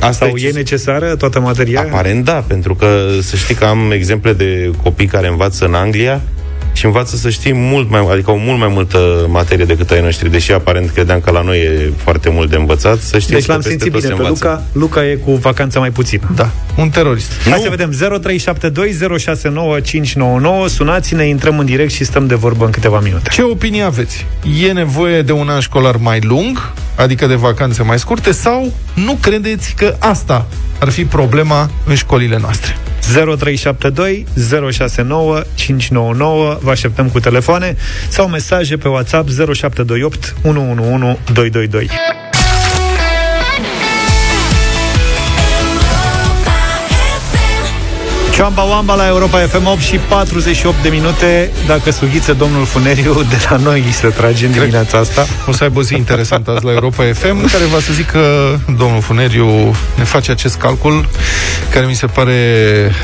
asta 0.00 0.26
Sau 0.26 0.36
e, 0.36 0.48
e 0.48 0.52
necesară 0.52 1.16
toată 1.16 1.40
materia? 1.40 1.80
Aparent 1.80 2.24
da, 2.24 2.44
pentru 2.46 2.74
că 2.74 3.08
să 3.22 3.36
știi 3.36 3.54
că 3.54 3.64
am 3.64 3.90
exemple 3.90 4.32
de 4.32 4.70
copii 4.82 5.06
care 5.06 5.28
învață 5.28 5.64
în 5.64 5.74
Anglia 5.74 6.20
și 6.76 6.84
învață 6.84 7.16
să 7.16 7.30
știi 7.30 7.52
mult 7.52 7.90
mai, 7.90 8.06
adică 8.12 8.30
au 8.30 8.38
mult 8.38 8.58
mai 8.58 8.68
multă 8.68 9.26
materie 9.28 9.64
decât 9.64 9.90
ai 9.90 10.00
noștri, 10.00 10.30
deși 10.30 10.52
aparent 10.52 10.90
credeam 10.90 11.20
că 11.20 11.30
la 11.30 11.42
noi 11.42 11.58
e 11.58 11.92
foarte 11.96 12.28
mult 12.30 12.50
de 12.50 12.56
învățat, 12.56 12.98
să 12.98 13.18
știi 13.18 13.34
deci 13.34 13.46
l-am 13.46 13.60
simțit 13.60 13.92
bine 13.92 14.08
pe 14.08 14.22
Luca, 14.28 14.62
Luca 14.72 15.06
e 15.06 15.14
cu 15.14 15.32
vacanța 15.32 15.78
mai 15.78 15.90
puțină. 15.90 16.30
Da, 16.34 16.50
un 16.76 16.88
terorist. 16.88 17.32
Hai 17.44 17.58
nu. 17.58 17.62
să 17.62 17.68
vedem, 17.68 17.92
0372069599, 20.66 20.66
sunați-ne, 20.66 21.26
intrăm 21.26 21.58
în 21.58 21.66
direct 21.66 21.92
și 21.92 22.04
stăm 22.04 22.26
de 22.26 22.34
vorbă 22.34 22.64
în 22.64 22.70
câteva 22.70 23.00
minute. 23.00 23.30
Ce 23.32 23.42
opinie 23.42 23.82
aveți? 23.82 24.26
E 24.62 24.72
nevoie 24.72 25.22
de 25.22 25.32
un 25.32 25.48
an 25.48 25.60
școlar 25.60 25.96
mai 25.96 26.20
lung, 26.20 26.72
adică 26.94 27.26
de 27.26 27.34
vacanțe 27.34 27.82
mai 27.82 27.98
scurte, 27.98 28.32
sau 28.32 28.72
nu 28.94 29.18
credeți 29.20 29.74
că 29.76 29.96
asta 29.98 30.46
ar 30.80 30.88
fi 30.88 31.04
problema 31.04 31.70
în 31.86 31.94
școlile 31.94 32.38
noastre? 32.40 32.76
0372 33.14 34.26
069 34.70 35.42
599 35.54 36.58
Vă 36.60 36.70
așteptăm 36.70 37.08
cu 37.08 37.20
telefoane 37.20 37.76
sau 38.08 38.28
mesaje 38.28 38.76
pe 38.76 38.88
WhatsApp 38.88 39.28
0728 39.28 40.34
111 40.44 41.18
222. 41.32 41.88
Ciamba 48.36 48.62
Wamba 48.62 48.94
la 48.94 49.06
Europa 49.06 49.38
FM 49.38 49.66
8 49.66 49.80
și 49.80 49.96
48 49.96 50.82
de 50.82 50.88
minute. 50.88 51.50
Dacă 51.66 51.90
sughiță 51.90 52.32
domnul 52.32 52.64
Funeriu 52.64 53.22
De 53.30 53.36
la 53.50 53.56
noi 53.56 53.84
se 53.92 54.08
trage 54.08 54.46
în 54.46 54.52
dimineața 54.52 54.98
asta. 54.98 55.26
O 55.46 55.52
să 55.52 55.62
aibă 55.62 55.78
o 55.78 55.82
zi 55.82 55.94
interesantă 55.94 56.50
azi 56.50 56.64
la 56.64 56.72
Europa 56.72 57.04
FM 57.12 57.50
Care 57.50 57.64
va 57.64 57.80
să 57.80 57.92
zic 57.92 58.10
că 58.10 58.54
domnul 58.76 59.00
Funeriu 59.00 59.74
Ne 59.96 60.04
face 60.04 60.30
acest 60.30 60.56
calcul 60.56 61.08
Care 61.72 61.86
mi 61.86 61.94
se 61.94 62.06
pare 62.06 62.32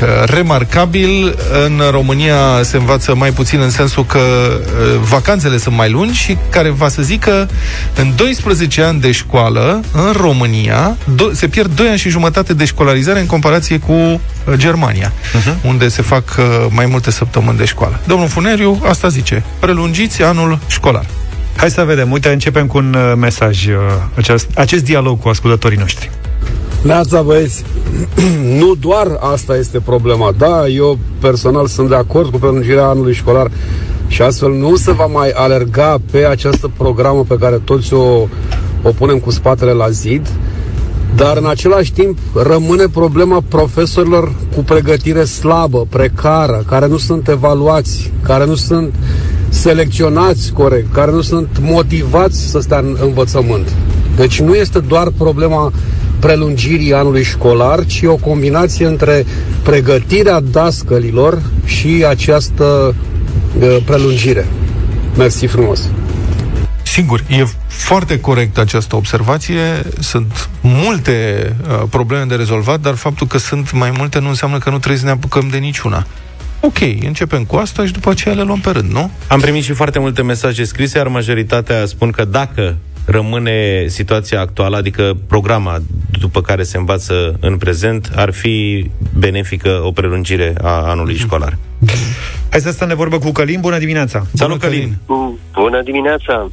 uh, 0.01 0.07
remarcabil. 0.25 1.37
În 1.65 1.81
România 1.91 2.63
se 2.63 2.77
învață 2.77 3.15
mai 3.15 3.31
puțin 3.31 3.59
În 3.59 3.69
sensul 3.69 4.05
că 4.05 4.19
uh, 4.19 4.99
vacanțele 5.01 5.57
sunt 5.57 5.75
mai 5.75 5.89
lungi 5.89 6.19
Și 6.19 6.37
care 6.49 6.69
va 6.69 6.89
să 6.89 7.01
zic 7.01 7.19
că 7.19 7.47
În 7.95 8.13
12 8.15 8.81
ani 8.81 8.99
de 8.99 9.11
școală 9.11 9.81
În 9.93 10.11
România 10.11 10.97
Se 11.31 11.47
pierd 11.47 11.75
2 11.75 11.87
ani 11.87 11.97
și 11.97 12.09
jumătate 12.09 12.53
de 12.53 12.65
școlarizare 12.65 13.19
În 13.19 13.25
comparație 13.25 13.77
cu 13.77 13.93
uh, 13.93 14.19
Germania 14.55 15.11
uh-huh. 15.23 15.65
unde 15.67 15.87
se 15.87 16.01
fac 16.01 16.23
uh, 16.37 16.45
mai 16.69 16.85
multe 16.85 17.11
săptămâni 17.11 17.57
de 17.57 17.65
școală. 17.65 17.99
Domnul 18.07 18.27
Funeriu 18.27 18.81
asta 18.89 19.07
zice, 19.07 19.43
prelungiți 19.59 20.23
anul 20.23 20.59
școlar. 20.67 21.05
Hai 21.55 21.69
să 21.69 21.83
vedem. 21.83 22.11
Uite, 22.11 22.29
începem 22.29 22.67
cu 22.67 22.77
un 22.77 22.93
uh, 22.93 23.13
mesaj, 23.17 23.67
uh, 23.67 23.73
acest, 24.17 24.47
acest 24.55 24.83
dialog 24.83 25.19
cu 25.19 25.27
ascultătorii 25.27 25.77
noștri. 25.77 26.09
Neața, 26.81 27.21
băieți, 27.21 27.63
nu 28.59 28.75
doar 28.79 29.07
asta 29.33 29.55
este 29.55 29.79
problema. 29.79 30.33
Da, 30.37 30.67
eu 30.67 30.97
personal 31.19 31.67
sunt 31.67 31.89
de 31.89 31.95
acord 31.95 32.31
cu 32.31 32.37
prelungirea 32.37 32.85
anului 32.85 33.13
școlar 33.13 33.51
și 34.07 34.21
astfel 34.21 34.51
nu 34.51 34.75
se 34.75 34.91
va 34.91 35.05
mai 35.05 35.29
alerga 35.29 35.97
pe 36.11 36.25
această 36.25 36.71
programă 36.77 37.25
pe 37.27 37.37
care 37.37 37.55
toți 37.55 37.93
o, 37.93 38.27
o 38.81 38.89
punem 38.97 39.19
cu 39.19 39.31
spatele 39.31 39.71
la 39.71 39.89
zid, 39.89 40.29
dar 41.15 41.37
în 41.37 41.45
același 41.45 41.93
timp 41.93 42.17
rămâne 42.43 42.85
problema 42.87 43.43
profesorilor 43.47 44.31
cu 44.55 44.63
pregătire 44.63 45.23
slabă, 45.23 45.85
precară, 45.89 46.63
care 46.67 46.87
nu 46.87 46.97
sunt 46.97 47.27
evaluați, 47.27 48.11
care 48.21 48.45
nu 48.45 48.55
sunt 48.55 48.93
selecționați 49.49 50.51
corect, 50.53 50.93
care 50.93 51.11
nu 51.11 51.21
sunt 51.21 51.47
motivați 51.61 52.49
să 52.49 52.59
stea 52.59 52.77
în 52.77 52.97
învățământ. 53.01 53.71
Deci 54.15 54.41
nu 54.41 54.55
este 54.55 54.79
doar 54.79 55.07
problema 55.17 55.71
prelungirii 56.19 56.93
anului 56.93 57.23
școlar, 57.23 57.85
ci 57.85 58.03
o 58.05 58.15
combinație 58.15 58.85
între 58.85 59.25
pregătirea 59.63 60.41
dascălilor 60.51 61.41
și 61.65 62.05
această 62.09 62.95
uh, 63.59 63.77
prelungire. 63.85 64.45
Mersi 65.17 65.45
frumos! 65.45 65.79
Sigur, 66.93 67.23
e 67.27 67.43
foarte 67.67 68.19
corect 68.19 68.57
această 68.57 68.95
observație. 68.95 69.83
Sunt 69.99 70.49
multe 70.61 71.47
uh, 71.67 71.83
probleme 71.89 72.23
de 72.23 72.35
rezolvat, 72.35 72.79
dar 72.79 72.93
faptul 72.93 73.27
că 73.27 73.37
sunt 73.37 73.71
mai 73.71 73.93
multe 73.97 74.19
nu 74.19 74.27
înseamnă 74.27 74.57
că 74.57 74.69
nu 74.69 74.77
trebuie 74.77 74.99
să 74.99 75.05
ne 75.05 75.11
apucăm 75.11 75.47
de 75.47 75.57
niciuna. 75.57 76.05
Ok, 76.59 76.79
începem 76.99 77.43
cu 77.43 77.55
asta 77.55 77.85
și 77.85 77.91
după 77.91 78.09
aceea 78.09 78.33
le 78.33 78.41
luăm 78.41 78.59
pe 78.59 78.69
rând, 78.69 78.91
nu? 78.91 79.11
Am 79.27 79.39
primit 79.39 79.63
și 79.63 79.73
foarte 79.73 79.99
multe 79.99 80.21
mesaje 80.21 80.63
scrise, 80.63 80.97
iar 80.97 81.07
majoritatea 81.07 81.85
spun 81.85 82.11
că 82.11 82.25
dacă 82.25 82.75
rămâne 83.05 83.85
situația 83.87 84.39
actuală, 84.39 84.77
adică 84.77 85.17
programa 85.27 85.77
după 86.19 86.41
care 86.41 86.63
se 86.63 86.77
învață 86.77 87.37
în 87.39 87.57
prezent, 87.57 88.11
ar 88.15 88.31
fi 88.31 88.89
benefică 89.17 89.81
o 89.83 89.91
prelungire 89.91 90.53
a 90.61 90.89
anului 90.89 91.15
școlar. 91.15 91.57
Hai 92.49 92.59
să 92.59 92.71
stăm 92.71 92.87
de 92.87 92.93
vorbă 92.93 93.17
cu 93.19 93.31
Călin. 93.31 93.59
Bună 93.59 93.77
dimineața! 93.77 94.25
Salut, 94.33 94.59
Călin! 94.59 94.95
Bună 95.53 95.81
dimineața! 95.81 96.49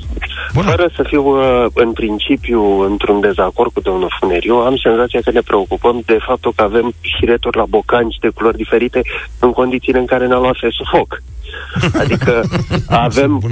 Bună. 0.53 0.70
Fără 0.70 0.90
să 0.96 1.03
fiu 1.07 1.24
uh, 1.26 1.66
în 1.74 1.92
principiu 1.92 2.80
într-un 2.80 3.20
dezacord 3.20 3.72
cu 3.72 3.80
domnul 3.80 4.16
Funeriu, 4.20 4.55
am 4.55 4.76
senzația 4.76 5.20
că 5.24 5.30
ne 5.30 5.40
preocupăm 5.40 6.03
de 6.07 6.18
faptul 6.26 6.53
că 6.57 6.62
avem 6.62 6.92
șireturi 7.01 7.57
la 7.57 7.64
bocanci 7.68 8.16
de 8.20 8.28
culori 8.34 8.57
diferite 8.57 9.03
în 9.38 9.53
condițiile 9.53 9.98
în 9.98 10.07
care 10.07 10.26
ne-a 10.26 10.38
luat 10.38 10.57
sufoc. 10.70 11.22
Adică 12.03 12.42
avem 12.86 13.42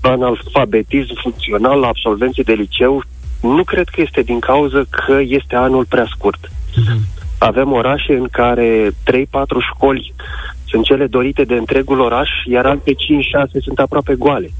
analfabetism 0.00 1.20
funcțional 1.22 1.78
la 1.78 1.86
absolvenții 1.86 2.44
de 2.44 2.52
liceu. 2.52 3.02
Nu 3.40 3.64
cred 3.64 3.88
că 3.88 4.00
este 4.00 4.22
din 4.22 4.38
cauza 4.38 4.82
că 4.90 5.18
este 5.20 5.56
anul 5.56 5.84
prea 5.84 6.06
scurt. 6.14 6.50
Mhm. 6.76 6.98
Avem 7.38 7.72
orașe 7.72 8.12
în 8.12 8.28
care 8.30 8.90
3-4 9.04 9.60
școli 9.72 10.14
sunt 10.72 10.84
cele 10.84 11.06
dorite 11.06 11.44
de 11.44 11.54
întregul 11.54 12.00
oraș, 12.00 12.28
iar 12.44 12.66
alte 12.66 12.92
5-6 12.92 12.94
sunt 13.60 13.78
aproape 13.78 14.14
goale. 14.14 14.50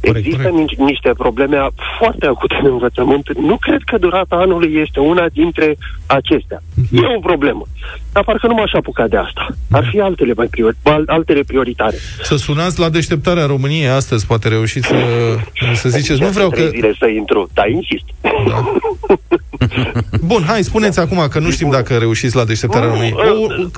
Corect, 0.00 0.26
Există 0.26 0.48
corect. 0.48 0.78
niște 0.78 1.10
probleme 1.16 1.56
foarte 1.98 2.26
acute 2.26 2.56
în 2.62 2.70
învățământ. 2.70 3.38
Nu 3.38 3.56
cred 3.56 3.82
că 3.84 3.98
durata 3.98 4.36
anului 4.36 4.80
este 4.86 5.00
una 5.00 5.26
dintre 5.32 5.76
acestea. 6.06 6.60
Uh-huh. 6.60 7.02
E 7.02 7.16
o 7.16 7.20
problemă. 7.20 7.64
Dar 8.16 8.24
parcă 8.24 8.46
nu 8.46 8.54
m-aș 8.54 8.72
apuca 8.72 9.06
de 9.06 9.16
asta. 9.16 9.46
Ar 9.70 9.88
fi 9.90 10.00
altele, 10.00 10.32
mai 10.36 10.46
priori, 10.46 10.76
altele 11.06 11.40
prioritare. 11.46 11.96
Să 12.22 12.36
sunați 12.36 12.80
la 12.80 12.88
deșteptarea 12.88 13.46
României 13.46 13.88
astăzi, 13.88 14.26
poate 14.26 14.48
reușiți 14.48 14.86
să, 14.86 14.96
să 15.74 15.88
ziceți. 15.88 16.20
Nu 16.20 16.28
vreau 16.28 16.50
că... 16.50 16.62
zile 16.66 16.94
să 16.98 17.06
intru, 17.06 17.48
dar 17.54 17.68
insist. 17.68 18.04
Da. 18.20 18.58
Bun, 20.20 20.42
hai, 20.46 20.62
spuneți 20.62 21.00
acum 21.00 21.26
că 21.30 21.38
nu 21.38 21.50
știm 21.50 21.70
dacă 21.70 21.96
reușiți 21.96 22.36
la 22.36 22.44
deșteptarea 22.44 22.88
României. 22.88 23.14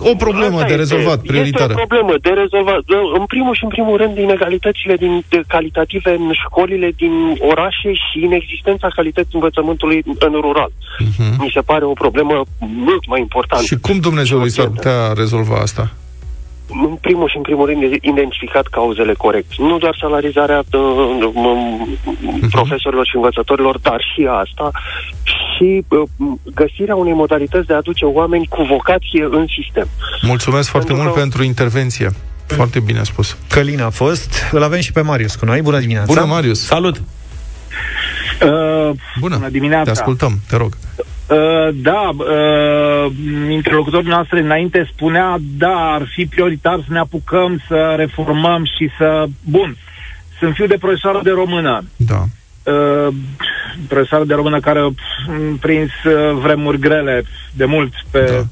O, 0.04 0.10
o 0.10 0.14
problemă 0.14 0.62
de 0.68 0.74
rezolvat, 0.74 1.20
prioritară. 1.20 1.72
Este 1.72 1.82
o 1.82 1.86
problemă 1.86 2.14
de 2.22 2.32
rezolvat. 2.42 2.80
În 3.18 3.24
primul 3.26 3.54
și 3.54 3.64
în 3.64 3.68
primul 3.68 3.96
rând, 3.96 4.18
inegalitățile 4.18 4.96
din, 4.96 5.24
de 5.28 5.40
calitative 5.46 6.10
în 6.10 6.30
școlile 6.44 6.92
din 6.96 7.12
orașe 7.50 7.92
și 7.92 8.16
inexistența 8.22 8.88
calității 8.94 9.38
învățământului 9.40 10.02
în 10.18 10.32
rural. 10.32 10.70
Uh-huh. 10.70 11.36
Mi 11.38 11.50
se 11.54 11.60
pare 11.60 11.84
o 11.84 11.92
problemă 11.92 12.44
mult 12.58 13.06
mai 13.06 13.20
importantă. 13.20 13.64
Și 13.64 13.76
cum 13.76 13.98
Dumnezeu 13.98 14.27
s-ar 14.48 14.68
putea 14.68 15.12
rezolva 15.12 15.56
asta? 15.56 15.92
în 16.70 16.96
primul 17.00 17.28
și 17.28 17.36
în 17.36 17.42
primul 17.42 17.66
rând 17.66 17.82
identificat 18.00 18.66
cauzele 18.66 19.14
corect. 19.14 19.58
Nu 19.58 19.78
doar 19.78 19.96
salarizarea 20.00 20.62
uh, 20.72 20.80
uh, 21.34 22.48
profesorilor 22.50 23.06
și 23.06 23.16
învățătorilor, 23.16 23.78
dar 23.78 24.04
și 24.14 24.28
asta 24.30 24.70
și 25.22 25.84
uh, 25.88 26.08
găsirea 26.54 26.94
unei 26.94 27.12
modalități 27.12 27.66
de 27.66 27.72
a 27.72 27.76
aduce 27.76 28.04
oameni 28.04 28.46
cu 28.46 28.62
vocație 28.62 29.28
în 29.30 29.46
sistem. 29.62 29.88
Mulțumesc 30.22 30.68
foarte 30.68 30.88
pentru 30.88 31.04
mult 31.04 31.14
că... 31.14 31.20
pentru 31.20 31.42
intervenție. 31.42 32.10
Foarte 32.46 32.80
bine 32.80 33.02
spus. 33.02 33.36
Călin 33.48 33.80
a 33.80 33.90
fost. 33.90 34.42
Îl 34.50 34.62
avem 34.62 34.80
și 34.80 34.92
pe 34.92 35.00
Marius 35.00 35.34
cu 35.34 35.44
noi. 35.44 35.62
Bună 35.62 35.78
dimineața! 35.78 36.12
Bună, 36.12 36.24
Marius! 36.24 36.64
Salut! 36.64 36.96
Uh, 36.96 38.90
bună. 39.20 39.36
bună 39.36 39.48
dimineața! 39.48 39.84
Te 39.84 39.90
ascultăm, 39.90 40.40
te 40.48 40.56
rog. 40.56 40.72
Uh, 41.28 41.68
da, 41.74 42.10
uh, 42.16 43.12
interlocutorul 43.50 44.08
noastră 44.08 44.38
înainte 44.38 44.88
spunea, 44.92 45.36
da, 45.40 45.92
ar 45.92 46.06
fi 46.14 46.26
prioritar 46.26 46.78
să 46.86 46.92
ne 46.92 46.98
apucăm 46.98 47.62
să 47.68 47.94
reformăm 47.96 48.64
și 48.64 48.90
să... 48.98 49.26
Bun, 49.44 49.76
sunt 50.38 50.54
fiu 50.54 50.66
de 50.66 50.76
profesoară 50.78 51.20
de 51.22 51.30
română. 51.30 51.84
Da. 51.96 52.24
Uh, 52.72 53.14
profesoară 53.88 54.24
de 54.24 54.34
română 54.34 54.60
care 54.60 54.78
a 54.78 54.88
prins 55.60 55.90
uh, 56.04 56.38
vremuri 56.40 56.78
grele 56.78 57.24
de 57.54 57.64
mult 57.64 57.92
pe... 58.10 58.44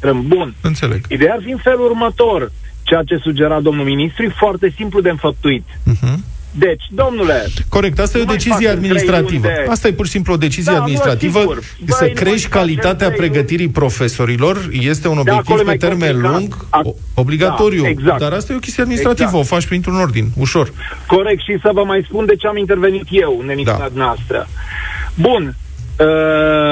Da. 0.00 0.12
Bun. 0.12 0.54
Înțeleg. 0.60 1.04
Ideea 1.08 1.32
ar 1.32 1.40
fi 1.44 1.50
în 1.50 1.58
felul 1.58 1.84
următor. 1.84 2.52
Ceea 2.82 3.02
ce 3.02 3.16
sugera 3.16 3.60
domnul 3.60 3.84
ministru 3.84 4.22
e 4.22 4.28
foarte 4.28 4.72
simplu 4.76 5.00
de 5.00 5.10
înfăptuit. 5.10 5.64
Uh-huh. 5.68 6.16
Deci, 6.54 6.82
domnule... 6.90 7.46
Corect, 7.68 7.98
asta 7.98 8.18
e 8.18 8.20
o 8.22 8.24
decizie 8.24 8.68
administrativă. 8.68 9.46
De... 9.46 9.66
Asta 9.68 9.88
e 9.88 9.92
pur 9.92 10.04
și 10.04 10.10
simplu 10.10 10.32
o 10.32 10.36
decizie 10.36 10.72
da, 10.72 10.78
administrativă. 10.78 11.44
Bă, 11.44 11.58
să 11.86 12.06
crești 12.06 12.48
calitatea 12.48 13.10
pregătirii 13.10 13.68
profesorilor 13.68 14.68
este 14.70 15.08
un 15.08 15.18
obiectiv 15.18 15.60
pe 15.60 15.76
termen 15.76 16.20
lung, 16.20 16.66
A... 16.70 16.82
obligatoriu. 17.14 17.82
Da, 17.82 17.88
exact. 17.88 18.20
Dar 18.20 18.32
asta 18.32 18.52
e 18.52 18.56
o 18.56 18.58
chestie 18.58 18.82
administrativă, 18.82 19.28
exact. 19.28 19.44
o 19.44 19.54
faci 19.54 19.66
printr-un 19.66 19.96
ordin, 19.96 20.28
ușor. 20.38 20.72
Corect, 21.06 21.42
și 21.42 21.58
să 21.62 21.70
vă 21.72 21.84
mai 21.84 22.04
spun 22.08 22.26
de 22.26 22.36
ce 22.36 22.46
am 22.46 22.56
intervenit 22.56 23.06
eu 23.10 23.38
în 23.42 23.48
emisiunea 23.48 23.90
da. 23.94 24.04
noastră. 24.04 24.48
Bun, 25.14 25.54
uh, 25.98 26.06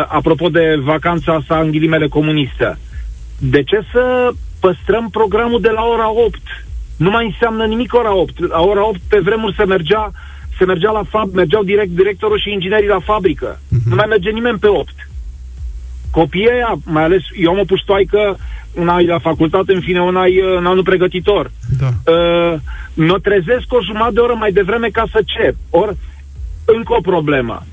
apropo 0.08 0.48
de 0.48 0.80
vacanța 0.82 1.32
asta 1.32 1.58
în 1.58 1.70
ghilimele 1.70 2.08
comunistă, 2.08 2.78
de 3.38 3.62
ce 3.62 3.80
să 3.92 4.30
păstrăm 4.60 5.08
programul 5.10 5.60
de 5.60 5.68
la 5.68 5.82
ora 5.82 6.10
8? 6.10 6.38
Nu 7.05 7.11
mai 7.11 7.24
înseamnă 7.26 7.64
nimic 7.64 7.94
ora 7.94 8.14
8. 8.14 8.48
La 8.48 8.61
ora 8.61 8.88
8 8.88 9.01
pe 9.09 9.18
vremuri 9.18 9.55
se 9.57 9.64
mergea, 9.64 10.11
se 10.59 10.64
mergea 10.64 10.90
la 10.90 11.03
fab, 11.09 11.34
mergeau 11.34 11.62
direct 11.62 11.90
directorul 11.90 12.38
și 12.38 12.53
inginerii 12.53 12.88
la 12.88 13.01
fabrică. 13.05 13.59
Uh-huh. 13.59 13.88
Nu 13.88 13.94
mai 13.94 14.07
merge 14.09 14.30
nimeni 14.30 14.59
pe 14.59 14.66
8. 14.66 15.09
Copiii 16.11 16.51
aia, 16.51 16.78
mai 16.84 17.05
ales 17.05 17.22
eu 17.36 17.51
am 17.51 17.59
o 17.59 17.64
puștoaică, 17.64 18.38
una 18.74 18.98
e 18.98 19.07
la 19.07 19.18
facultate, 19.18 19.72
în 19.72 19.80
fine, 19.80 20.01
una 20.01 20.26
e 20.26 20.57
în 20.59 20.66
anul 20.66 20.82
pregătitor. 20.82 21.51
Da. 21.78 22.12
Uh, 22.12 22.55
mă 22.94 23.18
trezesc 23.18 23.66
o 23.68 23.82
jumătate 23.82 24.12
de 24.12 24.20
oră 24.20 24.34
mai 24.34 24.53
devreme 24.53 24.88
ca 24.88 25.05
să 25.12 25.20
ce? 25.24 25.55
Ori, 25.70 25.96
încă 26.64 26.94
o 26.94 27.01
problemă. 27.01 27.66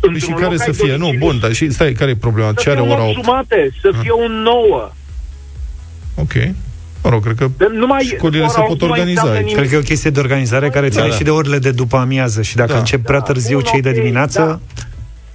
Păi 0.00 0.18
și 0.18 0.30
care 0.30 0.56
să 0.56 0.72
fie? 0.72 0.96
Nu, 0.96 1.10
bun, 1.18 1.38
dar 1.40 1.52
și 1.52 1.70
stai, 1.70 1.92
care 1.92 2.10
e 2.10 2.14
problema? 2.14 2.52
Ce 2.52 2.70
are 2.70 2.80
ora 2.80 3.04
8? 3.04 3.14
jumate, 3.14 3.70
să 3.80 3.92
fie 4.00 4.12
un 4.12 4.32
9. 4.32 4.90
Ok. 6.14 6.32
Mă 7.02 7.10
rog, 7.10 7.22
cred 7.22 7.36
că 7.36 7.68
numai 7.68 8.02
școlile 8.02 8.46
se 8.46 8.60
pot 8.66 8.82
organiza. 8.82 9.32
Cred 9.52 9.68
că 9.68 9.74
e 9.74 9.78
o 9.78 9.90
chestie 9.92 10.10
de 10.10 10.20
organizare 10.20 10.68
care 10.68 10.88
ține 10.88 11.02
da, 11.02 11.08
da. 11.08 11.14
și 11.14 11.22
de 11.22 11.30
orele 11.30 11.58
de 11.58 11.70
după 11.70 11.96
amiază 11.96 12.42
și 12.42 12.56
dacă 12.56 12.72
da. 12.72 12.78
încep 12.78 13.04
prea 13.04 13.20
târziu 13.20 13.60
da, 13.60 13.70
cei 13.70 13.80
de 13.80 13.92
dimineață... 13.92 14.40
Da. 14.40 14.84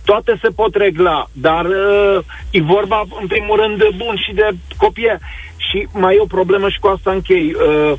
toate 0.03 0.39
se 0.41 0.49
pot 0.49 0.76
regla, 0.76 1.30
dar 1.32 1.66
uh, 1.66 2.24
e 2.49 2.61
vorba, 2.61 3.03
în 3.22 3.28
primul 3.28 3.59
rând, 3.61 3.78
bun 3.78 4.16
și 4.16 4.34
de 4.34 4.49
copii. 4.78 5.18
Și 5.57 5.88
mai 5.91 6.16
e 6.16 6.22
o 6.22 6.26
problemă 6.26 6.70
și 6.70 6.80
cu 6.80 6.88
asta 6.88 7.11
închei. 7.11 7.53
Uh, 7.53 7.93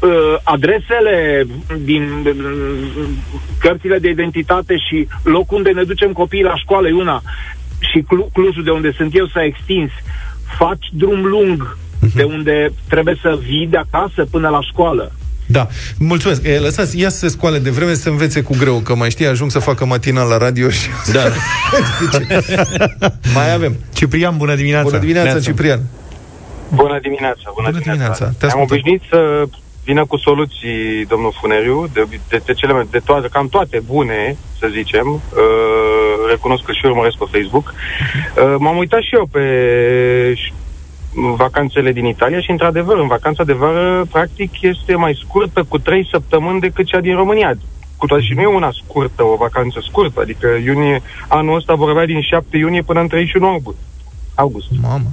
uh, 0.00 0.36
adresele 0.42 1.46
din 1.80 2.02
uh, 2.02 3.08
cărțile 3.58 3.98
de 3.98 4.08
identitate 4.08 4.76
și 4.88 5.08
locul 5.22 5.56
unde 5.56 5.70
ne 5.70 5.82
ducem 5.82 6.12
copiii 6.12 6.42
la 6.42 6.56
școală 6.56 6.88
e 6.88 6.92
una 6.92 7.22
și 7.92 8.00
Clu- 8.00 8.30
Clujul 8.32 8.64
de 8.64 8.70
unde 8.70 8.92
sunt 8.96 9.16
eu 9.16 9.26
s-a 9.26 9.44
extins. 9.44 9.90
Faci 10.58 10.86
drum 10.92 11.24
lung 11.24 11.76
de 12.14 12.22
unde 12.22 12.72
trebuie 12.88 13.18
să 13.22 13.38
vii 13.46 13.66
de 13.70 13.76
acasă 13.76 14.26
până 14.30 14.48
la 14.48 14.60
școală. 14.62 15.12
Da, 15.46 15.66
mulțumesc. 15.98 16.46
E, 16.46 16.58
lăsați, 16.58 17.00
ia 17.00 17.08
să 17.08 17.18
se 17.18 17.28
scoale 17.28 17.58
de 17.58 17.70
vreme 17.70 17.94
să 17.94 18.08
învețe 18.08 18.42
cu 18.42 18.54
greu, 18.58 18.78
că 18.78 18.94
mai 18.94 19.10
știi, 19.10 19.26
ajung 19.26 19.50
să 19.50 19.58
facă 19.58 19.84
matinal 19.84 20.28
la 20.28 20.36
radio 20.36 20.68
și... 20.70 20.88
Da. 21.12 21.20
mai 23.34 23.52
avem. 23.54 23.76
Ciprian, 23.94 24.36
bună 24.36 24.54
dimineața. 24.54 24.84
Bună 24.88 24.98
dimineața, 24.98 25.28
Neața. 25.30 25.44
Ciprian. 25.44 25.80
Bună 26.74 26.98
dimineața, 27.02 27.50
bună, 27.54 27.68
Bună 27.70 27.82
dimineața. 27.82 28.24
Te 28.38 28.44
Am 28.46 28.48
ascultăm. 28.48 28.60
obișnuit 28.70 29.02
să 29.08 29.42
vină 29.84 30.04
cu 30.04 30.16
soluții, 30.16 31.04
domnul 31.08 31.34
Funeriu, 31.40 31.90
de, 31.92 32.04
de, 32.28 32.40
de 32.44 32.52
cele 32.52 32.72
mai, 32.72 32.86
de 32.90 33.00
toate, 33.04 33.28
cam 33.32 33.48
toate 33.48 33.82
bune, 33.86 34.36
să 34.58 34.68
zicem. 34.72 35.06
Uh, 35.12 35.20
recunosc 36.30 36.62
că 36.64 36.72
și 36.72 36.80
eu 36.84 36.90
urmăresc 36.90 37.16
pe 37.16 37.38
Facebook. 37.38 37.74
Uh, 37.74 38.54
m-am 38.58 38.76
uitat 38.76 39.00
și 39.00 39.14
eu 39.14 39.28
pe 39.32 39.42
ș- 40.34 40.52
vacanțele 41.14 41.92
din 41.92 42.04
Italia 42.04 42.40
și, 42.40 42.50
într-adevăr, 42.50 42.98
în 42.98 43.06
vacanța 43.06 43.44
de 43.44 43.52
vară, 43.52 44.04
practic, 44.10 44.60
este 44.60 44.94
mai 44.94 45.18
scurtă 45.24 45.64
cu 45.68 45.78
trei 45.78 46.08
săptămâni 46.10 46.60
decât 46.60 46.86
cea 46.86 47.00
din 47.00 47.14
România. 47.14 47.54
Cu 47.96 48.06
toate 48.06 48.22
și 48.22 48.32
nu 48.32 48.40
e 48.40 48.46
una 48.46 48.70
scurtă, 48.84 49.22
o 49.22 49.36
vacanță 49.36 49.78
scurtă, 49.88 50.20
adică 50.20 50.48
iunie, 50.64 51.02
anul 51.28 51.56
ăsta 51.56 51.74
vor 51.74 51.90
avea 51.90 52.06
din 52.06 52.20
7 52.20 52.56
iunie 52.56 52.82
până 52.82 53.00
în 53.00 53.08
31 53.08 53.46
august. 53.46 53.78
august. 54.34 54.66
Mamă. 54.82 55.08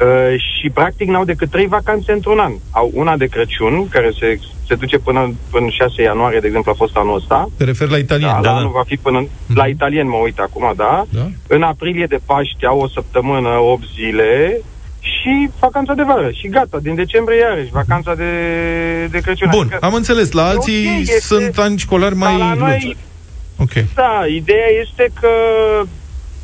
Uh, 0.00 0.40
și 0.40 0.70
practic 0.70 1.08
n-au 1.08 1.24
decât 1.24 1.50
trei 1.50 1.66
vacanțe 1.66 2.12
într-un 2.12 2.38
an. 2.38 2.52
Au 2.70 2.90
una 2.94 3.16
de 3.16 3.26
Crăciun, 3.26 3.88
care 3.88 4.12
se, 4.18 4.40
se 4.66 4.74
duce 4.74 4.98
până 4.98 5.34
în 5.52 5.68
6 5.68 6.02
ianuarie, 6.02 6.40
de 6.40 6.46
exemplu, 6.46 6.70
a 6.70 6.74
fost 6.74 6.96
anul 6.96 7.16
ăsta. 7.16 7.48
Te 7.56 7.64
referi 7.64 7.90
la 7.90 7.96
italieni. 7.96 8.32
Da, 8.42 8.50
la 8.50 8.56
anul 8.56 8.70
va 8.70 8.82
fi 8.86 8.96
până 8.96 9.18
în, 9.18 9.26
la 9.54 9.66
italien 9.66 10.08
mă 10.08 10.16
uit 10.22 10.38
acum, 10.38 10.72
da. 10.76 11.04
Da. 11.10 11.28
În 11.48 11.62
aprilie 11.62 12.06
de 12.06 12.18
Paște 12.24 12.66
au 12.66 12.78
o 12.78 12.88
săptămână, 12.88 13.48
8 13.48 13.82
zile 13.94 14.60
și 15.14 15.50
vacanța 15.60 15.92
de 15.94 16.02
vară. 16.02 16.30
Și 16.40 16.48
gata, 16.48 16.78
din 16.82 16.94
decembrie 16.94 17.38
iarăși, 17.38 17.70
vacanța 17.70 18.14
de, 18.14 18.30
de 19.10 19.18
Crăciun. 19.18 19.48
Bun, 19.50 19.60
Adică, 19.70 19.78
am 19.80 19.94
înțeles. 19.94 20.30
La 20.32 20.46
alții 20.46 20.86
ok, 20.94 21.00
este- 21.00 21.20
sunt 21.20 21.58
ani 21.58 21.78
școlari 21.78 22.14
mai 22.14 22.38
dar 22.38 22.48
la 22.48 22.54
noi, 22.54 22.68
lungi. 22.82 22.96
Ok. 23.58 23.72
da, 23.94 24.24
ideea 24.30 24.68
este 24.82 25.10
că 25.20 25.28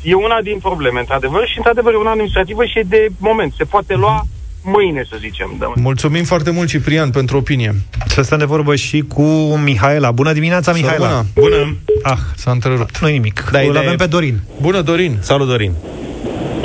e 0.01 0.13
una 0.13 0.39
din 0.43 0.57
probleme, 0.61 0.99
într-adevăr, 0.99 1.47
și 1.47 1.57
într-adevăr 1.57 1.93
e 1.93 1.97
una 1.97 2.09
administrativă 2.09 2.65
și 2.65 2.79
e 2.79 2.83
de 2.87 3.07
moment. 3.17 3.53
Se 3.57 3.63
poate 3.63 3.93
lua 3.95 4.23
mâine, 4.63 5.03
să 5.09 5.15
zicem. 5.19 5.55
Da. 5.59 5.71
Mulțumim 5.75 6.23
foarte 6.23 6.51
mult, 6.51 6.67
Ciprian, 6.67 7.09
pentru 7.09 7.37
opinie. 7.37 7.75
Să 8.07 8.21
stăm 8.21 8.37
de 8.37 8.45
vorbă 8.45 8.75
și 8.75 9.03
cu 9.13 9.23
Mihaela. 9.63 10.11
Bună 10.11 10.33
dimineața, 10.33 10.71
Mihaela. 10.73 11.07
Bună. 11.07 11.25
Bună. 11.33 11.75
Ah, 12.03 12.17
S-a 12.35 12.51
întrerupt. 12.51 12.97
nu 12.99 13.07
nimic. 13.07 13.49
Da, 13.51 13.59
Îl 13.59 13.65
ideea 13.65 13.79
avem 13.81 13.93
e- 13.93 13.95
pe 13.95 14.05
Dorin. 14.05 14.39
Bună, 14.61 14.81
Dorin. 14.81 15.17
Salut, 15.21 15.47
Dorin. 15.47 15.71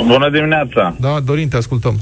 Bună 0.05 0.29
dimineața! 0.29 0.95
Da, 0.99 1.19
Dorin, 1.25 1.47
te 1.47 1.57
ascultăm. 1.57 1.95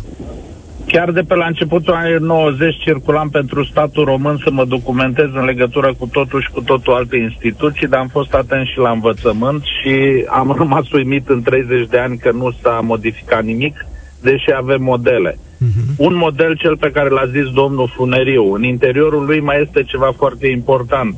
Chiar 0.87 1.11
de 1.11 1.21
pe 1.21 1.35
la 1.35 1.45
începutul 1.45 1.93
anilor 1.93 2.19
90 2.19 2.77
circulam 2.77 3.29
pentru 3.29 3.63
statul 3.63 4.03
român 4.03 4.39
să 4.43 4.51
mă 4.51 4.65
documentez 4.65 5.25
în 5.33 5.45
legătură 5.45 5.93
cu 5.99 6.07
totul 6.11 6.41
și 6.41 6.51
cu 6.51 6.61
totul 6.61 6.93
alte 6.93 7.17
instituții, 7.17 7.87
dar 7.87 7.99
am 7.99 8.07
fost 8.07 8.33
atent 8.33 8.67
și 8.67 8.77
la 8.77 8.89
învățământ 8.91 9.63
și 9.63 10.25
am 10.29 10.55
rămas 10.57 10.91
uimit 10.91 11.27
în 11.27 11.41
30 11.41 11.87
de 11.87 11.97
ani 11.97 12.17
că 12.17 12.31
nu 12.31 12.51
s-a 12.61 12.79
modificat 12.83 13.43
nimic, 13.43 13.85
deși 14.21 14.51
avem 14.55 14.81
modele. 14.81 15.37
Un 15.97 16.15
model, 16.15 16.55
cel 16.55 16.77
pe 16.77 16.91
care 16.91 17.09
l-a 17.09 17.25
zis 17.25 17.49
domnul 17.53 17.91
Funeriu, 17.95 18.53
în 18.53 18.63
interiorul 18.63 19.25
lui 19.25 19.39
mai 19.39 19.61
este 19.61 19.83
ceva 19.83 20.11
foarte 20.17 20.47
important. 20.47 21.15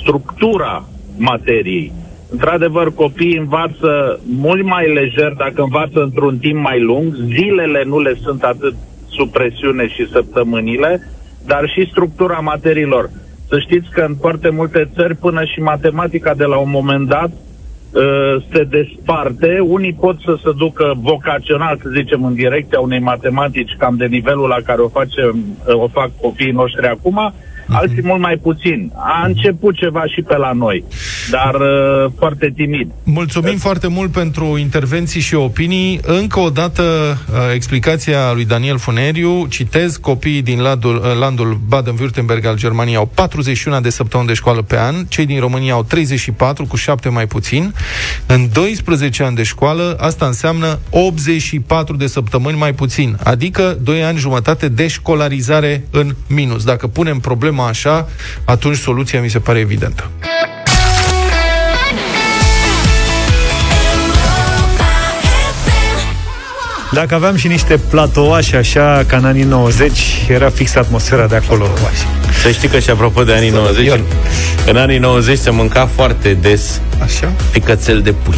Structura 0.00 0.84
materiei. 1.16 1.92
Într-adevăr, 2.34 2.94
copiii 2.94 3.36
învață 3.36 4.20
mult 4.24 4.64
mai 4.64 4.92
lejer 4.92 5.32
dacă 5.32 5.62
învață 5.62 6.02
într-un 6.02 6.38
timp 6.38 6.60
mai 6.62 6.80
lung. 6.80 7.14
Zilele 7.14 7.82
nu 7.84 8.00
le 8.00 8.14
sunt 8.22 8.42
atât 8.42 8.74
sub 9.08 9.30
presiune 9.30 9.88
și 9.88 10.08
săptămânile, 10.10 11.08
dar 11.46 11.68
și 11.68 11.88
structura 11.90 12.38
materiilor. 12.38 13.10
Să 13.48 13.58
știți 13.58 13.90
că 13.90 14.00
în 14.08 14.14
foarte 14.20 14.48
multe 14.48 14.90
țări, 14.94 15.14
până 15.16 15.44
și 15.44 15.60
matematica 15.60 16.34
de 16.34 16.44
la 16.44 16.56
un 16.56 16.70
moment 16.70 17.08
dat, 17.08 17.30
uh, 17.30 18.42
se 18.52 18.62
desparte. 18.64 19.58
Unii 19.60 19.92
pot 20.00 20.16
să 20.24 20.36
se 20.44 20.50
ducă 20.56 20.94
vocațional, 20.96 21.78
să 21.82 21.88
zicem, 21.92 22.24
în 22.24 22.34
direcția 22.34 22.80
unei 22.80 23.00
matematici 23.00 23.76
cam 23.78 23.96
de 23.96 24.06
nivelul 24.06 24.48
la 24.48 24.60
care 24.64 24.80
o, 24.80 24.88
facem, 24.88 25.44
uh, 25.66 25.74
o 25.74 25.88
fac 25.88 26.10
copiii 26.20 26.52
noștri 26.52 26.86
acum, 26.86 27.32
alții 27.68 28.02
mult 28.02 28.20
mai 28.20 28.36
puțin. 28.42 28.92
A 28.94 29.26
început 29.26 29.76
ceva 29.76 30.04
și 30.06 30.22
pe 30.22 30.36
la 30.36 30.52
noi, 30.52 30.84
dar 31.30 31.54
uh, 31.54 32.10
foarte 32.18 32.52
timid. 32.56 32.88
Mulțumim 33.02 33.56
foarte 33.56 33.88
mult 33.88 34.10
pentru 34.10 34.56
intervenții 34.58 35.20
și 35.20 35.34
opinii. 35.34 36.00
Încă 36.02 36.40
o 36.40 36.50
dată, 36.50 36.82
uh, 36.82 37.36
explicația 37.54 38.32
lui 38.32 38.44
Daniel 38.44 38.78
Funeriu, 38.78 39.46
citez, 39.46 39.96
copiii 39.96 40.42
din 40.42 40.60
landul, 40.60 40.96
uh, 40.96 41.18
landul 41.18 41.58
Baden-Württemberg 41.68 42.44
al 42.46 42.56
Germaniei 42.56 42.96
au 42.96 43.10
41 43.14 43.80
de 43.80 43.90
săptămâni 43.90 44.28
de 44.28 44.34
școală 44.34 44.62
pe 44.62 44.78
an, 44.78 44.94
cei 45.08 45.26
din 45.26 45.40
România 45.40 45.72
au 45.72 45.82
34, 45.82 46.66
cu 46.66 46.76
7 46.76 47.08
mai 47.08 47.26
puțin. 47.26 47.74
În 48.26 48.48
12 48.52 49.22
ani 49.22 49.36
de 49.36 49.42
școală, 49.42 49.96
asta 50.00 50.26
înseamnă 50.26 50.78
84 50.90 51.96
de 51.96 52.06
săptămâni 52.06 52.58
mai 52.58 52.72
puțin, 52.72 53.16
adică 53.22 53.78
2 53.82 54.04
ani 54.04 54.18
jumătate 54.18 54.68
de 54.68 54.86
școlarizare 54.86 55.84
în 55.90 56.14
minus. 56.28 56.64
Dacă 56.64 56.86
punem 56.86 57.18
problema 57.18 57.53
așa, 57.62 58.08
atunci 58.44 58.76
soluția 58.76 59.20
mi 59.20 59.28
se 59.30 59.38
pare 59.38 59.58
evidentă. 59.58 60.10
Dacă 66.92 67.14
aveam 67.14 67.36
și 67.36 67.46
niște 67.46 67.78
platouașe 67.90 68.56
așa, 68.56 69.04
ca 69.06 69.16
în 69.16 69.24
anii 69.24 69.42
90, 69.42 69.98
era 70.28 70.48
fix 70.50 70.74
atmosfera 70.74 71.26
de 71.26 71.36
acolo. 71.36 71.66
Să 72.42 72.50
știi 72.50 72.68
că 72.68 72.78
și 72.78 72.90
apropo 72.90 73.22
de 73.22 73.32
anii 73.32 73.50
90, 73.50 73.90
în, 73.90 74.00
în 74.66 74.76
anii 74.76 74.98
90 74.98 75.38
se 75.38 75.50
mânca 75.50 75.88
foarte 75.94 76.34
des 76.34 76.80
Așa? 77.02 77.32
picățel 77.52 78.00
de 78.02 78.12
pui. 78.12 78.36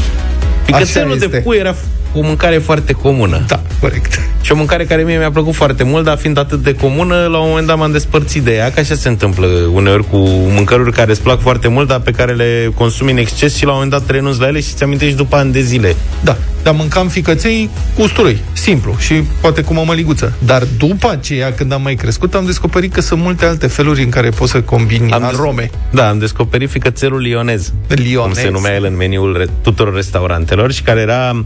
Picățelul 0.64 1.10
Așa 1.10 1.18
de 1.18 1.24
este. 1.24 1.38
pui 1.38 1.56
era 1.56 1.74
o 2.14 2.20
mâncare 2.20 2.58
foarte 2.58 2.92
comună. 2.92 3.44
Da, 3.46 3.60
corect. 3.80 4.20
Și 4.46 4.52
o 4.52 4.54
mâncare 4.54 4.84
care 4.84 5.02
mie 5.02 5.18
mi-a 5.18 5.30
plăcut 5.30 5.54
foarte 5.54 5.82
mult, 5.82 6.04
dar 6.04 6.16
fiind 6.16 6.38
atât 6.38 6.62
de 6.62 6.74
comună, 6.74 7.14
la 7.30 7.38
un 7.38 7.48
moment 7.48 7.66
dat 7.66 7.76
m-am 7.78 7.92
despărțit 7.92 8.42
de 8.42 8.54
ea, 8.54 8.70
că 8.70 8.80
așa 8.80 8.94
se 8.94 9.08
întâmplă 9.08 9.46
uneori 9.72 10.08
cu 10.08 10.16
mâncăruri 10.26 10.92
care 10.92 11.10
îți 11.10 11.22
plac 11.22 11.40
foarte 11.40 11.68
mult, 11.68 11.88
dar 11.88 12.00
pe 12.00 12.10
care 12.10 12.32
le 12.32 12.70
consumi 12.74 13.10
în 13.10 13.16
exces 13.16 13.56
și 13.56 13.64
la 13.64 13.70
un 13.70 13.74
moment 13.74 13.92
dat 13.92 14.10
renunți 14.10 14.40
la 14.40 14.46
ele 14.46 14.60
și 14.60 14.68
ți 14.74 14.82
amintești 14.82 15.16
după 15.16 15.36
ani 15.36 15.52
de 15.52 15.60
zile. 15.60 15.96
Da, 16.24 16.36
dar 16.62 16.74
mâncam 16.74 17.08
ficăței 17.08 17.70
cu 17.94 18.02
usturoi, 18.02 18.38
simplu, 18.52 18.96
și 18.98 19.14
poate 19.40 19.62
cu 19.62 19.72
mămăliguță. 19.74 20.32
Dar 20.38 20.62
după 20.78 21.10
aceea, 21.10 21.52
când 21.52 21.72
am 21.72 21.82
mai 21.82 21.94
crescut, 21.94 22.34
am 22.34 22.44
descoperit 22.44 22.92
că 22.92 23.00
sunt 23.00 23.20
multe 23.20 23.44
alte 23.44 23.66
feluri 23.66 24.02
în 24.02 24.08
care 24.08 24.30
poți 24.30 24.50
să 24.50 24.60
combini 24.60 25.12
Am 25.12 25.20
des- 25.28 25.38
arome. 25.38 25.70
Da, 25.90 26.08
am 26.08 26.18
descoperit 26.18 26.70
ficățelul 26.70 27.20
lionez. 27.20 27.72
Lionez. 27.86 28.34
Cum 28.34 28.42
se 28.42 28.48
numea 28.50 28.74
el 28.74 28.84
în 28.84 28.96
meniul 28.96 29.36
re- 29.36 29.46
tuturor 29.62 29.94
restaurantelor 29.94 30.72
și 30.72 30.82
care 30.82 31.00
era 31.00 31.44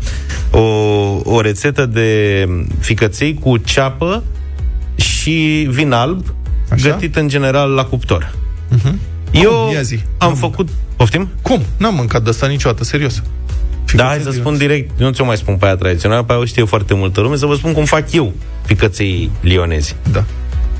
o, 0.50 0.60
o 1.24 1.40
rețetă 1.40 1.86
de 1.86 2.46
ficăței 2.90 3.34
cu 3.34 3.56
ceapă 3.56 4.22
și 4.94 5.66
vin 5.70 5.92
alb, 5.92 6.24
Așa? 6.70 6.88
gătit 6.88 7.16
în 7.16 7.28
general 7.28 7.70
la 7.70 7.84
cuptor. 7.84 8.34
Uh-huh. 8.74 8.94
Eu 9.30 9.70
Ia 9.72 9.82
zi. 9.82 10.00
am 10.18 10.34
făcut... 10.34 10.68
Poftim? 10.96 11.28
Cum? 11.42 11.62
N-am 11.76 11.94
mâncat 11.94 12.22
de 12.22 12.30
asta 12.30 12.46
niciodată, 12.46 12.84
serios. 12.84 13.22
Da, 13.94 14.04
hai 14.04 14.20
să 14.22 14.30
spun 14.30 14.56
direct, 14.56 15.00
eu 15.00 15.06
nu 15.06 15.12
ți-o 15.12 15.24
mai 15.24 15.36
spun 15.36 15.56
pe 15.56 15.64
aia 15.64 15.76
tradițională, 15.76 16.22
pe 16.22 16.32
aia 16.32 16.40
o 16.40 16.44
știe 16.44 16.64
foarte 16.64 16.94
multă 16.94 17.20
lume, 17.20 17.36
să 17.36 17.46
vă 17.46 17.54
spun 17.54 17.72
cum 17.72 17.84
fac 17.84 18.12
eu 18.12 18.32
ficăței 18.64 19.30
lionezi. 19.40 19.96
Da. 20.12 20.24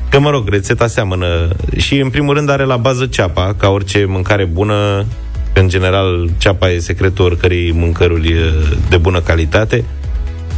Că, 0.09 0.19
mă 0.21 0.31
rog, 0.31 0.49
rețeta 0.49 0.87
seamănă 0.87 1.49
și, 1.77 1.99
în 1.99 2.11
primul 2.11 2.35
rând, 2.35 2.51
are 2.51 2.65
la 2.65 2.77
bază 2.77 3.07
ceapa, 3.07 3.55
ca 3.59 3.69
orice 3.69 4.05
mâncare 4.09 4.45
bună, 4.45 5.07
în 5.55 5.69
general, 5.69 6.31
ceapa 6.39 6.71
e 6.71 6.79
secretul 6.79 7.25
oricărei 7.25 7.73
mâncăruri 7.73 8.33
e, 8.33 8.53
de 8.89 8.97
bună 8.97 9.21
calitate. 9.21 9.85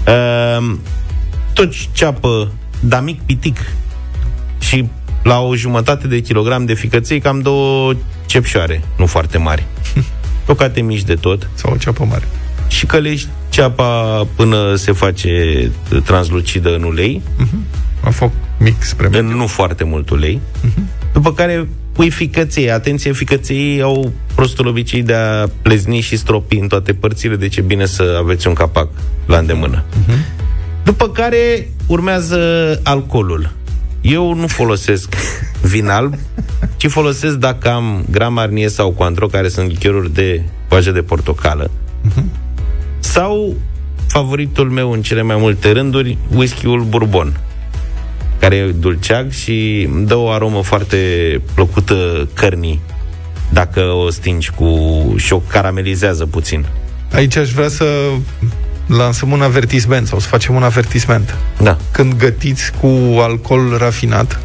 Ehm, 0.07 0.80
Toci 1.53 1.88
ceapă, 1.92 2.53
dar 2.80 3.03
mic 3.03 3.20
pitic 3.20 3.59
și 4.59 4.88
la 5.22 5.40
o 5.40 5.57
jumătate 5.57 6.07
de 6.07 6.20
kilogram 6.20 6.64
de 6.64 6.74
ficăței 6.74 7.20
cam 7.20 7.40
două 7.40 7.94
cepșoare, 8.26 8.82
nu 8.98 9.07
foarte 9.07 9.38
mari. 9.38 9.66
Tocate 10.46 10.80
mici 10.80 11.03
de 11.03 11.14
tot. 11.14 11.48
Sau 11.55 11.72
o 11.72 11.76
ceapă 11.76 12.05
mare. 12.05 12.28
Și 12.68 12.86
călești 12.86 13.28
ceapa 13.48 14.26
până 14.36 14.74
se 14.74 14.92
face 14.92 15.30
translucidă 16.05 16.74
în 16.74 16.82
ulei, 16.82 17.22
A 18.00 18.11
foc 18.11 18.32
mic 18.59 18.82
spre 18.82 19.09
în 19.18 19.26
nu 19.26 19.46
foarte 19.46 19.84
mult 19.84 20.11
ulei, 20.11 20.40
după 21.12 21.32
care 21.32 21.68
pui 21.92 22.11
ficăței. 22.11 22.70
Atenție, 22.70 23.12
ficăței 23.12 23.80
au 23.82 24.12
prostul 24.34 24.66
obicei 24.66 25.03
de 25.03 25.14
a 25.14 25.48
plezni 25.62 26.00
și 26.00 26.16
stropi 26.16 26.57
în 26.57 26.68
toate 26.68 26.92
părțile, 26.92 27.36
deci 27.36 27.57
e 27.57 27.61
bine 27.61 27.86
să 27.86 28.18
aveți 28.22 28.46
un 28.46 28.55
capac 28.55 28.88
la 29.26 29.38
îndemână. 29.38 29.82
Uh-huh. 29.82 30.41
După 30.85 31.09
care 31.09 31.68
urmează 31.87 32.39
alcoolul. 32.83 33.53
Eu 34.01 34.35
nu 34.35 34.47
folosesc 34.47 35.14
vin 35.72 35.89
alb, 35.89 36.14
ci 36.76 36.87
folosesc 36.87 37.35
dacă 37.35 37.70
am 37.70 38.05
Grand 38.11 38.35
Marnier 38.35 38.68
sau 38.68 38.91
Cointreau, 38.91 39.28
care 39.28 39.49
sunt 39.49 39.68
lichioruri 39.68 40.12
de 40.12 40.43
coajă 40.68 40.91
de 40.91 41.03
portocală. 41.03 41.70
Uh-huh. 41.70 42.24
Sau 42.99 43.55
favoritul 44.07 44.70
meu 44.70 44.93
în 44.93 45.03
cele 45.03 45.22
mai 45.22 45.37
multe 45.37 45.72
rânduri, 45.72 46.18
whisky-ul 46.35 46.83
Bourbon 46.83 47.41
care 48.43 48.57
e 48.57 48.66
dulceag 48.66 49.30
și 49.30 49.89
dă 50.05 50.14
o 50.14 50.30
aromă 50.30 50.62
foarte 50.62 50.97
plăcută 51.55 52.28
cărnii 52.35 52.80
dacă 53.53 53.80
o 53.80 54.11
stingi 54.11 54.51
cu 54.51 54.68
și 55.16 55.33
o 55.33 55.39
caramelizează 55.39 56.26
puțin. 56.26 56.66
Aici 57.12 57.37
aș 57.37 57.51
vrea 57.51 57.68
să 57.68 57.85
lansăm 58.87 59.30
un 59.30 59.43
avertisment 59.43 60.07
sau 60.07 60.18
să 60.18 60.28
facem 60.28 60.55
un 60.55 60.62
avertisment. 60.62 61.37
Da. 61.62 61.76
Când 61.91 62.14
gătiți 62.14 62.72
cu 62.80 63.18
alcool 63.20 63.76
rafinat, 63.78 64.41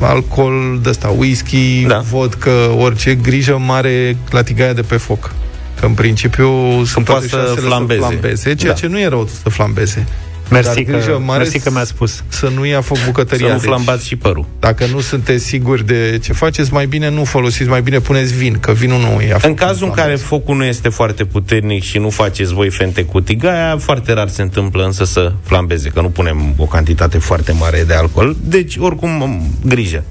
alcool 0.00 0.78
de 0.82 0.88
ăsta, 0.88 1.08
whisky, 1.08 1.84
da. 1.86 1.98
vodka, 1.98 2.74
orice, 2.76 3.14
grijă 3.14 3.58
mare 3.58 4.16
la 4.30 4.42
tigaia 4.42 4.72
de 4.72 4.82
pe 4.82 4.96
foc. 4.96 5.32
Că 5.80 5.86
în 5.86 5.94
principiu 5.94 6.50
sunt 6.84 7.04
poate 7.04 7.28
să 7.28 7.54
flambeze. 7.56 8.00
să 8.00 8.06
flambeze, 8.06 8.54
ceea 8.54 8.72
da. 8.72 8.78
ce 8.78 8.86
nu 8.86 9.00
e 9.00 9.06
rău 9.06 9.28
să 9.42 9.48
flambeze. 9.48 10.06
Mersi, 10.52 10.84
Dar 10.84 11.00
că, 11.00 11.18
mare 11.18 11.38
mersi 11.38 11.58
că 11.58 11.70
mi-a 11.70 11.84
spus. 11.84 12.24
Să 12.28 12.50
nu 12.54 12.64
ia 12.64 12.80
foc 12.80 13.04
bucătăria. 13.04 13.46
Să 13.46 13.52
nu 13.52 13.58
deci, 13.58 13.68
flambați 13.68 14.06
și 14.06 14.16
părul. 14.16 14.46
Dacă 14.60 14.86
nu 14.86 15.00
sunteți 15.00 15.44
siguri 15.44 15.86
de 15.86 16.18
ce 16.22 16.32
faceți, 16.32 16.72
mai 16.72 16.86
bine 16.86 17.10
nu 17.10 17.24
folosiți, 17.24 17.68
mai 17.68 17.82
bine 17.82 17.98
puneți 17.98 18.34
vin, 18.36 18.58
că 18.60 18.72
vinul 18.72 19.00
nu 19.00 19.22
ia 19.22 19.38
foc. 19.38 19.44
În 19.44 19.54
cazul 19.54 19.86
în 19.86 19.92
care 19.92 20.16
focul 20.16 20.56
nu 20.56 20.64
este 20.64 20.88
foarte 20.88 21.24
puternic 21.24 21.82
și 21.82 21.98
nu 21.98 22.10
faceți 22.10 22.52
voi 22.52 22.70
fente 22.70 23.04
cu 23.04 23.20
tigaia, 23.20 23.76
foarte 23.78 24.12
rar 24.12 24.28
se 24.28 24.42
întâmplă 24.42 24.84
însă 24.84 25.04
să 25.04 25.32
flambeze, 25.42 25.88
că 25.88 26.00
nu 26.00 26.08
punem 26.08 26.54
o 26.56 26.64
cantitate 26.64 27.18
foarte 27.18 27.52
mare 27.52 27.84
de 27.86 27.94
alcool. 27.94 28.36
Deci, 28.40 28.76
oricum, 28.78 29.42
grijă. 29.64 30.04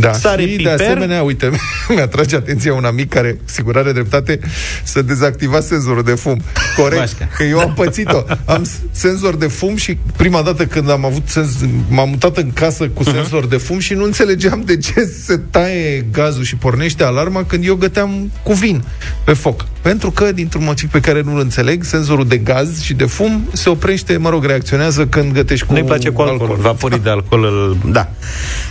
Da, 0.00 0.12
sare, 0.12 0.42
și 0.42 0.56
piper. 0.56 0.76
de 0.76 0.84
asemenea, 0.84 1.22
uite, 1.22 1.50
mi-atrage 1.94 2.36
atenția 2.36 2.74
un 2.74 2.84
amic 2.84 3.08
care, 3.08 3.38
sigur 3.44 3.76
are 3.76 3.92
dreptate, 3.92 4.38
să 4.82 5.02
dezactiva 5.02 5.60
senzorul 5.60 6.02
de 6.02 6.14
fum. 6.14 6.40
Corect, 6.76 7.00
Bașca. 7.00 7.28
că 7.36 7.42
eu 7.42 7.58
am 7.58 7.72
pățit-o. 7.74 8.22
Am 8.44 8.66
senzor 8.90 9.36
de 9.36 9.46
fum 9.46 9.76
și 9.76 9.98
prima 10.16 10.42
dată 10.42 10.66
când 10.66 10.90
am 10.90 11.04
avut 11.04 11.22
sens, 11.26 11.50
m-am 11.88 12.08
mutat 12.08 12.36
în 12.36 12.52
casă 12.52 12.88
cu 12.88 13.02
mhm. 13.02 13.14
senzor 13.14 13.46
uh-huh. 13.46 13.50
de 13.50 13.56
fum 13.56 13.78
și 13.78 13.94
nu 13.94 14.04
înțelegeam 14.04 14.62
de 14.64 14.76
ce 14.76 15.04
se 15.24 15.40
taie 15.50 16.06
gazul 16.12 16.44
și 16.44 16.56
pornește 16.56 17.04
alarma 17.04 17.44
când 17.44 17.66
eu 17.66 17.74
găteam 17.74 18.30
cu 18.42 18.52
vin 18.52 18.84
pe 19.24 19.32
foc. 19.32 19.64
Pentru 19.82 20.10
că, 20.10 20.32
dintr-un 20.32 20.64
motiv 20.64 20.90
pe 20.90 21.00
care 21.00 21.22
nu-l 21.24 21.40
înțeleg, 21.40 21.84
senzorul 21.84 22.26
de 22.26 22.36
gaz 22.36 22.80
și 22.80 22.94
de 22.94 23.04
fum 23.04 23.48
se 23.52 23.68
oprește, 23.68 24.16
mă 24.16 24.28
rog, 24.28 24.44
reacționează 24.44 25.06
când 25.06 25.32
gătești 25.32 25.66
cu 25.66 25.72
Nu-i 25.72 25.82
place 25.82 26.08
cu 26.08 26.20
alcool. 26.20 26.40
alcool. 26.40 26.60
Vaporii 26.60 26.98
de 26.98 27.10
alcool, 27.10 27.76
da. 27.84 28.10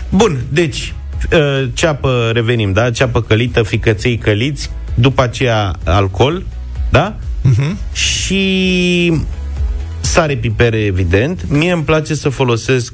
Bun, 0.10 0.38
deci, 0.50 0.94
Uh, 0.94 1.03
ceapă, 1.74 2.30
revenim, 2.34 2.72
da? 2.72 2.92
Ceapă 2.92 3.22
călită, 3.22 3.64
ficăței 3.64 4.18
căliți, 4.18 4.70
după 4.94 5.22
aceea 5.22 5.76
alcool, 5.84 6.44
da? 6.90 7.16
Uh-huh. 7.16 7.94
Și 7.94 9.14
sare, 10.00 10.36
pipere, 10.36 10.78
evident. 10.78 11.46
Mie 11.50 11.72
îmi 11.72 11.84
place 11.84 12.16
să 12.16 12.30
folosesc 12.30 12.94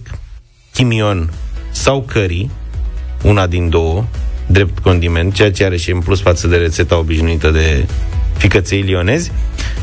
chimion 0.73 1.29
sau 1.71 2.01
curry, 2.13 2.49
una 3.23 3.47
din 3.47 3.69
două, 3.69 4.05
drept 4.47 4.79
condiment, 4.79 5.33
ceea 5.33 5.51
ce 5.51 5.63
are 5.63 5.77
și 5.77 5.91
în 5.91 5.99
plus 5.99 6.21
față 6.21 6.47
de 6.47 6.55
rețeta 6.55 6.97
obișnuită 6.97 7.49
de 7.49 7.85
ficăței 8.37 8.81
lionezi. 8.81 9.31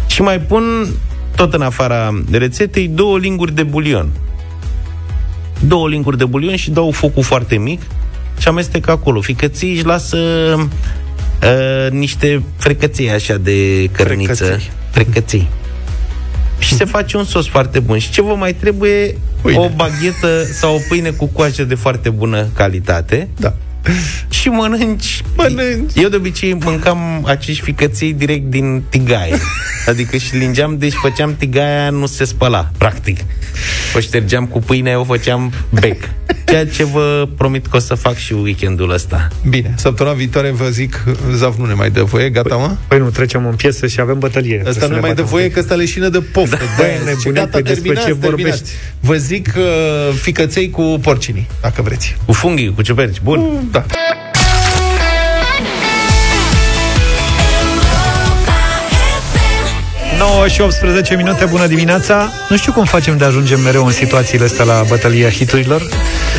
Și 0.07 0.23
mai 0.23 0.41
pun, 0.41 0.89
tot 1.37 1.55
în 1.55 1.63
afara 1.63 2.23
rețetei, 2.31 2.89
două 2.89 3.19
linguri 3.19 3.55
de 3.55 3.63
bulion. 3.63 4.09
Două 5.67 5.89
linguri 5.89 6.19
de 6.19 6.25
bulion 6.25 6.57
și 6.57 6.71
dau 6.71 6.91
focul 6.91 7.23
foarte 7.23 7.57
mic 7.57 7.81
și 8.39 8.49
amestec 8.49 8.89
acolo. 8.89 9.21
Fiindcă 9.21 9.49
ți 9.49 9.65
își 9.65 9.85
lasă 9.85 10.17
uh, 11.43 11.91
niște 11.91 12.43
frecății 12.57 13.11
așa 13.11 13.37
de 13.37 13.89
cărniță. 13.93 14.35
Frecății. 14.35 14.71
frecății. 14.91 15.49
Și 16.59 16.75
se 16.75 16.85
face 16.85 17.17
un 17.17 17.25
sos 17.25 17.49
foarte 17.49 17.81
bun. 17.81 17.99
Și 17.99 18.11
ce 18.11 18.23
vă 18.23 18.35
mai 18.35 18.55
trebuie? 18.55 19.19
Pâine. 19.41 19.59
O 19.59 19.69
baghetă 19.69 20.45
sau 20.53 20.75
o 20.75 20.79
pâine 20.89 21.11
cu 21.11 21.27
coajă 21.27 21.65
de 21.65 21.75
foarte 21.75 22.11
bună 22.11 22.49
calitate. 22.55 23.29
Da. 23.37 23.55
Și 24.29 24.49
mănânci. 24.49 25.23
Mănânci. 25.37 25.93
Eu 25.95 26.09
de 26.09 26.17
obicei 26.17 26.55
mâncam 26.55 27.25
acești 27.27 27.63
ficăței 27.63 28.13
direct 28.13 28.51
din 28.51 28.83
tigaie. 28.89 29.39
Adică 29.89 30.17
și 30.17 30.37
lingeam, 30.37 30.79
deci 30.79 30.93
făceam 30.93 31.35
tigaia, 31.37 31.91
nu 31.91 32.07
se 32.07 32.25
spăla, 32.25 32.71
practic. 32.79 33.21
O 33.97 34.01
ștergeam 34.01 34.47
cu 34.47 34.59
pâine, 34.59 34.95
o 34.95 35.05
făceam 35.05 35.53
bec. 35.71 36.03
Ceea 36.49 36.67
ce 36.67 36.85
vă 36.85 37.29
promit 37.37 37.67
că 37.67 37.77
o 37.77 37.81
să 37.81 37.95
fac 37.95 38.17
și 38.17 38.33
weekendul 38.33 38.91
ăsta. 38.91 39.29
Bine, 39.49 39.75
săptămâna 39.77 40.15
viitoare 40.15 40.51
vă 40.51 40.69
zic, 40.69 41.05
Zav 41.35 41.57
nu 41.59 41.67
ne 41.67 41.75
mai 41.75 41.91
dă 41.91 42.03
voie, 42.03 42.31
gata 42.31 42.57
mă? 42.57 42.67
Păi, 42.67 42.77
păi 42.89 42.99
nu, 42.99 43.09
trecem 43.09 43.47
în 43.47 43.55
piesă 43.55 43.87
și 43.87 44.01
avem 44.01 44.19
bătălie. 44.19 44.63
Asta 44.67 44.87
nu 44.87 44.95
ne 44.95 45.01
mai 45.01 45.15
dă 45.15 45.23
voie, 45.23 45.51
că 45.51 45.61
ăsta 45.61 45.75
leșină 45.75 46.09
de 46.09 46.21
poftă. 46.21 46.59
Da, 46.79 46.85
de 47.05 47.31
gata, 47.31 47.61
terminați, 47.61 48.07
ce 48.07 48.13
vorbești. 48.13 48.71
Vă 49.01 49.15
zic 49.15 49.55
uh, 49.57 50.15
ficăței 50.15 50.71
cu 50.71 50.99
porcini, 51.03 51.49
dacă 51.61 51.83
vreți. 51.83 52.17
Cu 52.25 52.33
funghi, 52.33 52.69
cu 52.69 52.83
ciuperci, 52.83 53.21
bun. 53.23 53.39
Uh, 53.39 53.61
da. 53.71 53.87
9 60.19 60.49
și 60.49 60.61
18 60.61 61.17
minute, 61.17 61.45
bună 61.45 61.67
dimineața. 61.67 62.33
Nu 62.49 62.57
știu 62.57 62.73
cum 62.73 62.85
facem 62.85 63.17
de 63.17 63.25
a 63.25 63.27
ajungem 63.27 63.61
mereu 63.61 63.85
în 63.87 63.93
situațiile 63.93 64.45
astea 64.45 64.65
la 64.65 64.83
bătălia 64.89 65.31
hiturilor. 65.31 65.83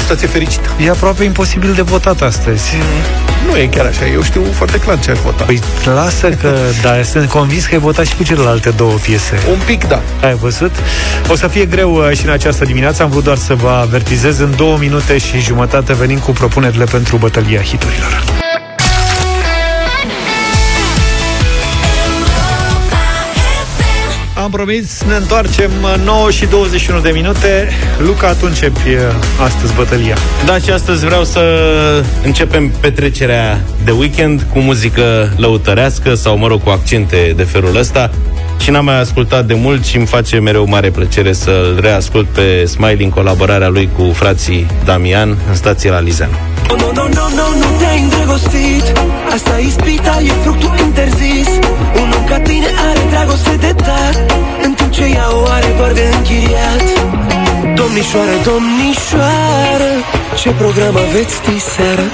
Stație 0.03 0.27
fericită. 0.27 0.69
E 0.85 0.89
aproape 0.89 1.23
imposibil 1.23 1.73
de 1.73 1.81
votat 1.81 2.21
astăzi. 2.21 2.75
Mm, 2.75 3.49
Nu 3.51 3.57
e 3.57 3.65
chiar 3.65 3.85
așa, 3.85 4.05
eu 4.13 4.21
știu 4.21 4.43
foarte 4.51 4.79
clar 4.79 4.99
ce 4.99 5.11
ați 5.11 5.21
votat. 5.21 5.45
Păi 5.45 5.59
lasă 5.85 6.29
că, 6.29 6.57
da, 6.83 7.03
sunt 7.03 7.29
convins 7.29 7.65
că 7.65 7.73
ai 7.73 7.79
votat 7.81 8.05
și 8.05 8.15
cu 8.15 8.23
celelalte 8.23 8.69
două 8.69 8.93
piese. 8.93 9.39
Un 9.51 9.59
pic, 9.65 9.87
da. 9.87 10.01
Ai 10.21 10.35
văzut? 10.35 10.71
O 11.27 11.35
să 11.35 11.47
fie 11.47 11.65
greu 11.65 11.93
uh, 11.95 12.17
și 12.17 12.25
în 12.25 12.31
această 12.31 12.65
dimineață. 12.65 13.03
Am 13.03 13.09
vrut 13.09 13.23
doar 13.23 13.37
să 13.37 13.53
vă 13.55 13.69
avertizez. 13.69 14.39
În 14.39 14.53
două 14.55 14.77
minute 14.77 15.17
și 15.17 15.39
jumătate 15.39 15.93
venim 15.93 16.17
cu 16.19 16.31
propunerile 16.31 16.83
pentru 16.83 17.17
bătălia 17.17 17.61
hiturilor 17.61 18.23
am 24.47 24.53
promis, 24.53 25.03
ne 25.07 25.15
întoarcem 25.15 25.71
9 26.03 26.31
și 26.31 26.45
21 26.45 26.99
de 26.99 27.09
minute. 27.09 27.69
Luca, 27.99 28.33
tu 28.33 28.45
începi 28.45 28.79
astăzi 29.43 29.73
bătălia. 29.75 30.17
Da, 30.45 30.57
și 30.57 30.71
astăzi 30.71 31.05
vreau 31.05 31.23
să 31.23 31.41
începem 32.23 32.71
petrecerea 32.79 33.61
de 33.83 33.91
weekend 33.91 34.45
cu 34.53 34.59
muzică 34.59 35.33
lăutărească 35.37 36.13
sau, 36.13 36.37
mă 36.37 36.47
rog, 36.47 36.63
cu 36.63 36.69
accente 36.69 37.33
de 37.35 37.43
felul 37.43 37.75
ăsta. 37.75 38.11
Și 38.59 38.69
n-am 38.69 38.85
mai 38.85 38.99
ascultat 38.99 39.45
de 39.45 39.53
mult 39.53 39.85
și 39.85 39.97
îmi 39.97 40.05
face 40.05 40.39
mereu 40.39 40.67
mare 40.67 40.89
plăcere 40.89 41.33
să-l 41.33 41.77
reascult 41.81 42.27
pe 42.27 42.65
Smiley 42.65 43.03
în 43.03 43.09
colaborarea 43.09 43.67
lui 43.67 43.89
cu 43.97 44.11
frații 44.13 44.65
Damian 44.85 45.37
în 45.49 45.55
stație 45.55 45.89
la 45.89 45.99
Lizeanu. 45.99 46.37
Oh, 46.69 46.79
no, 46.79 46.91
no, 46.93 47.01
no, 47.01 47.25
no, 47.35 47.47
nu 47.59 47.77
te-ai 47.79 48.01
îndrăgostit 48.01 48.97
Asta 49.33 49.57
ispita, 49.57 50.21
e 50.25 50.31
fructul 50.43 50.73
interzis 50.79 51.47
Un 52.01 52.11
om 52.17 52.23
ca 52.25 52.39
tine 52.39 52.71
are 52.89 52.99
dragoste 53.09 53.55
de 53.59 53.71
dat 53.71 54.17
În 54.63 54.73
timp 54.73 54.91
ce 54.91 55.03
ea 55.03 55.27
o 55.31 55.43
are 55.49 55.73
doar 55.77 55.91
de 55.91 56.05
închiriat. 56.15 56.83
Domnișoară, 57.75 58.35
domnișoară 58.49 59.91
Ce 60.35 60.49
program 60.49 60.95
aveți 61.07 61.35
diseară? 61.49 62.05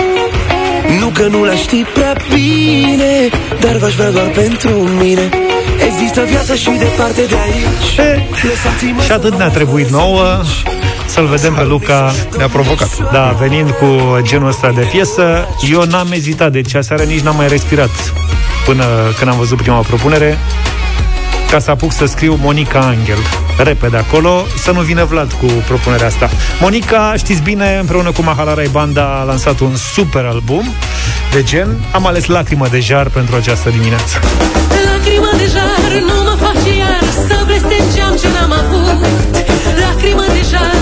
Nu 0.99 1.07
că 1.07 1.27
nu 1.27 1.43
l 1.43 1.55
ști 1.55 1.83
prea 1.93 2.15
bine 2.33 3.13
Dar 3.59 3.75
v-aș 3.75 3.95
vrea 3.95 4.11
doar 4.11 4.27
pentru 4.27 4.69
mine. 4.69 5.29
Există 5.87 6.21
viață 6.21 6.55
și 6.55 6.69
departe 6.69 7.21
de 7.21 7.37
aici. 7.47 7.89
Și 9.05 9.11
atât 9.11 9.35
ne-a 9.35 9.49
trebuit 9.49 9.89
nouă 9.89 10.41
să-l 11.13 11.25
vedem 11.25 11.53
pe 11.53 11.63
Luca. 11.63 12.11
Ne-a 12.37 12.47
provocat. 12.47 13.11
Da, 13.11 13.35
venind 13.39 13.69
cu 13.69 14.19
genul 14.21 14.47
ăsta 14.47 14.71
de 14.71 14.81
piesă. 14.81 15.47
Eu 15.71 15.83
n-am 15.83 16.11
ezitat, 16.11 16.51
deci 16.51 16.75
aseară 16.75 17.03
nici 17.03 17.19
n-am 17.19 17.35
mai 17.35 17.47
respirat 17.47 18.13
până 18.65 18.85
când 19.17 19.31
am 19.31 19.37
văzut 19.37 19.57
prima 19.57 19.79
propunere 19.79 20.37
ca 21.51 21.59
să 21.59 21.71
apuc 21.71 21.91
să 21.91 22.05
scriu 22.05 22.37
Monica 22.41 22.79
Angel. 22.79 23.17
Repede 23.57 23.97
acolo, 23.97 24.45
să 24.63 24.71
nu 24.71 24.81
vină 24.81 25.03
Vlad 25.03 25.31
cu 25.31 25.45
propunerea 25.45 26.07
asta. 26.07 26.29
Monica, 26.59 27.13
știți 27.17 27.41
bine, 27.41 27.77
împreună 27.79 28.11
cu 28.11 28.21
Mahalarai 28.21 28.69
Banda 28.71 29.19
a 29.19 29.23
lansat 29.23 29.59
un 29.59 29.75
super 29.75 30.25
album 30.25 30.63
de 31.31 31.43
gen. 31.43 31.67
Am 31.91 32.05
ales 32.05 32.25
Lacrimă 32.25 32.67
de 32.67 32.79
jar 32.79 33.07
pentru 33.07 33.35
această 33.35 33.69
dimineață. 33.69 34.19
Lacrimă 34.85 35.31
de 35.37 35.49
jar, 35.53 36.01
nu 36.07 36.23
mă 36.23 36.35
face 36.45 36.77
iar 36.77 37.03
să 37.27 37.43
blestem 37.45 38.15
ce 38.21 38.27
n-am 38.27 38.51
avut. 38.51 39.07
Lacrimă 39.79 40.25
de 40.27 40.41
jar, 40.51 40.61
ia 40.61 40.63
tot 40.63 40.72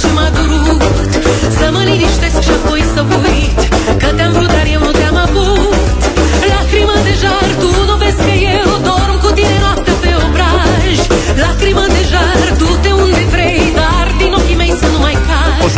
ce 0.00 0.06
e 0.06 0.10
amar, 0.10 0.32
am 0.40 0.46
din 0.48 0.64
suflet 0.64 0.94
tot 0.96 1.10
ce 1.12 1.18
m-a 1.18 1.20
durut. 1.20 1.52
Să 1.58 1.66
mă 1.74 1.82
liniștesc 1.88 2.38
și 2.46 2.54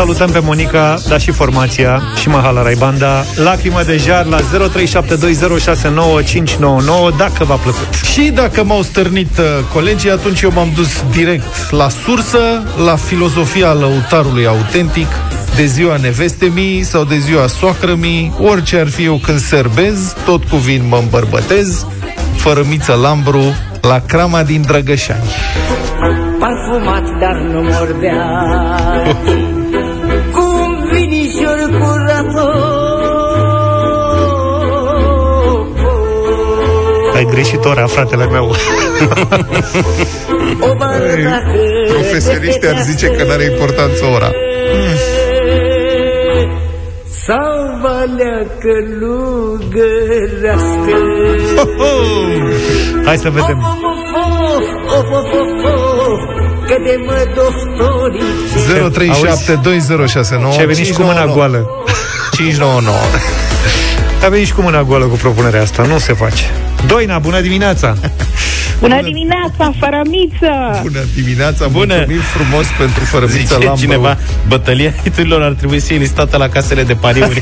salutăm 0.00 0.30
pe 0.30 0.38
Monica, 0.38 0.98
dar 1.08 1.20
și 1.20 1.30
formația 1.30 2.02
și 2.20 2.28
Mahala 2.28 2.62
Raibanda. 2.62 3.24
Lacrimă 3.36 3.82
de 3.82 3.96
jar 3.96 4.24
la 4.24 4.38
0372069599 4.38 4.42
dacă 7.16 7.44
v-a 7.44 7.54
plăcut. 7.54 7.94
Și 8.12 8.30
dacă 8.30 8.64
m-au 8.64 8.82
stârnit 8.82 9.38
uh, 9.38 9.44
colegii, 9.72 10.10
atunci 10.10 10.40
eu 10.40 10.50
m-am 10.54 10.68
dus 10.74 11.04
direct 11.12 11.70
la 11.70 11.88
sursă, 11.88 12.38
la 12.84 12.96
filozofia 12.96 13.72
lăutarului 13.72 14.46
autentic, 14.46 15.06
de 15.56 15.64
ziua 15.64 15.96
nevestemii 15.96 16.82
sau 16.82 17.04
de 17.04 17.16
ziua 17.16 17.46
soacrămii, 17.46 18.32
orice 18.38 18.78
ar 18.78 18.88
fi 18.88 19.04
eu 19.04 19.20
când 19.22 19.38
serbez, 19.38 20.14
tot 20.24 20.44
cu 20.44 20.56
vin 20.56 20.82
mă 20.88 20.96
îmbărbătez, 20.96 21.86
fără 22.36 22.64
miță 22.68 22.98
lambru, 23.02 23.54
la 23.80 24.02
crama 24.06 24.42
din 24.42 24.62
Drăgășani. 24.66 25.30
Parfumat, 26.38 27.04
dar 27.20 27.36
nu 27.52 27.62
morbeat 27.62 29.59
Ai 37.20 37.26
greșit 37.26 37.64
ora, 37.64 37.86
fratele 37.86 38.26
meu. 38.26 38.50
Profesioniștii 41.88 42.68
ar 42.68 42.80
zice 42.80 43.06
că 43.06 43.24
n-are 43.24 43.44
importanță 43.44 44.04
ora. 44.14 44.30
Sau 47.26 47.78
valea 47.82 48.46
călugărească 48.60 50.94
Hai 53.06 53.16
să 53.16 53.30
vedem. 53.30 53.58
Of, 53.58 53.64
of, 54.96 54.96
of, 54.96 55.04
of, 55.12 55.24
of, 55.40 55.64
of, 55.64 56.20
Că 56.68 56.76
de 56.84 56.94
mă 57.06 57.18
doctorii 57.34 58.22
Ce 60.52 60.60
ai 60.60 60.66
venit 60.66 60.86
și 60.86 60.92
cu 60.92 61.02
mâna 61.02 61.26
goală. 61.26 61.68
599. 62.36 62.96
Ai 64.22 64.30
venit 64.30 64.46
și 64.46 64.54
cu 64.54 64.62
mâna 64.62 64.82
goală 64.82 65.04
cu 65.04 65.16
propunerea 65.16 65.62
asta, 65.62 65.82
nu 65.86 65.98
se 65.98 66.12
face. 66.12 66.44
Doina, 66.86 67.18
bună 67.18 67.40
dimineața! 67.40 67.96
Bună 68.80 69.02
dimineața, 69.02 69.72
fărămiță! 69.80 70.80
Bună 70.82 71.00
dimineața, 71.14 71.68
Bună. 71.68 71.94
mulțumim 71.94 72.20
frumos 72.20 72.66
pentru 72.78 73.04
fărămița 73.04 73.54
Zice 73.56 73.66
la 73.66 73.74
cineva, 73.74 74.16
bătălia 74.48 74.92
hiturilor 75.02 75.42
ar 75.42 75.52
trebui 75.52 75.78
să 75.78 75.86
fie 75.86 75.96
listată 75.96 76.36
la 76.36 76.48
casele 76.48 76.82
de 76.82 76.94
pariuri. 76.94 77.38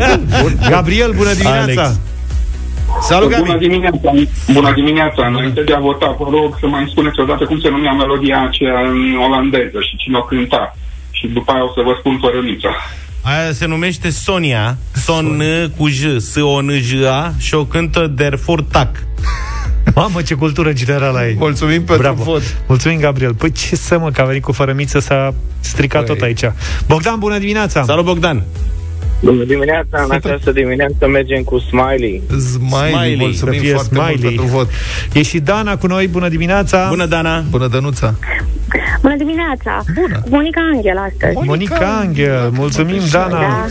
Gabriel, 0.70 1.12
bună 1.16 1.32
dimineața! 1.32 1.82
Alex. 1.82 2.00
Salut, 3.00 3.28
Gabi! 3.30 3.42
Bună 3.42 3.58
dimineața! 3.58 4.10
Bună 4.52 4.72
dimineața! 4.74 5.26
Înainte 5.26 5.62
de 5.62 5.72
a 5.74 5.78
vota, 5.78 6.16
vă 6.18 6.26
rog 6.30 6.56
să 6.60 6.66
mai 6.66 6.86
spuneți 6.90 7.20
odată 7.20 7.44
cum 7.44 7.60
se 7.60 7.68
numea 7.68 7.92
melodia 7.92 8.38
aceea 8.48 8.80
în 8.80 9.16
olandeză 9.26 9.78
și 9.88 9.96
cine 9.96 10.16
o 10.18 10.22
cânta. 10.22 10.76
Și 11.10 11.26
după 11.26 11.52
aia 11.52 11.64
o 11.64 11.72
să 11.76 11.80
vă 11.84 11.94
spun 11.98 12.18
fărămița. 12.24 12.72
Aia 13.22 13.52
se 13.52 13.66
numește 13.66 14.10
Sonia, 14.10 14.76
Son 15.04 15.42
cu 15.76 15.88
J, 15.88 16.00
s 16.18 16.34
o 16.34 16.60
n 16.60 16.70
j 16.80 16.92
a 17.04 17.32
și 17.38 17.54
o 17.54 17.64
cântă 17.64 18.06
Der 18.06 18.38
Tak. 18.70 19.04
Mamă, 19.94 20.22
ce 20.22 20.34
cultură 20.34 20.72
generală 20.72 21.18
ai. 21.18 21.34
Mulțumim 21.38 21.82
pentru 21.84 21.96
Bravo. 21.96 22.22
vot. 22.22 22.42
Mulțumim, 22.66 22.98
Gabriel. 23.00 23.34
Păi 23.34 23.50
ce 23.52 23.76
să 23.76 23.98
mă, 23.98 24.10
că 24.10 24.20
a 24.20 24.24
venit 24.24 24.42
cu 24.42 24.52
fărămiță, 24.52 24.98
s-a 24.98 25.34
stricat 25.60 26.04
Păi. 26.04 26.14
tot 26.14 26.24
aici. 26.24 26.44
Bogdan, 26.86 27.18
bună 27.18 27.38
dimineața! 27.38 27.82
Salut, 27.84 28.04
Bogdan! 28.04 28.42
Bună 29.22 29.44
dimineața, 29.44 30.02
în 30.02 30.10
această 30.10 30.52
dimineață 30.52 31.06
mergem 31.06 31.42
cu 31.42 31.58
Smiley. 31.58 32.22
Smiley, 32.28 32.92
Smiley, 32.92 33.16
mulțumim 33.16 33.54
să 33.54 33.60
fie 33.60 33.72
foarte 33.72 33.94
mult 33.94 34.06
Smiley. 34.06 34.34
pentru 34.34 34.44
vot. 34.56 34.68
E 35.12 35.22
și 35.22 35.38
Dana 35.38 35.76
cu 35.76 35.86
noi, 35.86 36.06
bună 36.08 36.28
dimineața! 36.28 36.88
Bună, 36.88 37.06
Dana! 37.06 37.44
Bună, 37.50 37.66
Dănuța! 37.66 38.14
Bună 39.02 39.16
dimineața! 39.16 39.84
Bună! 40.00 40.22
Monica 40.28 40.60
Angel 40.74 40.98
astăzi. 40.98 41.46
Monica 41.46 41.98
Angel, 42.00 42.50
mulțumim, 42.52 43.00
Dana! 43.10 43.40
Da. 43.40 43.66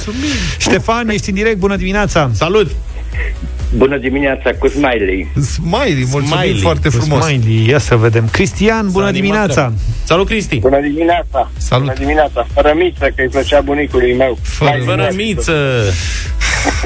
Ștefan, 0.57 1.09
ești 1.09 1.29
în 1.29 1.35
direct, 1.35 1.57
bună 1.57 1.75
dimineața! 1.75 2.29
Salut! 2.33 2.71
Bună 3.75 3.97
dimineața 3.97 4.49
cu 4.59 4.67
Smiley. 4.67 5.27
Smiley, 5.41 6.05
mulțumim 6.09 6.37
Smiley. 6.37 6.59
foarte 6.61 6.89
Cu 6.89 6.95
frumos. 6.95 7.25
Smiley, 7.25 7.67
ia 7.67 7.79
să 7.79 7.95
vedem. 7.95 8.27
Cristian, 8.31 8.91
bună 8.91 9.05
animat 9.05 9.21
dimineața! 9.21 9.53
treaba. 9.53 9.73
Salut, 10.03 10.27
Cristi! 10.27 10.59
Bună 10.59 10.81
dimineața. 10.81 11.51
Salut. 11.57 11.85
Bună 11.85 11.97
dimineața. 11.99 12.47
Fără 12.53 12.73
miță, 12.75 13.05
că 13.15 13.21
îi 13.21 13.27
plăcea 13.27 13.61
bunicului 13.61 14.15
meu. 14.15 14.37
Fără, 14.41 14.81
Fără 14.85 15.09
miță! 15.15 15.53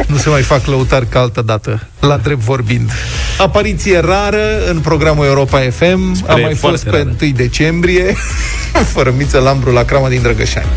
nu 0.07 0.17
se 0.17 0.29
mai 0.29 0.41
fac 0.41 0.65
lăutari 0.65 1.07
ca 1.07 1.19
altă 1.19 1.41
dată, 1.41 1.87
la 1.99 2.17
drept 2.17 2.39
vorbind. 2.39 2.91
Apariție 3.37 3.99
rară 3.99 4.69
în 4.69 4.79
programul 4.79 5.25
Europa 5.25 5.59
FM, 5.59 6.13
Spre 6.13 6.31
a 6.31 6.35
mai 6.35 6.53
fost 6.55 6.83
foarte 6.83 6.89
pe 6.89 6.95
rară. 6.95 7.15
1 7.21 7.31
decembrie, 7.31 8.15
fără 8.93 9.13
miță 9.17 9.39
Lambru 9.39 9.71
la 9.71 9.83
crama 9.83 10.09
din 10.09 10.21
Drăgășani. 10.21 10.67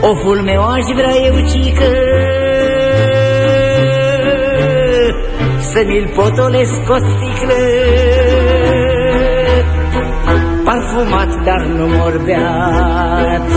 Oful 0.00 0.40
meu 0.44 0.62
aș 0.62 0.84
vrea 0.94 1.16
eu, 1.24 1.34
cică 1.46 1.92
Să 5.58 5.82
mi-l 5.86 6.08
potolesc 6.14 6.80
o 6.88 6.96
sticlă. 6.96 7.54
Parfumat, 10.64 11.42
dar 11.44 11.66
nu 11.76 11.86
morbeat. 11.86 13.48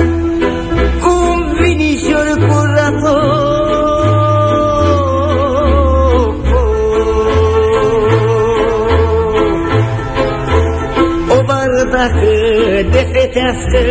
Cu 1.02 1.12
un 1.30 1.54
vinișor 1.62 2.28
curat 2.48 3.02
bară 12.08 12.08
dacă 12.08 12.32
de 12.92 13.02
fetească 13.12 13.82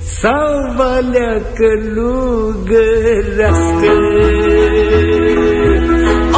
Sau 0.00 0.72
valea 0.76 1.34
călugărească 1.54 3.92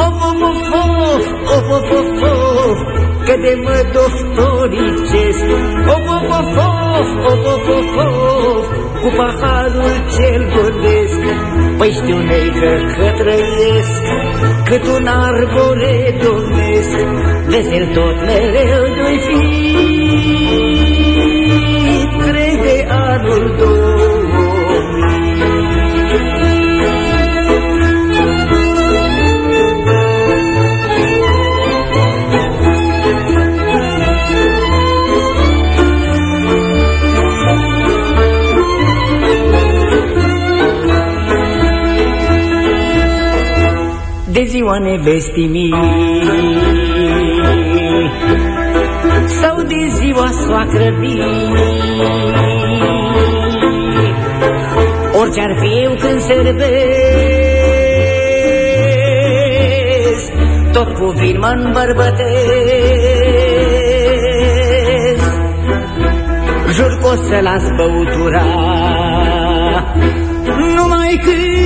Of, 0.05 0.15
of, 0.29 0.39
of, 0.49 0.59
of, 0.73 1.25
of, 1.55 1.67
of, 1.69 1.89
of, 1.91 2.21
of 2.23 2.77
Că 3.25 3.33
de 3.41 3.53
mă 3.63 3.77
doftoricesc 3.93 5.47
Of, 5.87 6.05
of, 6.15 6.27
of, 6.39 6.49
of, 6.57 7.07
of, 7.29 7.41
of, 7.53 7.65
of, 7.77 7.89
of 7.97 8.65
Cu 9.01 9.09
paharul 9.15 9.95
cel 10.15 10.41
gordesc 10.55 11.21
Păi 11.77 11.91
știu 11.91 12.17
nei 12.17 12.49
că, 12.59 12.71
că 12.97 13.07
trăiesc 13.17 14.03
Cât 14.65 14.87
un 14.87 15.07
arbore 15.07 16.15
domnesc 16.23 16.66
Vesel 16.77 17.85
tot 17.93 18.17
mereu 18.27 18.83
doi 18.97 19.17
fi 19.25 19.39
Crede 22.21 22.77
anul 22.89 23.45
2000 23.57 24.16
de 44.37 44.43
ziua 44.45 44.77
nevestii 44.77 45.47
mii 45.47 45.73
sau 49.25 49.61
de 49.61 49.87
ziua 49.89 50.29
soacră 50.31 50.95
Orice 55.19 55.41
ar 55.41 55.57
fi 55.59 55.67
eu 55.83 55.95
când 55.99 56.19
servesc 56.19 56.61
Tot 60.71 60.93
cu 60.97 61.05
vin 61.05 61.37
mă 61.39 61.61
îmbărbătesc. 61.63 62.25
Jur 66.71 66.97
că 67.01 67.07
o 67.07 67.15
să 67.15 67.39
las 67.41 67.63
băutura 67.77 68.45
Numai 70.75 71.19
când 71.23 71.56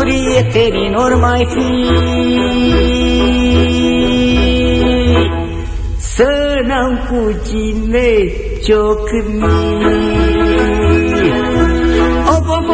prietenilor 0.00 1.14
mai 1.20 1.46
fi 1.48 1.68
Să 5.98 6.62
n-am 6.66 6.98
cu 7.08 7.40
cine 7.48 8.32
ciocni 8.62 9.40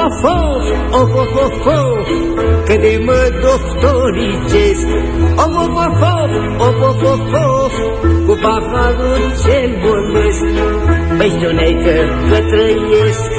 Of, 0.07 0.13
of, 0.13 0.23
of, 0.23 0.31
of, 0.95 1.17
of, 1.17 1.27
of, 1.27 1.37
of, 1.37 1.67
of, 1.67 2.07
Că 2.67 2.75
de 2.81 3.03
mă 3.05 3.21
doctoricesc 3.47 4.87
Of, 5.37 5.53
of, 5.63 5.77
of, 5.85 6.01
of, 6.11 6.31
of, 6.67 6.77
of, 6.83 7.03
of, 7.13 7.21
of, 7.33 7.73
Cu 8.27 8.35
paharul 8.43 9.23
cel 9.45 9.71
bolesc 9.83 10.45
Păi 11.19 11.29
știu 11.29 11.51
că, 11.85 11.97
că 12.29 12.39
trăiesc 12.53 13.31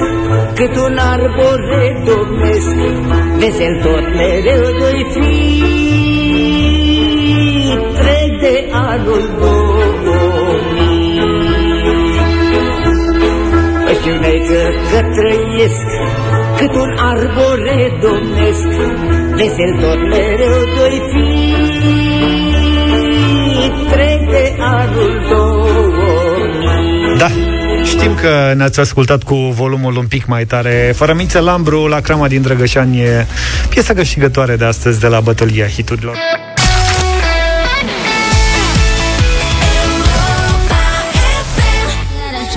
Cât 0.55 0.75
un 0.75 0.97
arbore 0.97 2.03
domnesc 2.05 2.75
Vesel 3.39 3.75
tot 3.83 4.05
mereu 4.15 4.63
doi 4.79 5.05
fi. 5.13 5.25
Trec 7.93 8.39
de 8.41 8.55
anul 8.71 9.23
2000 9.39 9.67
Păi 13.85 13.95
știu 13.99 14.15
că, 14.47 14.61
că 14.91 14.99
trăiesc 15.15 15.85
cât 16.57 16.75
un 16.75 16.95
arbore 16.97 17.97
domnesc, 18.01 18.67
vesel 19.35 19.77
tot 19.81 19.99
mereu 20.09 20.57
doi 20.77 21.01
fi, 21.11 21.25
trec 23.89 24.29
de 24.29 24.55
anul 24.59 25.25
2000. 25.29 27.17
Da, 27.17 27.27
Știm 27.83 28.15
că 28.15 28.53
ne-ați 28.55 28.79
ascultat 28.79 29.23
cu 29.23 29.35
volumul 29.35 29.97
un 29.97 30.07
pic 30.07 30.25
mai 30.25 30.45
tare. 30.45 30.93
Fărămiță 30.95 31.39
Lambru 31.39 31.87
la 31.87 31.99
crama 31.99 32.27
din 32.27 32.41
Drăgășani 32.41 32.99
e 33.01 33.25
piesa 33.69 33.93
câștigătoare 33.93 34.55
de 34.55 34.65
astăzi 34.65 34.99
de 34.99 35.07
la 35.07 35.19
bătălia 35.19 35.67
hiturilor. 35.67 36.15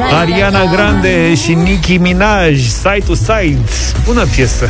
Ariana 0.03 0.65
Grande 0.73 1.35
și 1.35 1.55
Nicki 1.55 1.97
Minaj 1.97 2.61
Side 2.61 3.03
to 3.07 3.15
Side. 3.15 3.59
Bună 4.05 4.25
piesă. 4.35 4.69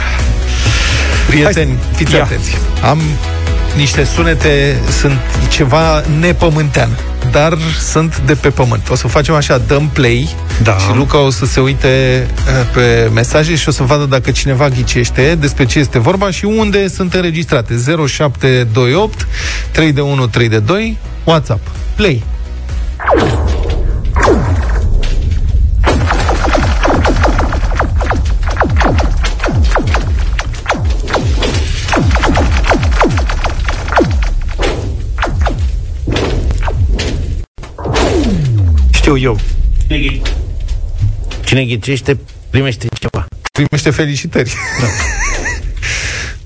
Prieteni, 1.26 1.78
fiți 1.94 2.14
Ia. 2.14 2.22
atenți. 2.22 2.56
Am 2.82 2.98
niște 3.76 4.04
sunete 4.04 4.76
Sunt 5.00 5.20
ceva 5.48 6.02
nepământean 6.20 6.88
Dar 7.30 7.58
sunt 7.80 8.18
de 8.26 8.34
pe 8.34 8.48
pământ. 8.48 8.90
O 8.90 8.94
să 8.94 9.08
facem 9.08 9.34
așa, 9.34 9.58
dăm 9.58 9.90
play 9.92 10.28
da. 10.62 10.76
Și 10.76 10.96
Luca 10.96 11.18
o 11.18 11.30
să 11.30 11.46
se 11.46 11.60
uite 11.60 12.26
uh, 12.30 12.66
pe 12.74 13.10
mesaje 13.14 13.56
Și 13.56 13.68
o 13.68 13.72
să 13.72 13.82
vadă 13.82 14.04
dacă 14.04 14.30
cineva 14.30 14.68
ghicește 14.68 15.34
Despre 15.34 15.64
ce 15.64 15.78
este 15.78 15.98
vorba 15.98 16.30
și 16.30 16.44
unde 16.44 16.88
sunt 16.88 17.14
înregistrate. 17.14 17.74
0728 18.06 19.26
3 19.70 19.92
de 19.92 20.00
1 20.00 20.26
3 20.26 20.48
de 20.48 20.58
2 20.58 20.98
WhatsApp. 21.24 21.60
Play 21.94 22.22
Știu 39.11 39.22
eu 39.22 39.38
Cine 41.44 41.64
ghicește, 41.64 42.18
primește 42.50 42.86
ceva. 43.00 43.26
Primește 43.52 43.90
felicitări. 43.90 44.54
Da. 44.80 44.86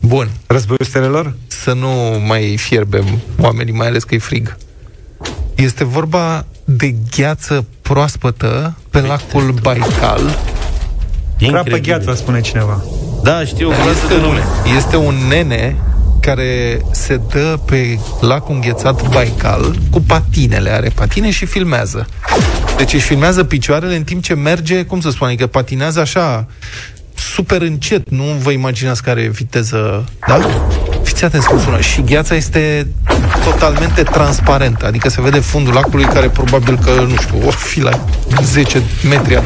Bun. 0.08 0.30
Războiul 0.46 0.84
stelelor? 0.84 1.36
Să 1.46 1.72
nu 1.72 1.88
mai 2.26 2.56
fierbem 2.56 3.04
oamenii, 3.40 3.72
mai 3.72 3.86
ales 3.86 4.04
că 4.04 4.14
e 4.14 4.18
frig. 4.18 4.56
Este 5.54 5.84
vorba 5.84 6.46
de 6.64 6.94
gheață 7.16 7.66
proaspătă 7.82 8.76
pe 8.90 9.00
lacul 9.00 9.54
Baikal. 9.62 10.38
Crapă 11.38 11.76
gheața, 11.76 12.14
spune 12.14 12.40
cineva. 12.40 12.84
Da, 13.22 13.44
știu, 13.44 13.70
este, 13.70 14.14
un, 14.14 14.38
este 14.76 14.96
un 14.96 15.14
nene 15.28 15.76
care 16.24 16.80
se 16.90 17.20
dă 17.28 17.58
pe 17.64 17.98
lacul 18.20 18.54
înghețat 18.54 19.08
Baikal 19.08 19.74
cu 19.90 20.00
patinele, 20.00 20.70
are 20.70 20.88
patine 20.94 21.30
și 21.30 21.46
filmează. 21.46 22.06
Deci 22.76 22.92
își 22.92 23.06
filmează 23.06 23.44
picioarele 23.44 23.96
în 23.96 24.04
timp 24.04 24.22
ce 24.22 24.34
merge, 24.34 24.82
cum 24.84 25.00
să 25.00 25.10
spun, 25.10 25.26
adică 25.26 25.46
patinează 25.46 26.00
așa 26.00 26.46
super 27.14 27.62
încet, 27.62 28.10
nu 28.10 28.24
vă 28.24 28.50
imaginați 28.50 29.02
care 29.02 29.28
viteză, 29.28 30.04
da? 30.26 30.38
Fiți 31.02 31.24
atenți 31.24 31.46
cum 31.46 31.60
sună. 31.60 31.80
Și 31.80 32.02
gheața 32.02 32.34
este 32.34 32.86
totalmente 33.44 34.02
transparentă, 34.02 34.86
adică 34.86 35.08
se 35.08 35.20
vede 35.20 35.38
fundul 35.38 35.72
lacului 35.72 36.04
care 36.04 36.28
probabil 36.28 36.78
că, 36.78 36.90
nu 36.90 37.16
știu, 37.16 37.46
o 37.46 37.50
fi 37.50 37.80
la 37.80 38.04
10 38.42 38.82
metri 39.08 39.42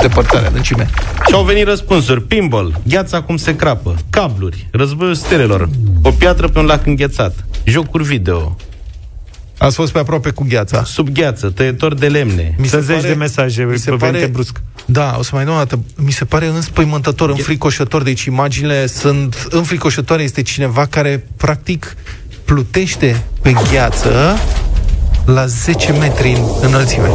departare 0.00 0.46
adâncime. 0.46 0.90
Și 1.28 1.34
au 1.34 1.42
venit 1.42 1.64
răspunsuri. 1.64 2.22
Pinball, 2.22 2.80
gheața 2.86 3.22
cum 3.22 3.36
se 3.36 3.56
crapă, 3.56 3.96
cabluri, 4.10 4.68
războiul 4.70 5.14
stelelor, 5.14 5.68
o 6.02 6.10
piatră 6.10 6.48
pe 6.48 6.58
un 6.58 6.64
lac 6.64 6.86
înghețat, 6.86 7.44
jocuri 7.64 8.04
video, 8.04 8.56
Ați 9.60 9.74
fost 9.74 9.92
pe 9.92 9.98
aproape 9.98 10.30
cu 10.30 10.46
gheața. 10.48 10.84
Sub 10.84 11.08
gheață, 11.08 11.50
tăietor 11.50 11.94
de 11.94 12.08
lemne. 12.08 12.54
Mi 12.58 12.66
se 12.66 12.80
zeci 12.80 13.02
de 13.02 13.14
mesaje 13.14 13.64
mi 13.64 13.78
se 13.78 13.90
pare 13.90 14.26
brusc. 14.26 14.60
Da, 14.84 15.16
o 15.18 15.22
să 15.22 15.30
mai 15.34 15.44
dau 15.44 15.54
o 15.54 15.56
dată. 15.56 15.80
Mi 15.96 16.10
se 16.10 16.24
pare 16.24 16.46
înspăimântător, 16.46 17.30
înfricoșător. 17.30 18.02
Deci 18.02 18.24
imaginile 18.24 18.86
sunt 18.86 19.46
înfricoșătoare. 19.50 20.22
Este 20.22 20.42
cineva 20.42 20.86
care, 20.86 21.26
practic, 21.36 21.96
plutește 22.50 23.22
pe 23.42 23.52
gheață 23.72 24.38
la 25.24 25.46
10 25.46 25.92
metri 25.92 26.32
în 26.32 26.66
înălțime. 26.66 27.08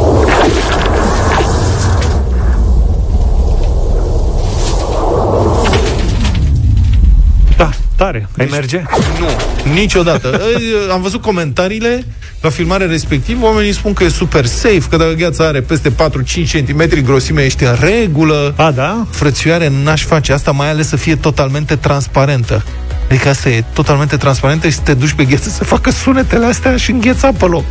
Da, 7.56 7.70
tare. 7.96 8.28
Ai 8.38 8.48
merge? 8.50 8.82
Nu, 9.20 9.72
niciodată. 9.72 10.40
Am 10.92 11.02
văzut 11.02 11.22
comentariile 11.22 12.06
la 12.40 12.50
filmarea 12.50 12.86
respectivă, 12.86 13.44
oamenii 13.44 13.72
spun 13.72 13.92
că 13.92 14.04
e 14.04 14.08
super 14.08 14.46
safe, 14.46 14.82
că 14.90 14.96
dacă 14.96 15.12
gheața 15.12 15.46
are 15.46 15.60
peste 15.60 15.92
4-5 15.92 15.94
cm 16.52 17.04
grosime, 17.04 17.42
ești 17.42 17.64
în 17.64 17.76
regulă. 17.80 18.54
A, 18.56 18.70
da? 18.70 19.06
Frățioare, 19.10 19.72
n-aș 19.82 20.04
face 20.04 20.32
asta, 20.32 20.50
mai 20.50 20.70
ales 20.70 20.88
să 20.88 20.96
fie 20.96 21.16
totalmente 21.16 21.76
transparentă. 21.76 22.64
Adică 23.08 23.28
asta 23.28 23.48
e 23.48 23.64
totalmente 23.72 24.16
transparentă 24.16 24.68
și 24.68 24.74
să 24.74 24.80
te 24.84 24.94
duci 24.94 25.12
pe 25.12 25.24
gheță 25.24 25.48
să 25.48 25.64
facă 25.64 25.90
sunetele 25.90 26.46
astea 26.46 26.76
și 26.76 26.90
îngheța 26.90 27.30
pe 27.38 27.44
loc. 27.44 27.64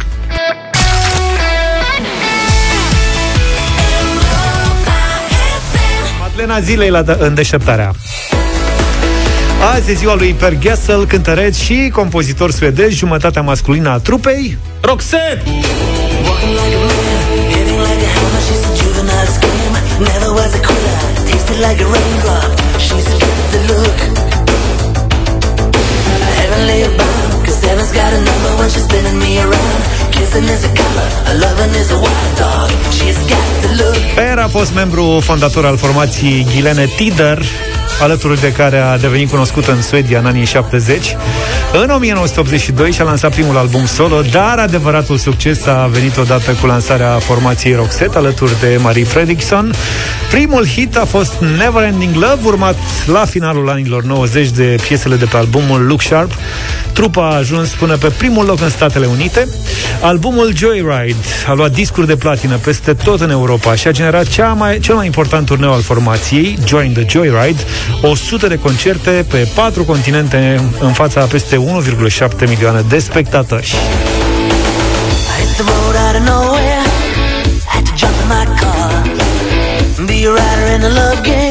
Madlena 6.20 6.60
zilei 6.60 6.90
la 6.90 7.02
de- 7.02 7.16
în 7.20 7.34
deșteptarea. 7.34 7.92
Azi 9.74 9.92
e 9.92 9.94
ziua 9.94 10.16
lui 10.16 10.34
Per 10.40 10.58
Gessel, 10.58 11.06
cântăreț 11.06 11.58
și 11.58 11.90
compozitor 11.94 12.52
suedez, 12.52 12.92
jumătatea 12.92 13.42
masculină 13.42 13.90
a 13.90 13.98
trupei, 13.98 14.58
Roxette! 14.82 15.42
Never 20.00 20.30
was 20.34 20.54
a 20.54 20.60
quitter, 20.60 20.98
tasted 21.30 21.58
like 21.58 21.82
a 21.84 21.88
raindrop. 21.88 22.60
She's 22.78 23.08
got 23.08 23.52
the 23.52 23.74
look. 23.74 24.25
Heavenly 26.56 26.88
bound, 26.98 27.46
cause 27.46 27.60
heaven's 27.68 27.92
got 27.92 28.14
a 28.14 28.22
number 28.30 28.52
when 28.60 28.70
she's 28.70 28.84
spinning 28.84 29.20
me 29.20 29.40
around. 29.40 29.82
Kissing 30.12 30.48
is 30.56 30.64
a 30.64 30.72
color, 30.72 31.08
a 31.32 31.34
loving 31.44 31.74
is 31.82 31.92
a 31.92 32.00
wild 32.00 32.38
dog. 32.38 32.70
She's 32.92 33.20
got 33.28 33.48
the 33.62 33.84
look. 33.84 34.00
Per 34.16 34.38
a 34.40 34.48
fost 34.48 34.74
membru 34.74 35.20
fondator 35.20 35.66
al 35.66 35.78
formației 35.78 36.44
Ghilene 36.44 36.86
Tider, 36.86 37.40
alături 38.02 38.40
de 38.40 38.52
care 38.52 38.78
a 38.78 38.98
devenit 38.98 39.30
cunoscută 39.30 39.72
în 39.72 39.82
Suedia 39.82 40.20
în 40.20 40.26
anii 40.26 40.46
70. 40.46 41.16
În 41.74 41.90
1982 41.90 42.92
și-a 42.92 43.04
lansat 43.04 43.34
primul 43.34 43.58
album 43.58 43.86
solo, 43.86 44.22
dar 44.32 44.58
adevăratul 44.58 45.18
succes 45.18 45.66
a 45.66 45.90
venit 45.92 46.18
odată 46.18 46.52
cu 46.52 46.66
lansarea 46.66 47.20
formației 47.20 47.76
Roxette 47.76 48.18
alături 48.18 48.60
de 48.60 48.80
Marie 48.82 49.04
Fredriksson. 49.04 49.74
Primul 50.32 50.68
hit 50.68 50.98
a 50.98 51.06
fost 51.06 51.34
Never 51.58 51.84
Ending 51.84 52.14
Love, 52.14 52.40
urmat 52.44 52.76
la 53.06 53.26
finalul 53.26 53.70
anilor 53.70 54.04
90 54.04 54.50
de 54.50 54.76
piesele 54.88 55.16
de 55.16 55.26
pe 55.26 55.38
albumul 55.38 55.86
Look 55.86 56.02
Sharp. 56.02 56.32
Trupa 56.94 57.30
a 57.30 57.36
ajuns 57.36 57.70
până 57.70 57.98
pe 57.98 58.08
primul 58.08 58.46
loc 58.46 58.62
în 58.62 58.70
Statele 58.70 59.06
Unite. 59.06 59.48
Albumul 60.02 60.52
Joyride 60.56 61.16
a 61.48 61.54
luat 61.54 61.72
discuri 61.72 62.08
de 62.08 62.16
platină 62.16 62.56
peste 62.56 62.94
tot 62.94 63.22
în 63.22 63.30
Europa 63.30 63.76
și 63.76 63.88
a 63.88 63.92
generat 63.92 64.28
cea 64.28 64.48
mai, 64.48 64.80
cel 64.80 64.96
mai 64.96 65.06
important 65.06 65.46
turneu 65.46 65.74
al 65.74 65.82
formației, 65.82 66.58
Join 66.68 66.94
the 66.94 67.06
Joyride, 67.08 67.62
100 68.02 68.48
de 68.48 68.60
concerte 68.60 69.26
pe 69.30 69.48
patru 69.54 69.84
continente 69.84 70.62
în 70.80 70.94
fața 70.94 71.22
a 71.22 71.26
peste 71.26 71.56
1,7 71.56 72.48
milioane 72.48 72.82
de 72.90 73.00
spectatori. 73.00 73.76
I 73.76 75.42
hit 75.42 75.56
the 75.56 75.64
road 75.64 75.96
out 75.96 76.16
of 76.16 76.28
nowhere. 76.28 76.82
Had 77.66 77.84
to 77.84 77.92
jump 77.96 78.16
in 78.22 78.28
my 78.28 78.46
car. 78.60 79.02
Be 80.06 80.28
a 80.28 80.32
rider 80.38 80.76
in 80.76 80.84
a 80.84 80.88
love 80.88 81.22
game. 81.24 81.45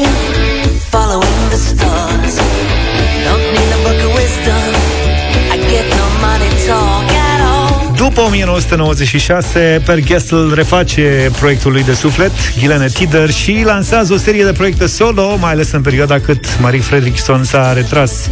1996, 8.35 9.81
Per 9.85 10.03
Gessel 10.03 10.53
reface 10.53 11.31
proiectul 11.39 11.71
lui 11.71 11.83
de 11.83 11.93
suflet, 11.93 12.31
Ghiline 12.57 12.87
Tider, 12.93 13.31
și 13.31 13.61
lansează 13.65 14.13
o 14.13 14.17
serie 14.17 14.43
de 14.43 14.51
proiecte 14.51 14.87
solo, 14.87 15.37
mai 15.39 15.51
ales 15.51 15.71
în 15.71 15.81
perioada 15.81 16.19
cât 16.19 16.59
Marie 16.59 16.79
Fredrickson 16.79 17.43
s-a 17.43 17.73
retras 17.73 18.29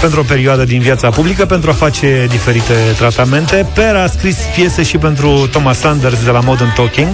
pentru 0.00 0.20
o 0.20 0.22
perioadă 0.22 0.64
din 0.64 0.80
viața 0.80 1.08
publică 1.08 1.46
pentru 1.46 1.70
a 1.70 1.72
face 1.72 2.26
diferite 2.30 2.74
tratamente. 2.96 3.66
Per 3.74 3.94
a 3.96 4.06
scris 4.06 4.36
piese 4.54 4.82
și 4.82 4.98
pentru 4.98 5.48
Thomas 5.50 5.78
Sanders 5.78 6.24
de 6.24 6.30
la 6.30 6.40
Modern 6.40 6.72
Talking, 6.74 7.08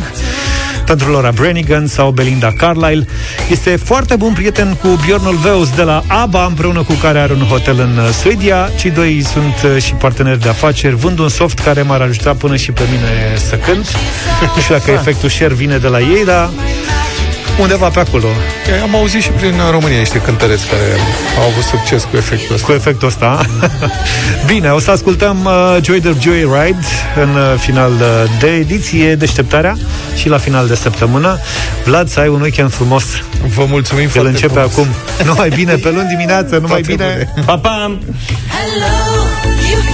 pentru 0.84 1.10
Laura 1.10 1.30
Branigan 1.30 1.86
sau 1.86 2.10
Belinda 2.10 2.52
Carlisle. 2.56 3.06
Este 3.50 3.76
foarte 3.76 4.16
bun 4.16 4.32
prieten 4.32 4.74
cu 4.74 4.88
Björn 4.88 5.26
Ulvaeus 5.26 5.74
de 5.74 5.82
la 5.82 6.02
ABBA, 6.06 6.44
împreună 6.44 6.82
cu 6.82 6.92
care 6.92 7.18
are 7.18 7.32
un 7.32 7.42
hotel 7.42 7.80
în 7.80 7.98
uh, 7.98 8.10
Suedia. 8.20 8.70
Cei 8.78 8.90
doi 8.90 9.24
sunt 9.32 9.74
uh, 9.74 9.82
și 9.82 9.94
parteneri 9.94 10.40
de 10.40 10.48
afaceri, 10.48 10.94
vând 10.94 11.18
un 11.18 11.28
soft 11.28 11.58
care 11.58 11.82
m-ar 11.82 12.00
ajuta 12.00 12.34
până 12.34 12.56
și 12.56 12.72
pe 12.72 12.82
mine 12.90 13.38
să 13.48 13.56
cânt. 13.56 13.96
Nu 14.54 14.60
știu 14.60 14.74
dacă 14.74 14.90
efectul 15.00 15.28
share 15.28 15.54
vine 15.54 15.78
de 15.78 15.88
la 15.88 16.00
ei, 16.00 16.24
dar 16.24 16.50
undeva 17.60 17.88
pe 17.88 18.00
acolo. 18.00 18.26
Am 18.82 18.94
auzit 18.96 19.22
și 19.22 19.28
prin 19.28 19.54
România 19.70 19.98
niște 19.98 20.18
cântăreți 20.20 20.66
care 20.66 20.82
au 21.38 21.48
avut 21.48 21.62
succes 21.62 22.02
cu 22.10 22.16
efectul 22.16 22.54
ăsta. 22.54 22.66
Cu 22.66 22.72
efectul 22.72 23.08
ăsta. 23.08 23.40
Bine, 24.52 24.70
o 24.70 24.78
să 24.78 24.90
ascultăm 24.90 25.44
uh, 25.44 25.76
Joy 25.82 26.00
the 26.00 26.12
Joy 26.20 26.40
Ride 26.40 26.86
în 27.22 27.28
uh, 27.34 27.58
final 27.58 27.92
uh, 27.92 28.30
de 28.40 28.46
ediție, 28.46 29.14
deșteptarea 29.14 29.76
și 30.16 30.28
la 30.28 30.38
final 30.38 30.66
de 30.66 30.74
săptămână. 30.74 31.38
Vlad, 31.84 32.08
să 32.08 32.20
ai 32.20 32.28
un 32.28 32.40
weekend 32.40 32.72
frumos. 32.72 33.04
Vă 33.54 33.64
mulțumim 33.68 34.04
El 34.04 34.10
foarte 34.10 34.30
începe 34.30 34.52
frumos. 34.52 34.72
acum. 34.72 34.88
Numai 35.26 35.48
bine, 35.48 35.74
pe 35.74 35.90
luni 35.90 36.08
dimineață, 36.08 36.54
numai 36.54 36.80
Toate 36.80 36.94
bine. 36.94 37.28
bune. 37.34 37.44
Pa, 37.46 37.58
pa! 37.58 37.98
I 39.90 39.93